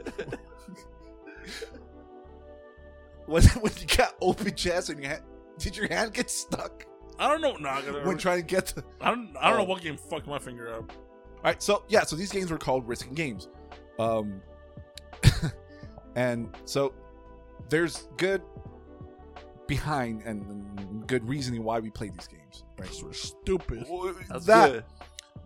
[3.26, 5.22] When when you got open chest and your hand
[5.58, 6.84] did your hand get stuck?
[7.18, 7.56] I don't know.
[7.56, 8.84] Gotta, when trying to get to.
[9.00, 9.34] I don't.
[9.40, 9.68] I don't know Oh.
[9.68, 10.90] what game fucked my finger up.
[10.90, 13.48] All right, so yeah, so these games were called risking games,
[13.98, 14.40] um,
[16.16, 16.94] and so
[17.68, 18.42] there's good
[19.66, 20.44] behind and
[21.02, 22.92] good reasoning why we play these games, right?
[22.92, 23.86] Sort of stupid.
[24.28, 24.84] That's that, good.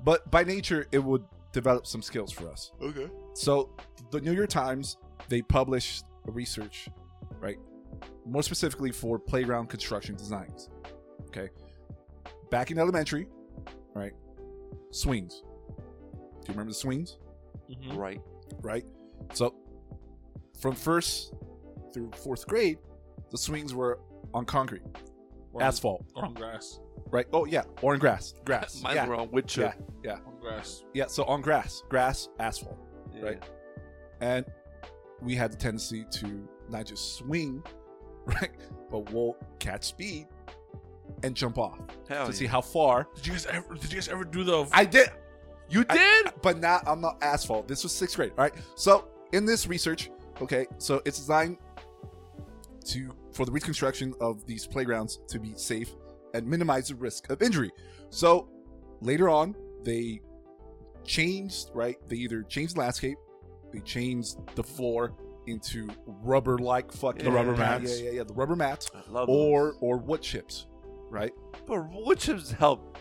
[0.04, 2.72] but by nature, it would develop some skills for us.
[2.82, 3.08] Okay.
[3.34, 3.70] So
[4.10, 4.96] the New York Times
[5.28, 6.88] they published a research,
[7.40, 7.58] right?
[8.24, 10.68] More specifically for playground construction designs.
[11.28, 11.48] Okay.
[12.50, 13.26] Back in elementary,
[13.94, 14.12] right?
[14.90, 15.42] Swings.
[15.76, 15.82] Do
[16.48, 17.18] you remember the swings?
[17.70, 17.96] Mhm.
[17.96, 18.20] Right.
[18.62, 18.84] Right?
[19.32, 19.54] So
[20.60, 21.32] from first
[21.92, 22.78] through fourth grade,
[23.30, 23.98] the swings were
[24.34, 24.82] on concrete,
[25.56, 26.80] Or on- asphalt, or on grass.
[27.10, 27.26] right?
[27.32, 28.80] Oh yeah, or on grass, grass.
[28.84, 29.28] Mine's yeah, wrong.
[29.32, 29.74] Wood chip.
[30.08, 30.84] On grass.
[30.94, 31.06] yeah.
[31.06, 32.78] So on grass, grass, asphalt.
[33.14, 33.22] Yeah.
[33.22, 33.42] right?
[34.20, 34.44] and
[35.22, 37.62] we had the tendency to not just swing,
[38.26, 38.50] right,
[38.90, 40.26] but we'll catch speed
[41.22, 41.78] and jump off
[42.08, 42.38] Hell to yeah.
[42.38, 43.08] see how far.
[43.16, 43.74] Did you guys ever?
[43.74, 44.68] Did you guys ever do the?
[44.72, 45.10] I did,
[45.70, 46.32] You I- did?
[46.42, 47.66] but not on the asphalt.
[47.68, 48.54] This was sixth grade, all right?
[48.74, 50.10] So in this research,
[50.42, 51.56] okay, so it's designed
[52.86, 55.94] to for the reconstruction of these playgrounds to be safe
[56.32, 57.70] and minimize the risk of injury.
[58.08, 58.48] So
[59.02, 59.54] later on,
[59.84, 60.22] they
[61.04, 61.96] changed, right?
[62.08, 63.18] They either changed the landscape,
[63.72, 65.14] they changed the floor
[65.46, 68.00] into rubber-like fucking The rubber yeah, mats.
[68.00, 70.66] Yeah, yeah, yeah, the rubber mats, I love or or wood chips,
[71.10, 71.32] right?
[71.66, 72.98] But wood chips help.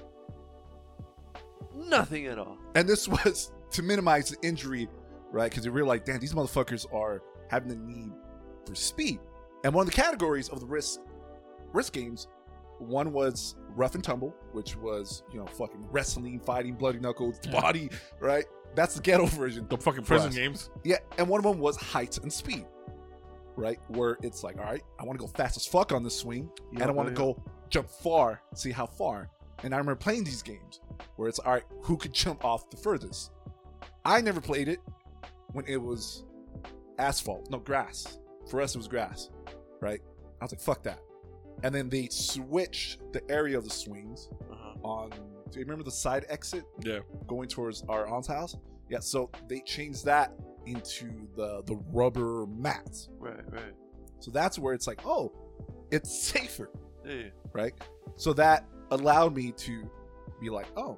[1.73, 2.57] Nothing at all.
[2.75, 4.89] And this was to minimize the injury,
[5.31, 5.49] right?
[5.49, 8.11] Because they like, damn, these motherfuckers are having the need
[8.65, 9.19] for speed.
[9.65, 10.99] And one of the categories of the risk
[11.73, 12.27] risk games,
[12.77, 17.59] one was rough and tumble, which was you know fucking wrestling, fighting, bloody knuckles, Yeah.
[17.59, 17.89] body,
[18.19, 18.45] right?
[18.75, 19.65] That's the ghetto version.
[19.67, 20.35] the fucking prison us.
[20.35, 20.69] games.
[20.83, 22.67] Yeah, and one of them was height and speed,
[23.55, 23.79] right?
[23.87, 26.47] Where it's like, all right, I want to go fast as fuck on this swing,
[26.73, 29.31] and I want to go jump far, see how far.
[29.63, 30.81] And I remember playing these games
[31.15, 33.31] where it's all right, who could jump off the furthest?
[34.03, 34.79] I never played it
[35.53, 36.23] when it was
[36.99, 38.19] asphalt, no grass.
[38.51, 39.31] For us, it was grass,
[39.85, 40.01] right?
[40.41, 40.99] I was like, fuck that.
[41.63, 44.73] And then they switched the area of the swings Uh-huh.
[44.83, 45.09] on.
[45.11, 46.99] Do you remember the side exit Yeah.
[47.27, 48.57] going towards our aunt's house?
[48.89, 50.33] Yeah, so they changed that
[50.65, 53.09] into the the rubber mats.
[53.19, 53.73] Right, right.
[54.19, 55.31] So that's where it's like, oh,
[55.91, 56.69] it's safer
[57.05, 57.29] Yeah.
[57.53, 57.73] right?
[58.17, 59.89] So that allowed me to
[60.41, 60.97] be like, oh,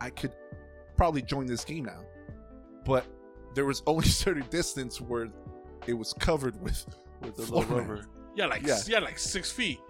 [0.00, 0.32] I could
[0.96, 2.00] probably join this game now.
[2.84, 3.04] But
[3.54, 5.28] there was only a certain distance where
[5.86, 6.86] it was covered with
[7.20, 7.70] With the little mats.
[7.72, 8.06] rubber.
[8.36, 8.78] Yeah, like Yeah.
[8.86, 9.80] yeah, like six feet.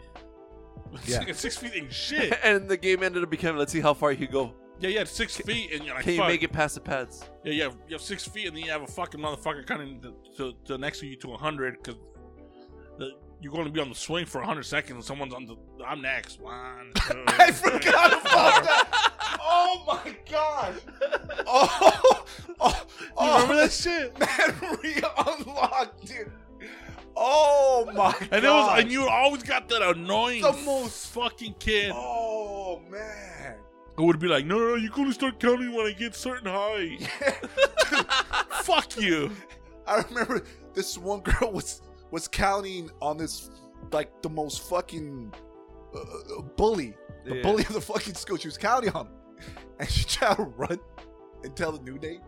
[1.07, 1.31] Yeah.
[1.33, 2.33] six feet ain't shit.
[2.43, 4.55] and the game ended up becoming let's see how far you can go.
[4.81, 6.29] Yeah, yeah, six feet, and you're like, Can you fuck.
[6.29, 7.29] make it past the pads?
[7.45, 10.01] Yeah, you have, you have six feet, and then you have a fucking motherfucker coming
[10.03, 11.97] to, to, to next to you to 100 because
[13.41, 15.57] you're going to be on the swing for 100 seconds, and someone's on the.
[15.85, 16.41] I'm next.
[16.41, 19.13] One, two, I three, forgot about that.
[19.41, 20.75] Oh my god.
[21.47, 22.25] Oh,
[22.61, 23.69] oh, You oh remember that oh.
[23.69, 24.19] shit?
[24.19, 26.33] Memory unlocked, dude.
[27.21, 28.29] Oh my god.
[28.31, 33.57] And it was, and you always got that annoying The most- fucking kid Oh man.
[33.97, 36.15] who would be like, "No, no, no, you can only start counting when I get
[36.15, 37.01] certain height."
[38.63, 39.31] Fuck you.
[39.87, 43.51] I remember this one girl was was counting on this
[43.93, 45.33] like the most fucking
[45.95, 47.43] uh, uh, bully, the Yeah.
[47.43, 48.37] bully of the fucking school.
[48.37, 49.13] She was counting on, him.
[49.81, 50.79] and she tried to run
[51.43, 52.21] and tell the noon aide.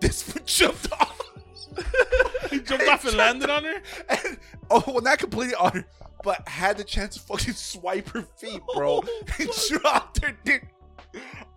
[0.00, 1.20] This one jumped off.
[2.50, 3.82] He jumped off and landed on her.
[4.08, 4.38] And,
[4.70, 5.84] oh, well, not completely on her,
[6.24, 10.68] but had the chance to fucking swipe her feet, bro, oh, and dropped her dick.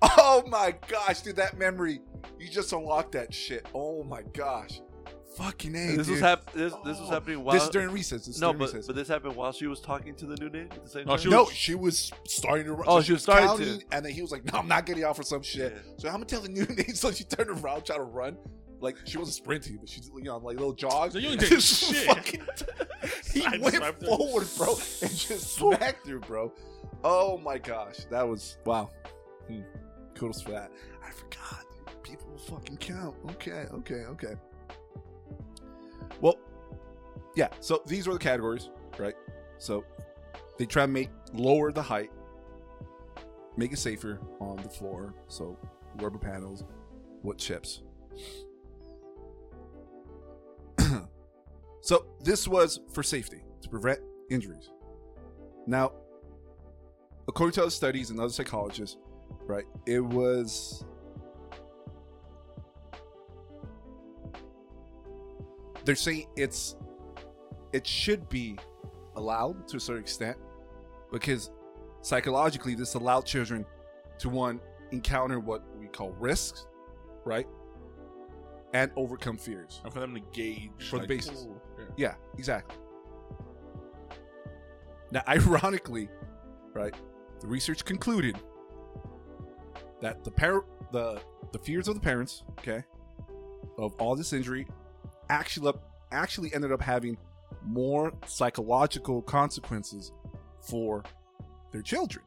[0.02, 2.02] Oh my gosh, dude, that memory.
[2.40, 3.66] You just unlocked that shit.
[3.74, 4.82] Oh my gosh.
[5.38, 5.88] Fucking A.
[5.96, 6.20] this was dude.
[6.20, 7.12] hap- this this was Oh.
[7.14, 8.26] happening while This is during recess.
[8.26, 8.88] This is no, during but, recess.
[8.88, 11.12] but this happened while she was talking to the new name at the same No,
[11.16, 11.20] time.
[11.24, 12.86] she no, was- she was starting to run.
[12.88, 13.82] Oh, she was starting to.
[13.94, 15.72] And then he was like, no, I'm not getting off for some shit.
[15.74, 15.92] Yeah.
[15.98, 16.94] So I'm going to tell the new name.
[16.96, 18.38] So she turned around, tried to run.
[18.82, 21.14] Like, she wasn't sprinting, but she's, you know, like little jogs.
[21.14, 22.08] So you take shit.
[22.08, 22.42] fucking-
[23.34, 24.08] he Side went swiped her.
[24.08, 26.52] forward, bro, and just smacked her, bro.
[27.04, 28.06] Oh my gosh.
[28.10, 28.90] That was, wow.
[29.48, 29.62] Hmm.
[30.16, 30.72] Kudos for that.
[31.06, 31.66] I forgot.
[32.04, 33.16] People will fucking count.
[33.32, 34.34] Okay, okay, okay.
[36.20, 36.36] Well,
[37.36, 39.16] yeah, so these were the categories, right?
[39.58, 39.86] So
[40.58, 42.12] they try to make lower the height,
[43.58, 45.14] make it safer on the floor.
[45.28, 45.58] So
[46.00, 46.64] rubber panels,
[47.24, 47.82] wood chips.
[51.82, 54.00] So this was for safety to prevent
[54.30, 54.70] injuries.
[55.68, 55.92] Now,
[57.28, 58.98] according to other studies and other psychologists,
[59.46, 60.86] right, it was
[65.86, 66.76] they're saying it's
[67.74, 68.58] it should be
[69.16, 70.38] allowed to a certain extent
[71.12, 71.52] because
[72.02, 73.66] psychologically, this allowed children
[74.20, 74.60] to one
[74.92, 76.68] encounter what we call risks,
[77.26, 77.48] right,
[78.74, 79.82] and overcome fears.
[79.84, 81.44] And for them to gauge For the basis.
[81.44, 81.61] ooh,
[81.98, 82.10] yeah.
[82.10, 82.78] Yeah, exactly.
[85.12, 86.10] Now, ironically,
[86.74, 86.94] right,
[87.40, 88.38] the research concluded
[90.02, 91.22] that the par- the
[91.52, 92.84] the fears of the parents, okay,
[93.78, 94.68] of all this injury,
[95.30, 97.18] actually up, actually ended up having
[97.66, 100.12] more psychological consequences
[100.62, 101.04] for
[101.72, 102.26] their children.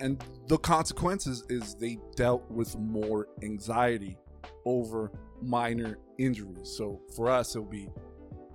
[0.00, 4.18] And the consequences is they dealt with more anxiety
[4.64, 6.74] over minor injuries.
[6.76, 7.88] So for us, it'll be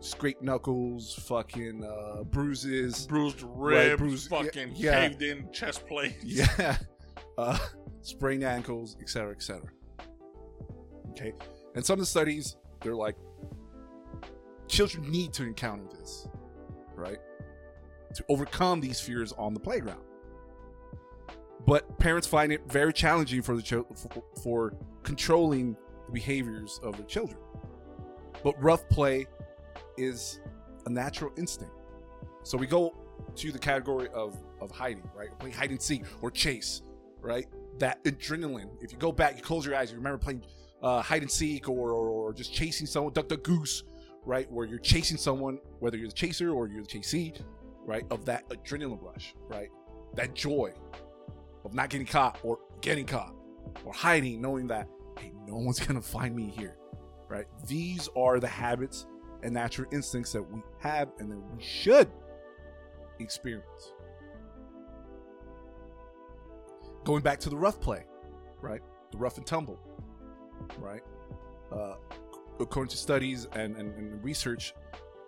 [0.02, 5.08] scraped knuckles, fucking uh, bruises, bruised Right, ribs, bruised- fucking yeah.
[5.08, 6.16] caved in chest plate.
[6.24, 6.78] yeah,
[7.38, 7.58] uh,
[8.02, 9.62] sprained ankles, etc., etc.
[11.12, 11.34] Okay,
[11.76, 13.16] and some of the studies they're like,
[14.68, 16.28] children need to encounter this,
[16.96, 17.20] right,
[18.16, 20.02] to overcome these fears on the playground.
[21.68, 24.74] But parents find it very challenging for the chil- for, for
[25.04, 27.38] controlling the behaviors of their children.
[28.44, 29.28] But rough play
[30.00, 30.40] is
[30.86, 31.74] a natural instinct.
[32.44, 32.96] So we go
[33.36, 35.38] to the category of of hiding, right?
[35.40, 36.82] Play hide and seek or chase,
[37.22, 37.46] right?
[37.80, 38.70] That adrenaline.
[38.82, 40.44] If you go back, you close your eyes, you remember playing
[40.82, 43.84] uh, hide and seek or, or or just chasing someone, duck duck goose,
[44.26, 44.50] right?
[44.52, 47.40] Where you're chasing someone, whether you're the chaser or you're the chasee,
[47.86, 48.06] right?
[48.12, 49.70] Of that adrenaline rush, right?
[50.16, 50.74] That joy
[51.66, 53.34] of not getting caught or getting caught
[53.86, 54.88] or hiding, knowing that
[55.20, 56.78] hey, no one's gonna find me here,
[57.28, 57.46] right?
[57.68, 59.06] These are the habits
[59.44, 62.10] and natural instincts that we have and that we should
[63.20, 63.94] experience.
[67.04, 68.06] Going back to the rough play,
[68.62, 68.82] right?
[69.12, 69.80] The rough and tumble,
[70.78, 71.02] right?
[71.72, 71.96] Uh,
[72.60, 74.74] according to studies and, and, and research,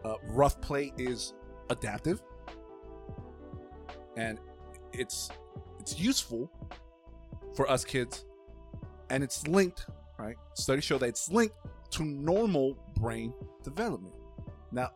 [0.04, 1.34] uh, rough play is
[1.70, 2.22] adaptive
[4.18, 4.40] and
[4.94, 5.30] it's
[5.80, 6.52] it's useful
[7.56, 8.26] for us kids
[9.10, 9.86] and it's linked
[10.18, 11.56] right studies show that it's linked
[11.90, 13.34] to normal brain
[13.64, 14.14] development.
[14.72, 14.92] Now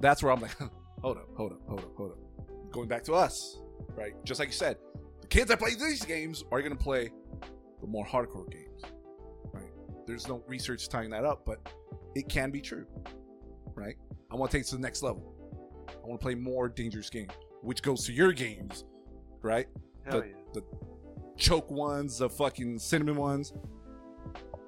[0.00, 0.56] that's where i'm like
[1.02, 2.18] hold up hold up hold up hold up.
[2.70, 3.58] Going back to us
[3.96, 4.12] right?
[4.24, 4.76] Just like you said
[5.20, 7.10] the kids that play these games are going to play
[7.80, 8.82] the more hardcore games
[9.52, 9.70] right?
[10.06, 11.58] There's no research tying that up but
[12.14, 12.86] it can be true
[13.74, 13.96] right?
[14.30, 15.34] I want to take it to the next level.
[15.88, 17.32] I want to play more dangerous games
[17.62, 18.84] which goes to your games
[19.42, 19.66] right?
[20.04, 20.34] Hell the, yeah.
[20.54, 20.62] the
[21.36, 23.52] choke ones, the fucking cinnamon ones.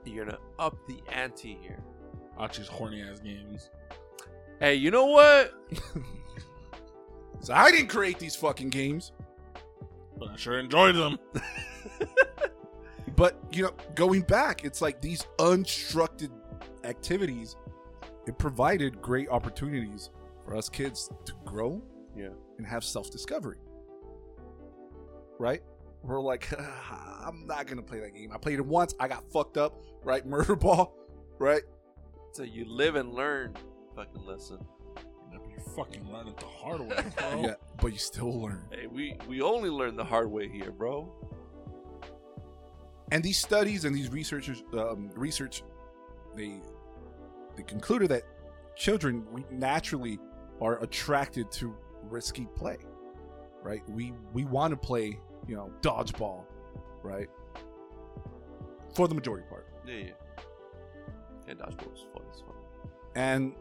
[0.04, 1.82] You're gonna up the ante here.
[2.40, 3.68] Archie's horny ass games.
[4.60, 5.52] Hey, you know what?
[7.42, 9.12] So I didn't create these fucking games,
[10.18, 11.18] But I sure enjoyed them.
[13.16, 16.30] but you know, going back, it's like these unstructured
[16.84, 17.56] activities.
[18.26, 20.10] It provided great opportunities
[20.44, 21.82] for us kids to grow,
[22.14, 22.28] Yeah.
[22.58, 23.56] and have self discovery.
[25.38, 25.62] Right?
[26.02, 28.32] We're like, ah, I'm not gonna play that game.
[28.34, 28.94] I played it once.
[29.00, 29.80] I got fucked up.
[30.04, 30.26] Right?
[30.26, 30.94] Murder ball.
[31.38, 31.62] Right?
[32.32, 33.56] So you live and learn.
[33.96, 34.58] Fucking lesson.
[35.32, 37.42] Yeah, but you fucking learn it the hard way, bro.
[37.42, 38.64] Yeah, but you still learn.
[38.70, 41.12] Hey, we we only learn the hard way here, bro.
[43.12, 45.62] and these studies and these researchers um, research
[46.36, 46.60] they
[47.56, 48.22] they concluded that
[48.76, 50.18] children we naturally
[50.60, 51.74] are attracted to
[52.04, 52.76] risky play
[53.64, 56.44] right we we want to play you know dodgeball
[57.02, 57.28] right
[58.94, 60.10] for the majority part Yeah, yeah.
[61.50, 62.22] Yeah, dodgeball is fun.
[62.28, 62.54] It's fun.
[63.16, 63.54] and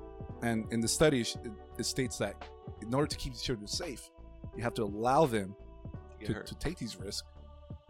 [0.44, 1.36] and in the study it,
[1.80, 2.45] it states that
[2.82, 4.10] in order to keep the children safe
[4.56, 5.56] you have to allow them
[6.24, 7.28] to, to take these risks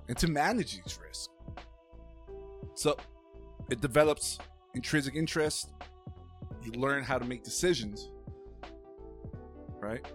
[0.07, 1.27] and to manage these risks.
[2.75, 2.95] So
[3.69, 4.37] it develops
[4.73, 5.73] intrinsic interest.
[6.63, 8.11] You learn how to make decisions,
[9.79, 10.05] right?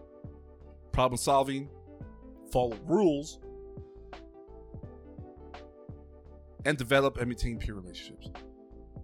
[0.92, 1.68] Problem solving,
[2.52, 3.40] follow rules,
[6.64, 8.30] and develop and maintain peer relationships.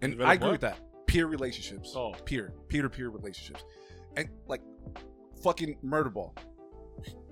[0.03, 0.53] And I agree what?
[0.53, 0.79] with that.
[1.07, 1.93] Peer relationships.
[1.95, 2.13] Oh.
[2.25, 3.65] Peer, peer to peer relationships.
[4.17, 4.63] And like
[5.43, 6.35] fucking murder ball.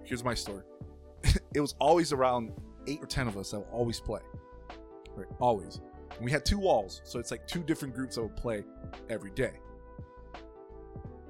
[0.04, 0.62] Here's my story.
[1.54, 2.52] it was always around
[2.86, 4.20] eight or ten of us that would always play.
[5.14, 5.80] Right, always.
[6.16, 8.64] And we had two walls, so it's like two different groups that would play
[9.10, 9.52] every day.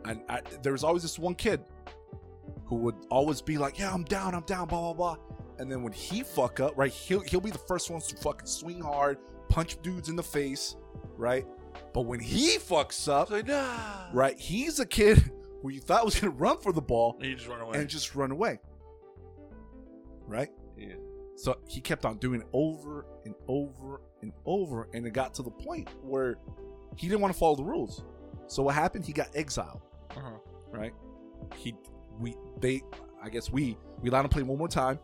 [0.05, 1.61] And I, there was always this one kid
[2.67, 5.17] who would always be like, "Yeah, I'm down, I'm down, blah blah blah."
[5.59, 8.47] And then when he fuck up, right, he'll he'll be the first ones to fucking
[8.47, 10.77] swing hard, punch dudes in the face,
[11.19, 11.47] right?
[11.93, 13.77] But when he fucks up, like, nah.
[14.15, 15.31] right, he's a kid
[15.63, 17.79] who you thought was gonna run for the ball, And just run away.
[17.79, 18.61] and just run away.
[20.27, 20.49] Right?
[20.77, 20.95] Yeah.
[21.37, 25.43] So he kept on doing it over and over and over, and it got to
[25.43, 26.37] the point where
[26.97, 28.03] he didn't want to follow the rules.
[28.47, 29.05] So what happened?
[29.05, 29.81] He got exiled.
[30.11, 30.31] Uh-huh.
[30.71, 30.93] Right?
[31.57, 31.75] He,
[32.19, 32.83] we, they,
[33.23, 34.99] I guess we We allowed him to play one more time,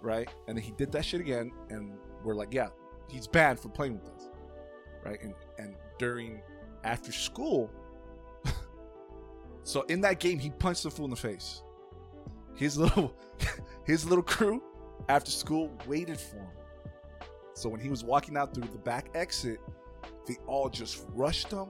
[0.00, 0.28] right?
[0.48, 1.92] And then he did that shit again, and
[2.24, 2.68] we're like, yeah,
[3.08, 4.28] he's banned for playing with us,
[5.04, 5.20] right?
[5.22, 6.40] And and during
[6.84, 7.70] after school,
[9.62, 11.62] so in that game, he punched the fool in the face.
[12.54, 13.14] His little
[13.84, 14.62] his little crew
[15.08, 16.48] after school waited for him.
[17.54, 19.60] So when he was walking out through the back exit,
[20.26, 21.68] they all just rushed him,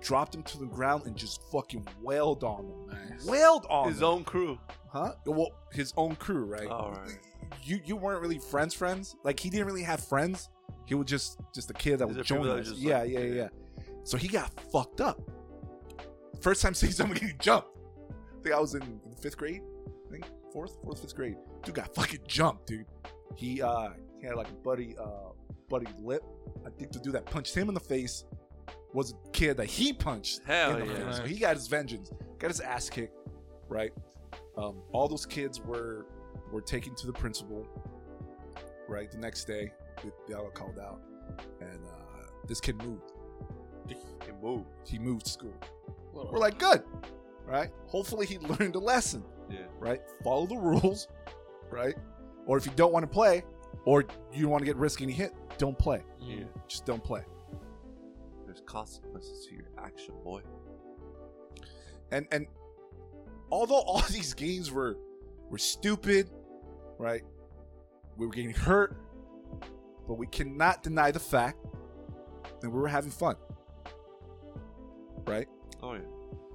[0.00, 2.86] dropped him to the ground, and just fucking wailed on him.
[3.10, 3.26] Nice.
[3.26, 4.04] Wailed on His him.
[4.04, 4.58] own crew.
[4.88, 5.12] Huh?
[5.26, 6.68] Well, his own crew, right?
[6.68, 7.18] All right.
[7.62, 9.16] You you weren't really friends, friends.
[9.24, 10.48] Like he didn't really have friends.
[10.86, 12.72] He was just just a kid that These would join us.
[12.72, 13.34] Yeah, like, yeah, yeah.
[13.34, 13.48] yeah.
[14.04, 15.20] So he got fucked up.
[16.40, 17.68] First time seeing somebody getting jumped.
[18.10, 19.62] I think I was in, in fifth grade.
[20.08, 21.36] I think fourth, fourth, fifth grade.
[21.62, 22.86] Dude got fucking jumped, dude.
[23.36, 25.30] He uh he had like a buddy uh
[25.68, 26.22] buddy lip.
[26.66, 28.24] I think the dude that punched him in the face
[28.92, 31.06] was a kid that he punched Hell in the yeah.
[31.06, 31.16] face.
[31.18, 33.16] So he got his vengeance, got his ass kicked,
[33.68, 33.92] right?
[34.56, 36.06] Um, all those kids were
[36.50, 37.66] were taken to the principal,
[38.88, 39.10] right?
[39.10, 39.72] The next day,
[40.28, 41.00] they, all called out,
[41.60, 43.12] and uh, this kid moved.
[43.88, 43.96] He
[44.42, 44.66] moved.
[44.86, 45.54] He moved to school.
[46.12, 46.82] We're like, good,
[47.46, 47.70] right?
[47.86, 49.60] Hopefully, he learned a lesson, Yeah.
[49.78, 50.00] right?
[50.24, 51.08] Follow the rules,
[51.70, 51.94] right?
[52.46, 53.44] Or if you don't want to play,
[53.84, 56.02] or you don't want to get risk any hit, don't play.
[56.20, 56.44] Yeah.
[56.68, 57.22] Just don't play.
[58.46, 60.42] There's consequences to your action, boy.
[62.10, 62.46] and and
[63.50, 64.96] although all these games were
[65.48, 66.30] were stupid,
[66.98, 67.22] right?
[68.16, 68.96] We were getting hurt,
[70.10, 71.64] but we cannot deny the fact
[72.60, 73.36] that we were having fun,
[75.24, 75.46] right?
[75.84, 76.00] Oh yeah.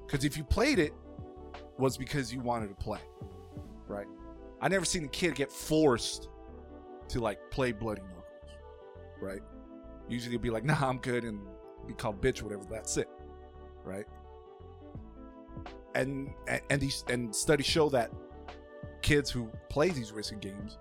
[0.05, 0.91] Because if you played it,
[1.77, 2.99] was because you wanted to play,
[3.87, 4.07] right?
[4.59, 6.27] I never seen a kid get forced
[7.07, 8.25] to like play Bloody Knuckles,
[9.21, 9.39] right?
[10.09, 11.39] Usually it'd be like, nah, I'm good, and
[11.87, 12.65] be called bitch, or whatever.
[12.69, 13.07] That's it,
[13.85, 14.05] right?
[15.95, 18.11] And and, and these and studies show that
[19.01, 20.77] kids who play these racing games,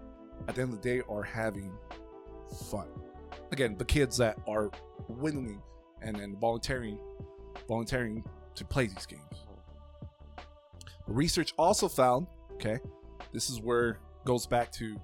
[0.49, 1.73] at the end of the day, are having
[2.71, 2.87] fun.
[3.53, 4.71] Again, the kids that are
[5.09, 5.59] willingly
[6.03, 6.99] and and volunteering,
[7.69, 9.47] volunteering to play these games.
[11.07, 12.79] Research also found, okay,
[13.33, 14.97] this is where goes back to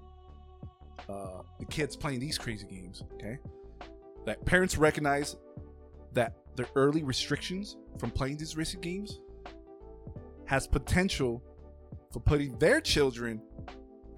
[1.09, 3.39] uh, the kids playing these crazy games, okay,
[4.25, 5.37] that parents recognize
[6.13, 9.21] that the early restrictions from playing these racing games
[10.47, 11.43] has potential
[12.13, 13.41] for putting their children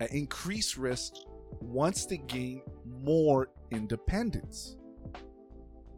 [0.01, 1.15] at increased risk
[1.61, 2.63] once they gain
[3.03, 4.77] more independence.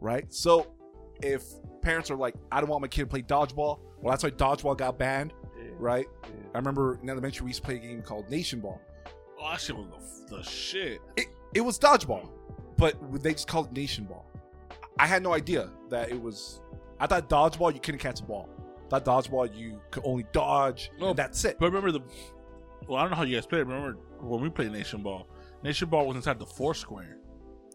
[0.01, 0.31] Right?
[0.33, 0.73] So
[1.21, 1.43] if
[1.81, 4.77] parents are like, I don't want my kid to play dodgeball, well, that's why dodgeball
[4.77, 5.69] got banned, Yeah.
[5.79, 6.05] right?
[6.23, 6.29] Yeah.
[6.53, 8.79] I remember in elementary we used to play a game called Nation Ball.
[9.39, 10.99] Oh, that shit was the, the shit.
[11.17, 12.29] It, it was dodgeball,
[12.77, 14.25] but they just called it Nation Ball.
[14.99, 16.61] I had no idea that it was.
[16.99, 18.49] I thought dodgeball you couldn't catch a ball.
[18.85, 20.91] I thought dodgeball you could only dodge.
[20.99, 21.57] No, and that's it.
[21.59, 22.01] But remember the.
[22.87, 23.59] Well, I don't know how you guys played.
[23.67, 25.27] Remember when we played Nation Ball?
[25.63, 27.17] Nation Ball was inside the four square,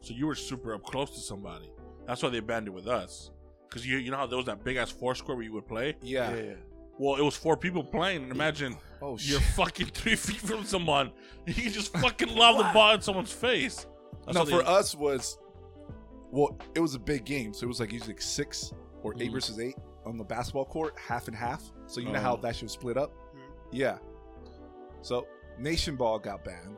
[0.02, 1.70] so you were super up close to somebody.
[2.06, 3.30] That's why they banned it with us.
[3.70, 5.66] Cause you you know how there was that big ass four square where you would
[5.66, 5.96] play.
[6.02, 6.34] Yeah.
[6.34, 6.52] yeah.
[6.98, 9.42] Well, it was four people playing, and imagine Oh you're shit.
[9.54, 11.12] fucking three feet from someone,
[11.46, 13.86] and you just fucking lob the ball in someone's face.
[14.26, 15.38] That's no, how for us was.
[16.32, 19.30] Well, it was a big game, so it was like usually like six or 8
[19.30, 19.32] Mhm.
[19.32, 21.62] versus eight on the basketball court, half and half.
[21.86, 22.22] So you know Oh.
[22.22, 23.12] how that should split up.
[23.72, 23.98] Yeah.
[25.02, 25.26] So
[25.58, 26.76] Nation Ball got banned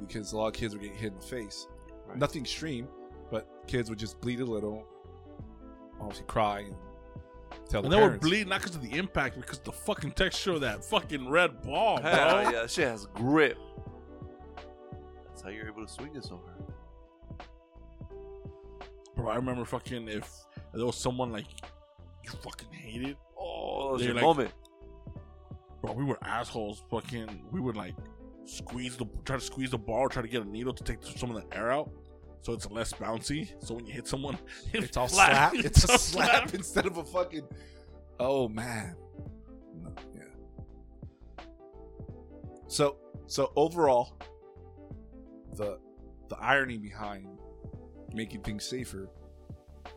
[0.00, 1.66] because a lot of kids were getting hit in the face.
[2.06, 2.18] Right.
[2.18, 2.88] Nothing extreme,
[3.30, 4.86] but kids would just bleed a little,
[6.00, 6.74] obviously cry and
[7.68, 10.52] tell And the they were bleeding not because of the impact, because the fucking texture
[10.52, 12.10] of that fucking red ball, bro.
[12.10, 12.50] Hell yeah.
[12.62, 13.58] That shit has grip.
[15.28, 17.40] That's how you're able to swing it so hard.
[19.14, 20.30] Bro, I remember fucking if
[20.74, 21.46] there was someone like
[22.24, 24.50] you fucking hated, Oh, that was your like- moment.
[25.80, 26.82] bro, we were assholes.
[26.90, 27.94] Fucking, we would like
[28.46, 31.30] squeeze the try to squeeze the ball, try to get a needle to take some
[31.30, 31.90] of the air out,
[32.42, 33.52] so it's less bouncy.
[33.64, 34.38] So when you hit someone,
[34.72, 35.54] It's all slap.
[35.54, 37.46] It's a slap instead of a fucking.
[38.18, 38.94] Oh man.
[39.82, 41.44] No, yeah.
[42.68, 42.96] So
[43.26, 44.16] so overall,
[45.54, 45.78] the
[46.28, 47.26] the irony behind
[48.12, 49.08] making things safer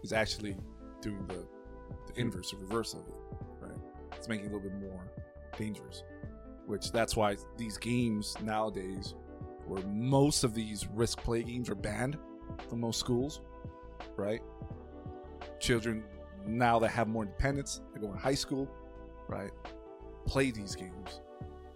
[0.04, 0.58] is actually
[1.02, 1.46] doing the,
[2.08, 3.14] the inverse or reverse of it.
[3.62, 3.78] Right?
[4.16, 5.12] It's making it a little bit more
[5.58, 6.04] dangerous.
[6.70, 9.16] Which that's why these games nowadays,
[9.66, 12.16] where most of these risk play games are banned
[12.70, 13.42] from most schools,
[14.18, 14.40] right?
[15.60, 16.04] Children
[16.46, 18.70] now that have more independence, they go in high school,
[19.28, 19.50] right?
[20.28, 21.22] Play these games,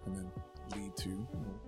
[0.06, 0.30] and then
[0.76, 1.58] lead to you know,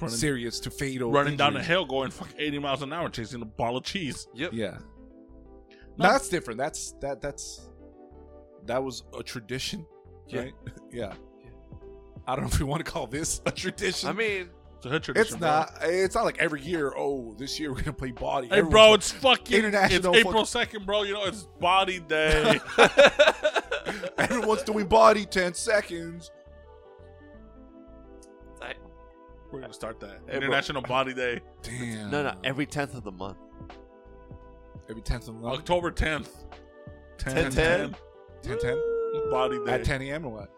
[0.00, 3.42] running, serious to fatal running down the hill, going fucking eighty miles an hour, chasing
[3.42, 4.28] a ball of cheese.
[4.34, 4.52] Yep.
[4.52, 4.78] Yeah,
[5.98, 6.04] No.
[6.12, 6.58] that's different.
[6.58, 7.20] That's that.
[7.20, 7.68] That's
[8.66, 9.84] that was a tradition,
[10.28, 10.40] Yeah.
[10.42, 10.54] right?
[10.92, 11.12] yeah.
[12.26, 14.08] I don't know if we want to call this a tradition.
[14.08, 15.26] I mean, It's a hood tradition.
[15.34, 15.48] it's bro.
[15.48, 15.72] not.
[15.82, 16.92] It's not like every year.
[16.96, 18.46] Oh, this year we're gonna play body.
[18.48, 21.02] Hey, Everyone's bro, it's fucking International It's April second, bro.
[21.02, 22.60] You know it's Body Day.
[24.18, 26.30] everyone's doing body ten seconds.
[28.60, 28.74] I-
[29.50, 30.36] We're gonna start that Hey, bro.
[30.36, 32.10] International Body Day, Damn.
[32.10, 33.38] no, no, every tenth of the month.
[34.88, 35.58] every tenth of the month.
[35.58, 36.30] October tenth.
[37.18, 37.94] 10, 10.
[38.42, 38.78] 10 10
[39.30, 39.72] Body Day.
[39.72, 40.24] at 10 a.m.
[40.26, 40.50] or what?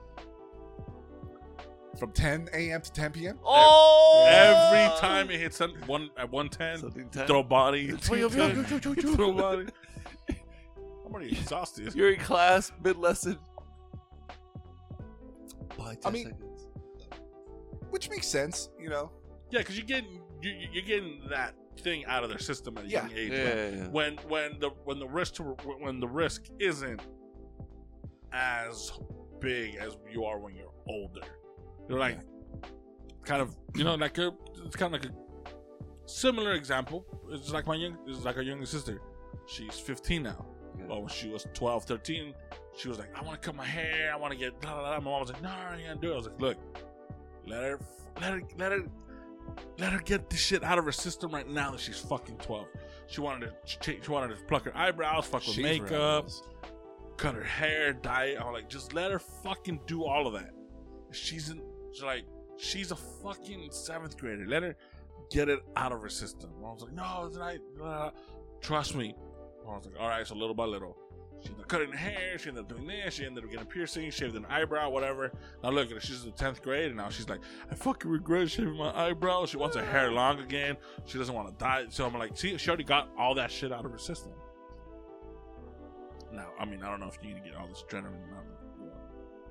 [1.98, 2.80] From 10 a.m.
[2.82, 3.38] to 10 p.m.
[3.44, 7.26] Oh, Every time it hits some- one at one ten, Something 10.
[7.26, 7.92] throw body.
[8.10, 8.28] Oh, yo.
[8.28, 9.66] throw body.
[10.28, 11.94] I'm already exhausted.
[11.94, 13.38] You're in class mid lesson.
[15.78, 16.66] By 10 I mean- seconds.
[17.90, 19.12] Which makes sense, you know.
[19.50, 22.88] Yeah, because you're getting you, you're getting that thing out of their system at a
[22.88, 23.06] Yeah.
[23.06, 23.30] young age.
[23.32, 23.88] Yeah, yeah, yeah.
[23.88, 27.00] When when the when the risk to, when the risk isn't
[28.32, 28.92] as
[29.40, 31.20] big as you are when you're older.
[31.88, 32.18] You're like
[33.24, 34.32] kind of you know like a
[34.64, 35.14] it's kind of like a
[36.06, 37.04] similar example.
[37.30, 39.00] It's like my young it's like our younger sister.
[39.46, 40.46] She's 15 now.
[40.78, 40.84] Yeah.
[40.88, 42.34] But when she was 12, 13,
[42.76, 44.12] she was like, I want to cut my hair.
[44.12, 44.58] I want to get.
[44.60, 44.98] Blah, blah, blah.
[44.98, 46.14] My mom was like, No, you can't do it.
[46.14, 46.56] I was like, Look,
[47.46, 47.80] let her,
[48.20, 48.84] let her, let her,
[49.78, 52.66] let her get this shit out of her system right now that she's fucking 12.
[53.06, 56.42] She wanted to, she, she wanted to pluck her eyebrows, fuck with her makeup, eyebrows.
[57.16, 58.26] cut her hair, dye.
[58.26, 58.38] it.
[58.38, 60.50] I was like, just let her fucking do all of that.
[61.12, 61.62] She's in,
[61.94, 62.24] she's like,
[62.56, 64.46] she's a fucking seventh grader.
[64.46, 64.76] Let her
[65.30, 66.50] get it out of her system.
[66.58, 67.56] I was like, no, it's not.
[67.82, 68.10] Uh,
[68.60, 69.14] trust me.
[69.66, 70.96] I was like, all right, so little by little.
[71.40, 72.38] She ended up cutting her hair.
[72.38, 73.14] She ended up doing this.
[73.14, 75.32] She ended up getting a piercing, shaved an eyebrow, whatever.
[75.62, 76.00] Now look at her.
[76.00, 77.40] She's in the 10th grade, and now she's like,
[77.70, 79.46] I fucking regret shaving my eyebrow.
[79.46, 80.76] She wants her hair long again.
[81.06, 81.86] She doesn't want to dye.
[81.90, 84.32] So I'm like, see, she already got all that shit out of her system.
[86.32, 88.44] Now, I mean, I don't know if you need to get all this adrenaline out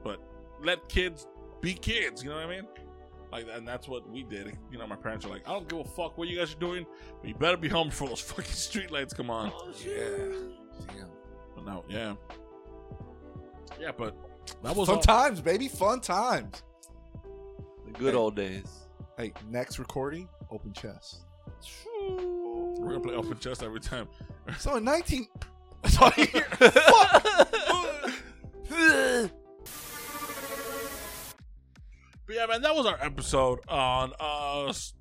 [0.04, 0.20] but
[0.62, 1.28] let kids
[1.64, 2.22] be kids.
[2.24, 2.68] You know what I mean?
[3.32, 4.56] Like, and that's what we did.
[4.72, 6.60] You know, my parents were like, I don't give a fuck what you guys are
[6.60, 6.86] doing,
[7.20, 9.52] but you better be home before those fucking street lights come on.
[9.56, 10.28] Oh, yeah.
[10.88, 11.08] Damn.
[11.56, 12.14] But no, yeah,
[13.80, 14.16] yeah, but
[14.62, 15.68] that was Fun all- times, baby.
[15.68, 16.62] Fun times.
[17.86, 18.20] The good Hey.
[18.20, 18.68] old days.
[19.18, 21.22] Hey, next recording, open chest.
[22.10, 24.08] We're gonna play open chest every time.
[24.60, 25.28] So in 19.
[25.88, 26.26] Sorry.
[26.26, 27.26] Fuck.
[32.26, 34.94] But yeah, man, that was our episode on us.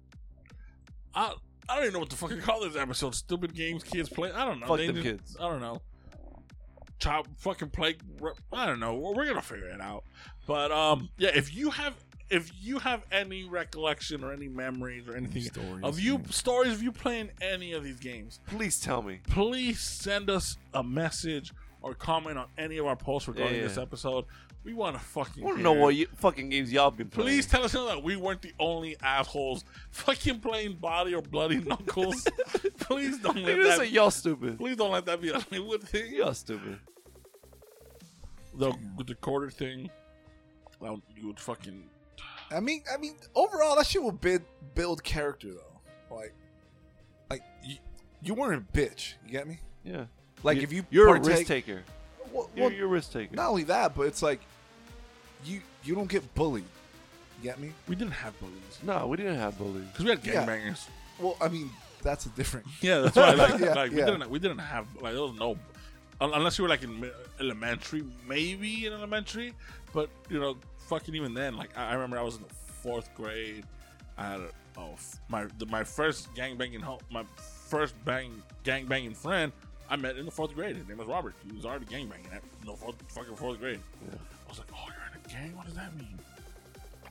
[1.14, 1.34] I
[1.68, 3.14] I don't even know what to fucking call this episode.
[3.14, 4.32] Stupid games kids play.
[4.32, 4.66] I don't know.
[4.66, 5.36] Fuck They them did- kids.
[5.40, 5.80] I don't know.
[6.98, 7.96] Chop fucking play.
[8.52, 8.94] I don't know.
[8.94, 10.04] We're, gonna figure it out.
[10.46, 11.30] But um, yeah.
[11.34, 11.94] If you have
[12.30, 16.82] if you have any recollection or any memories or anything Stories, of you stories of
[16.82, 19.20] you playing any of these games, Please tell me.
[19.28, 23.68] please send us a message or comment on any of our posts regarding Yeah, yeah.
[23.68, 24.24] this episode.
[24.64, 27.26] We want to fucking I want to know what you, fucking games y'all been playing.
[27.28, 32.24] Please tell us that we weren't the only assholes fucking playing body or bloody knuckles.
[32.78, 33.78] please don't let Nigga, that.
[33.78, 34.58] say y'all stupid.
[34.58, 36.14] please don't let that be a Hollywood thing.
[36.14, 36.78] Y'all stupid.
[38.54, 39.90] The with the quarter thing,
[40.78, 41.84] well, you would fucking.
[42.50, 44.42] I mean, I mean, overall, that shit will build
[44.74, 46.14] build character though.
[46.14, 46.34] Like,
[47.30, 47.76] like you,
[48.22, 49.14] you weren't a bitch.
[49.24, 49.58] You get me?
[49.84, 50.04] Yeah.
[50.42, 51.82] Like You- if you you're a partake- risk taker.
[52.30, 53.34] Well, You're, well, you're a risk taker.
[53.36, 54.40] not only that, but it's like
[55.44, 56.64] you you don't get bullied.
[57.38, 57.72] You get me?
[57.88, 59.84] We didn't have bullies No, we didn't have bullies.
[59.86, 60.46] because we had Yeah.
[60.46, 60.86] gangbangers.
[61.18, 61.70] Well, I mean,
[62.02, 62.66] that's a different.
[62.80, 63.32] Yeah, that's why.
[63.34, 64.06] Like, Yeah, like we yeah.
[64.06, 65.58] didn't we didn't have like there was no
[66.20, 67.10] un- unless you were like in mi-
[67.40, 69.54] elementary, maybe in elementary,
[69.92, 70.56] but you know,
[70.88, 73.64] fucking even then, like I, I remember I was in the fourth grade.
[74.18, 77.24] I had a, oh f- my the, my first gang banging ho- my
[77.68, 79.52] first bang gang banging friend.
[79.90, 80.76] I met in the fourth grade.
[80.76, 81.34] His name was Robert.
[81.46, 83.80] He was already gang banging at no fourth, fucking fourth grade.
[84.06, 84.14] Yeah.
[84.46, 85.01] I was like, oh, you're in a
[85.32, 85.56] gang.
[85.56, 86.18] What does that mean?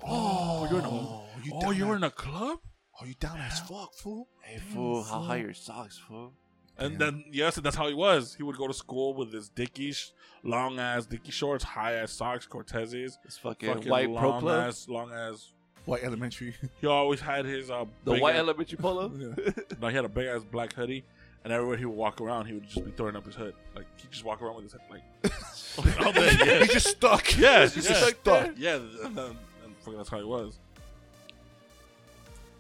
[0.04, 1.96] Oh, you're in a you oh, down you're there.
[1.98, 2.60] in a club.
[3.02, 4.28] Oh, you down as fuck, fool?
[4.44, 6.34] Hey, fool, how high your socks, fool?
[6.78, 7.16] And Damn.
[7.16, 8.36] then yes, that's how he was.
[8.36, 10.12] He would go to school with his dickies,
[10.44, 14.68] long ass dicky shorts, high ass socks, Cortezes, This fucking, fucking white pro long club.
[14.68, 15.52] ass, long ass.
[15.86, 16.54] White elementary.
[16.82, 19.08] He always had his uh, The big white ass- elementary polo.
[19.82, 21.04] No, he had a big ass black hoodie,
[21.44, 23.56] and everywhere he would walk around, he would just be throwing up his hood.
[23.76, 26.32] Like he just walk around with his head like all day.
[26.40, 27.38] Yeah, He's just stuck.
[27.38, 27.94] yeah, He's yeah.
[28.00, 28.52] just stuck.
[28.58, 28.76] yeah.
[28.76, 29.26] And then
[29.64, 30.60] and fucking that's how he was.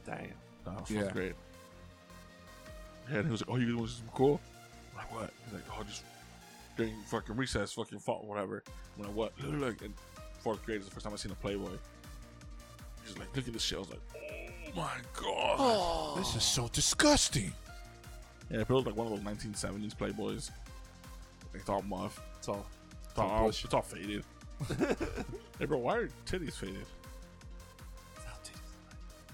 [0.05, 0.27] Damn.
[0.65, 1.11] Oh, no, fourth Yeah.
[1.11, 1.35] grade.
[3.11, 4.39] Yeah, and he was like, "Oh, you want something cool?"
[4.91, 6.03] I'm like, "What?" He's like, "Oh, just
[6.77, 8.63] during fucking recess, fucking fall, whatever."
[8.95, 9.81] When I'm like, "What?" Look, look.
[9.81, 9.93] And
[10.39, 11.71] fourth grade is the first time I seen a Playboy.
[13.05, 16.67] He's like, "Look at this shit." I was like, "Oh my god!" This is so
[16.71, 17.51] disgusting.
[18.51, 20.51] Yeah, it feels like one of those 1970s Playboys.
[21.53, 22.21] It's all muff.
[22.37, 22.65] It's all.
[23.09, 24.23] It's all, all it's all faded.
[25.59, 26.85] hey, bro, why are titties faded?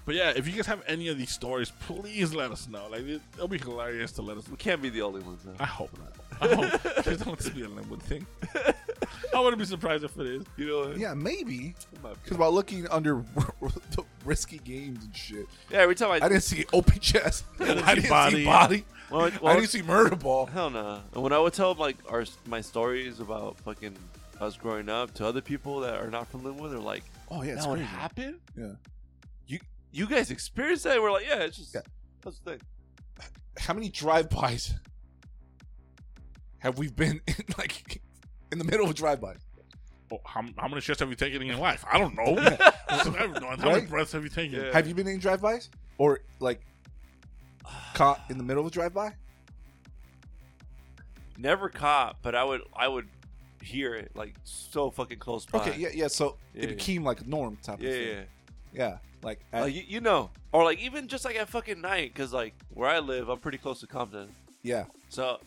[0.08, 2.88] But yeah, if you guys have any of these stories, please let us know.
[2.88, 4.48] Like it, it'll be hilarious to let us.
[4.48, 5.52] We can't be the only ones though.
[5.60, 6.14] I hope not.
[6.40, 6.80] I hope.
[7.04, 8.26] Please don't let this be a Lynwood thing.
[9.34, 10.44] I wouldn't be surprised if it is.
[10.56, 10.92] You know?
[10.96, 11.74] Yeah, maybe.
[11.92, 12.20] It might be.
[12.24, 13.22] Because while looking under
[13.60, 17.44] the risky games and shit, Yeah, every time I, I didn't see open chest.
[17.60, 18.84] I didn't didn't, see see body.
[19.10, 19.36] Body.
[19.40, 20.46] well, I well, didn't see murder ball.
[20.46, 21.00] hell no.
[21.14, 23.96] And when I would tell like our my stories about fucking
[24.40, 27.52] us growing up to other people that are not from Lynwood, they're like, Oh yeah,
[27.54, 27.90] it's "That would crazy.
[27.90, 28.40] happen?
[28.56, 28.72] Yeah.
[29.46, 29.58] You
[29.92, 31.80] you guys experienced that?" We're like, "Yeah, it's just Yeah.
[32.22, 32.60] that's the thing."
[33.58, 34.74] How many drive-bys
[36.58, 38.00] have we been in, like
[38.52, 39.34] in the middle of a drive-by?
[40.10, 41.84] Oh, how, how many shits have you taken in your life?
[41.90, 42.34] I don't know.
[42.38, 43.12] I have
[43.42, 43.56] no idea.
[43.62, 44.58] How many breaths have you taken?
[44.58, 44.72] Yeah.
[44.72, 45.68] Have you been in drive-bys
[45.98, 46.62] or like
[47.94, 49.12] caught in the middle of a drive-by?
[51.36, 53.06] Never caught, but I would I would
[53.62, 55.60] hear it like so fucking close by.
[55.60, 56.08] Okay, yeah, yeah.
[56.08, 56.74] So Yeah, it yeah.
[56.74, 58.14] became like a norm type yeah, of yeah.
[58.14, 58.26] thing.
[58.72, 62.12] Yeah, like Uh, at- you, you know, or like even just like at fucking night,
[62.12, 64.30] because like where I live, I'm pretty close to Compton.
[64.62, 64.84] yeah.
[65.10, 65.38] So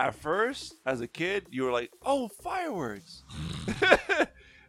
[0.00, 3.22] at first, as a kid, you were like, "Oh, fireworks,"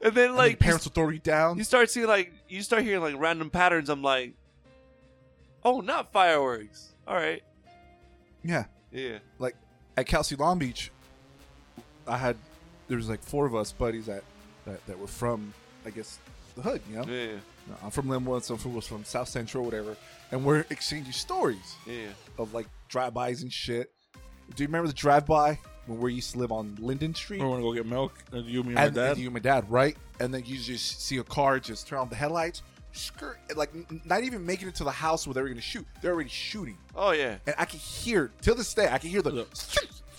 [0.01, 1.57] and then Like like parents will throw you down.
[1.57, 3.89] you start seeing like you start hearing like random patterns.
[3.89, 4.33] I'm like,
[5.67, 7.43] "Oh, not fireworks." All right,
[8.43, 9.55] yeah, yeah, Like
[9.97, 10.91] at Cal State Long Beach,
[12.07, 12.35] I had
[12.87, 14.23] there was like four of us buddies that
[14.65, 15.53] that, that were from
[15.85, 16.19] I guess
[16.55, 16.81] the hood.
[16.89, 17.37] You know, yeah,
[17.83, 19.95] I'm from Lynwood, some was from South Central, whatever,
[20.31, 22.07] and we're exchanging stories yeah.
[22.37, 23.91] of like drive-bys and shit.
[24.55, 27.41] Do you remember the drive-by when we used to live on Linden Street?
[27.41, 28.13] We want to go get milk.
[28.33, 29.11] uh, You, me, and my and, dad.
[29.11, 29.97] and you and my dad, right?
[30.19, 32.63] And then you just see a car just turn on the headlights,
[32.97, 35.85] skirt, like n- not even making it to the house where they were gonna shoot.
[36.01, 37.37] They're already shooting, Oh yeah.
[37.45, 38.87] and I can hear till this day.
[38.91, 39.45] I can hear the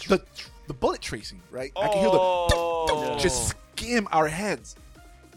[0.09, 0.22] the,
[0.68, 1.72] the bullet tracing, right?
[1.76, 3.16] I can hear the Oh.
[3.18, 4.76] just skim our heads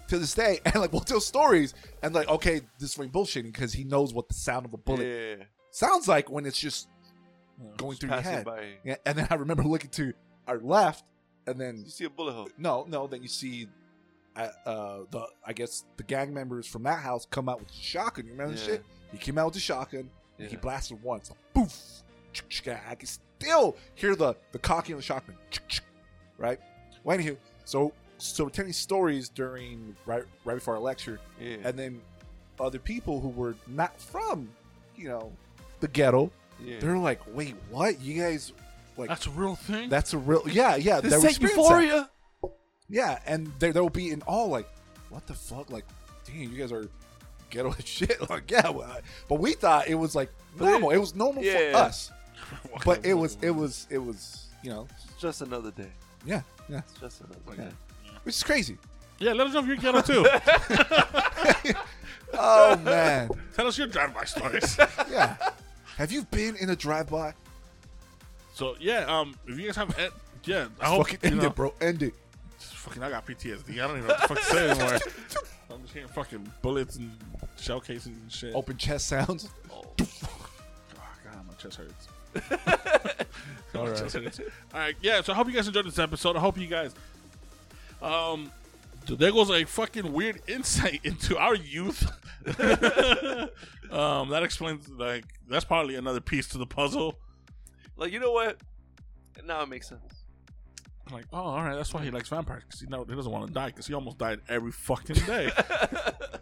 [0.08, 1.74] to this day, and like we'll tell stories,
[2.04, 5.06] and like okay, this is bullshitting because he knows what the sound of a bullet
[5.40, 5.44] yeah.
[5.72, 6.88] sounds like when it's just
[7.62, 7.70] Yeah.
[7.78, 8.46] going through your Passing head.
[8.46, 8.74] by.
[8.84, 10.14] Yeah, and then I remember looking to
[10.48, 11.04] our left,
[11.48, 12.50] and then You see a bullet hole.
[12.58, 13.08] no, no.
[13.08, 13.68] Then you see,
[14.36, 17.74] uh, uh, the I guess the gang members from that house come out with the
[17.82, 18.26] shotgun.
[18.26, 18.66] You remember the Yeah.
[18.68, 18.86] shit?
[19.12, 20.10] He came out with the shotgun.
[20.40, 21.30] And he blasted once.
[21.30, 22.04] Like, poof.
[22.90, 25.36] I can still hear the the cocking of the shotgun.
[26.38, 26.60] Right.
[27.04, 31.58] Well, anywho, so so telling stories during right right before our lecture, Yeah.
[31.64, 32.02] and then
[32.60, 34.50] other people who were not from,
[34.96, 35.32] you know,
[35.80, 36.32] the ghetto,
[36.64, 36.80] yeah.
[36.80, 38.00] they're like, "Wait, what?
[38.02, 38.54] You guys
[38.98, 39.90] like That's a real thing.
[39.90, 42.10] that's a real yeah yeah." this they is were like experiencing that.
[42.92, 43.20] Euphoria.
[43.26, 44.68] Yeah, and there they'll be in all like,
[45.10, 45.70] what the fuck?
[45.72, 45.86] Like,
[46.26, 46.88] damn, you guys are
[47.50, 48.30] ghetto as shit.
[48.30, 50.90] Like, yeah, well, I- but we thought it was like But it- normal.
[50.92, 51.72] It, was normal yeah.
[51.72, 52.12] for us,
[52.86, 55.92] but it was it was it was you know It's just another day.
[56.26, 57.66] yeah yeah, It's just another Yeah.
[57.66, 57.72] day.
[58.24, 58.78] which is crazy.
[59.20, 60.26] Yeah, let us know if you're ghetto too.
[62.34, 64.78] Oh man, Tell us your drive-by stories.
[65.12, 65.36] yeah.
[65.98, 67.34] Have you been in a drive-by?
[68.54, 70.10] so yeah, um, if you guys have, eh,
[70.46, 71.74] yeah, I hope Fucking you end know, it, bro.
[71.82, 72.14] End it.
[72.66, 73.74] Fucking, I got PTSD.
[73.74, 75.00] I don't even know what the fuck to say anymore.
[75.72, 77.12] I'm just hearing fucking bullets and
[77.60, 78.54] shell casings and shit.
[78.56, 79.50] Open chest sounds.
[79.72, 80.08] Oh, God,
[81.48, 82.08] my chest hurts.
[83.76, 83.98] All My right.
[84.00, 84.40] chest hurts.
[84.74, 85.22] All right, yeah.
[85.22, 86.36] So I hope you guys enjoyed this episode.
[86.36, 86.94] I hope you guys.
[88.02, 88.52] Um,
[89.08, 92.04] so there goes a fucking weird insight into our youth.
[93.92, 97.18] um, that explains like that's probably another piece to the puzzle.
[97.98, 98.58] Like you know what?
[99.46, 100.21] Now it makes sense.
[101.12, 103.48] Like, oh, all right, that's why he likes vampires because he know he doesn't want
[103.48, 105.50] to die because he almost died every fucking day.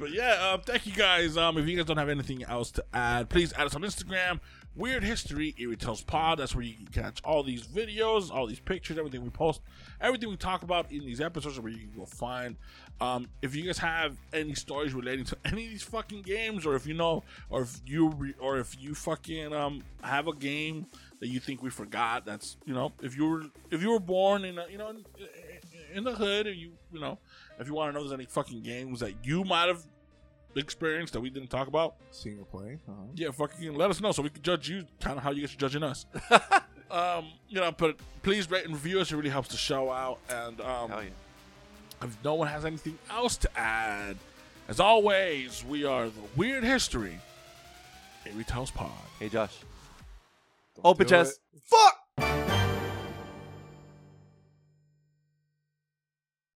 [0.00, 1.36] But yeah, um, thank you guys.
[1.36, 4.40] Um, if you guys don't have anything else to add, please add us on Instagram.
[4.74, 6.38] Weird History Eerie Tales Pod.
[6.38, 9.60] That's where you can catch all these videos, all these pictures, everything we post,
[10.00, 12.56] everything we talk about in these episodes, where you can go find.
[12.98, 16.76] Um, if you guys have any stories relating to any of these fucking games, or
[16.76, 20.86] if you know, or if you, re- or if you fucking um have a game
[21.20, 24.44] that you think we forgot, that's you know, if you were if you were born
[24.44, 25.04] in a, you know in,
[25.94, 27.18] in the hood, and you you know,
[27.58, 29.84] if you want to know there's any fucking games that you might have
[30.56, 32.78] experienced that we didn't talk about, Seeing a play.
[32.88, 33.02] Uh-huh.
[33.14, 35.54] yeah, fucking let us know so we can judge you kind of how you guys
[35.54, 36.06] are judging us.
[36.90, 39.12] um, you know, but please rate and review us.
[39.12, 40.18] It really helps the show out.
[40.28, 41.08] And um, Hell yeah.
[42.02, 44.16] if no one has anything else to add,
[44.68, 47.18] as always, we are the Weird History.
[48.26, 48.90] Eerie Tales Pod.
[49.18, 49.56] Hey Josh.
[50.84, 51.40] Open chest.
[51.66, 52.49] Fuck.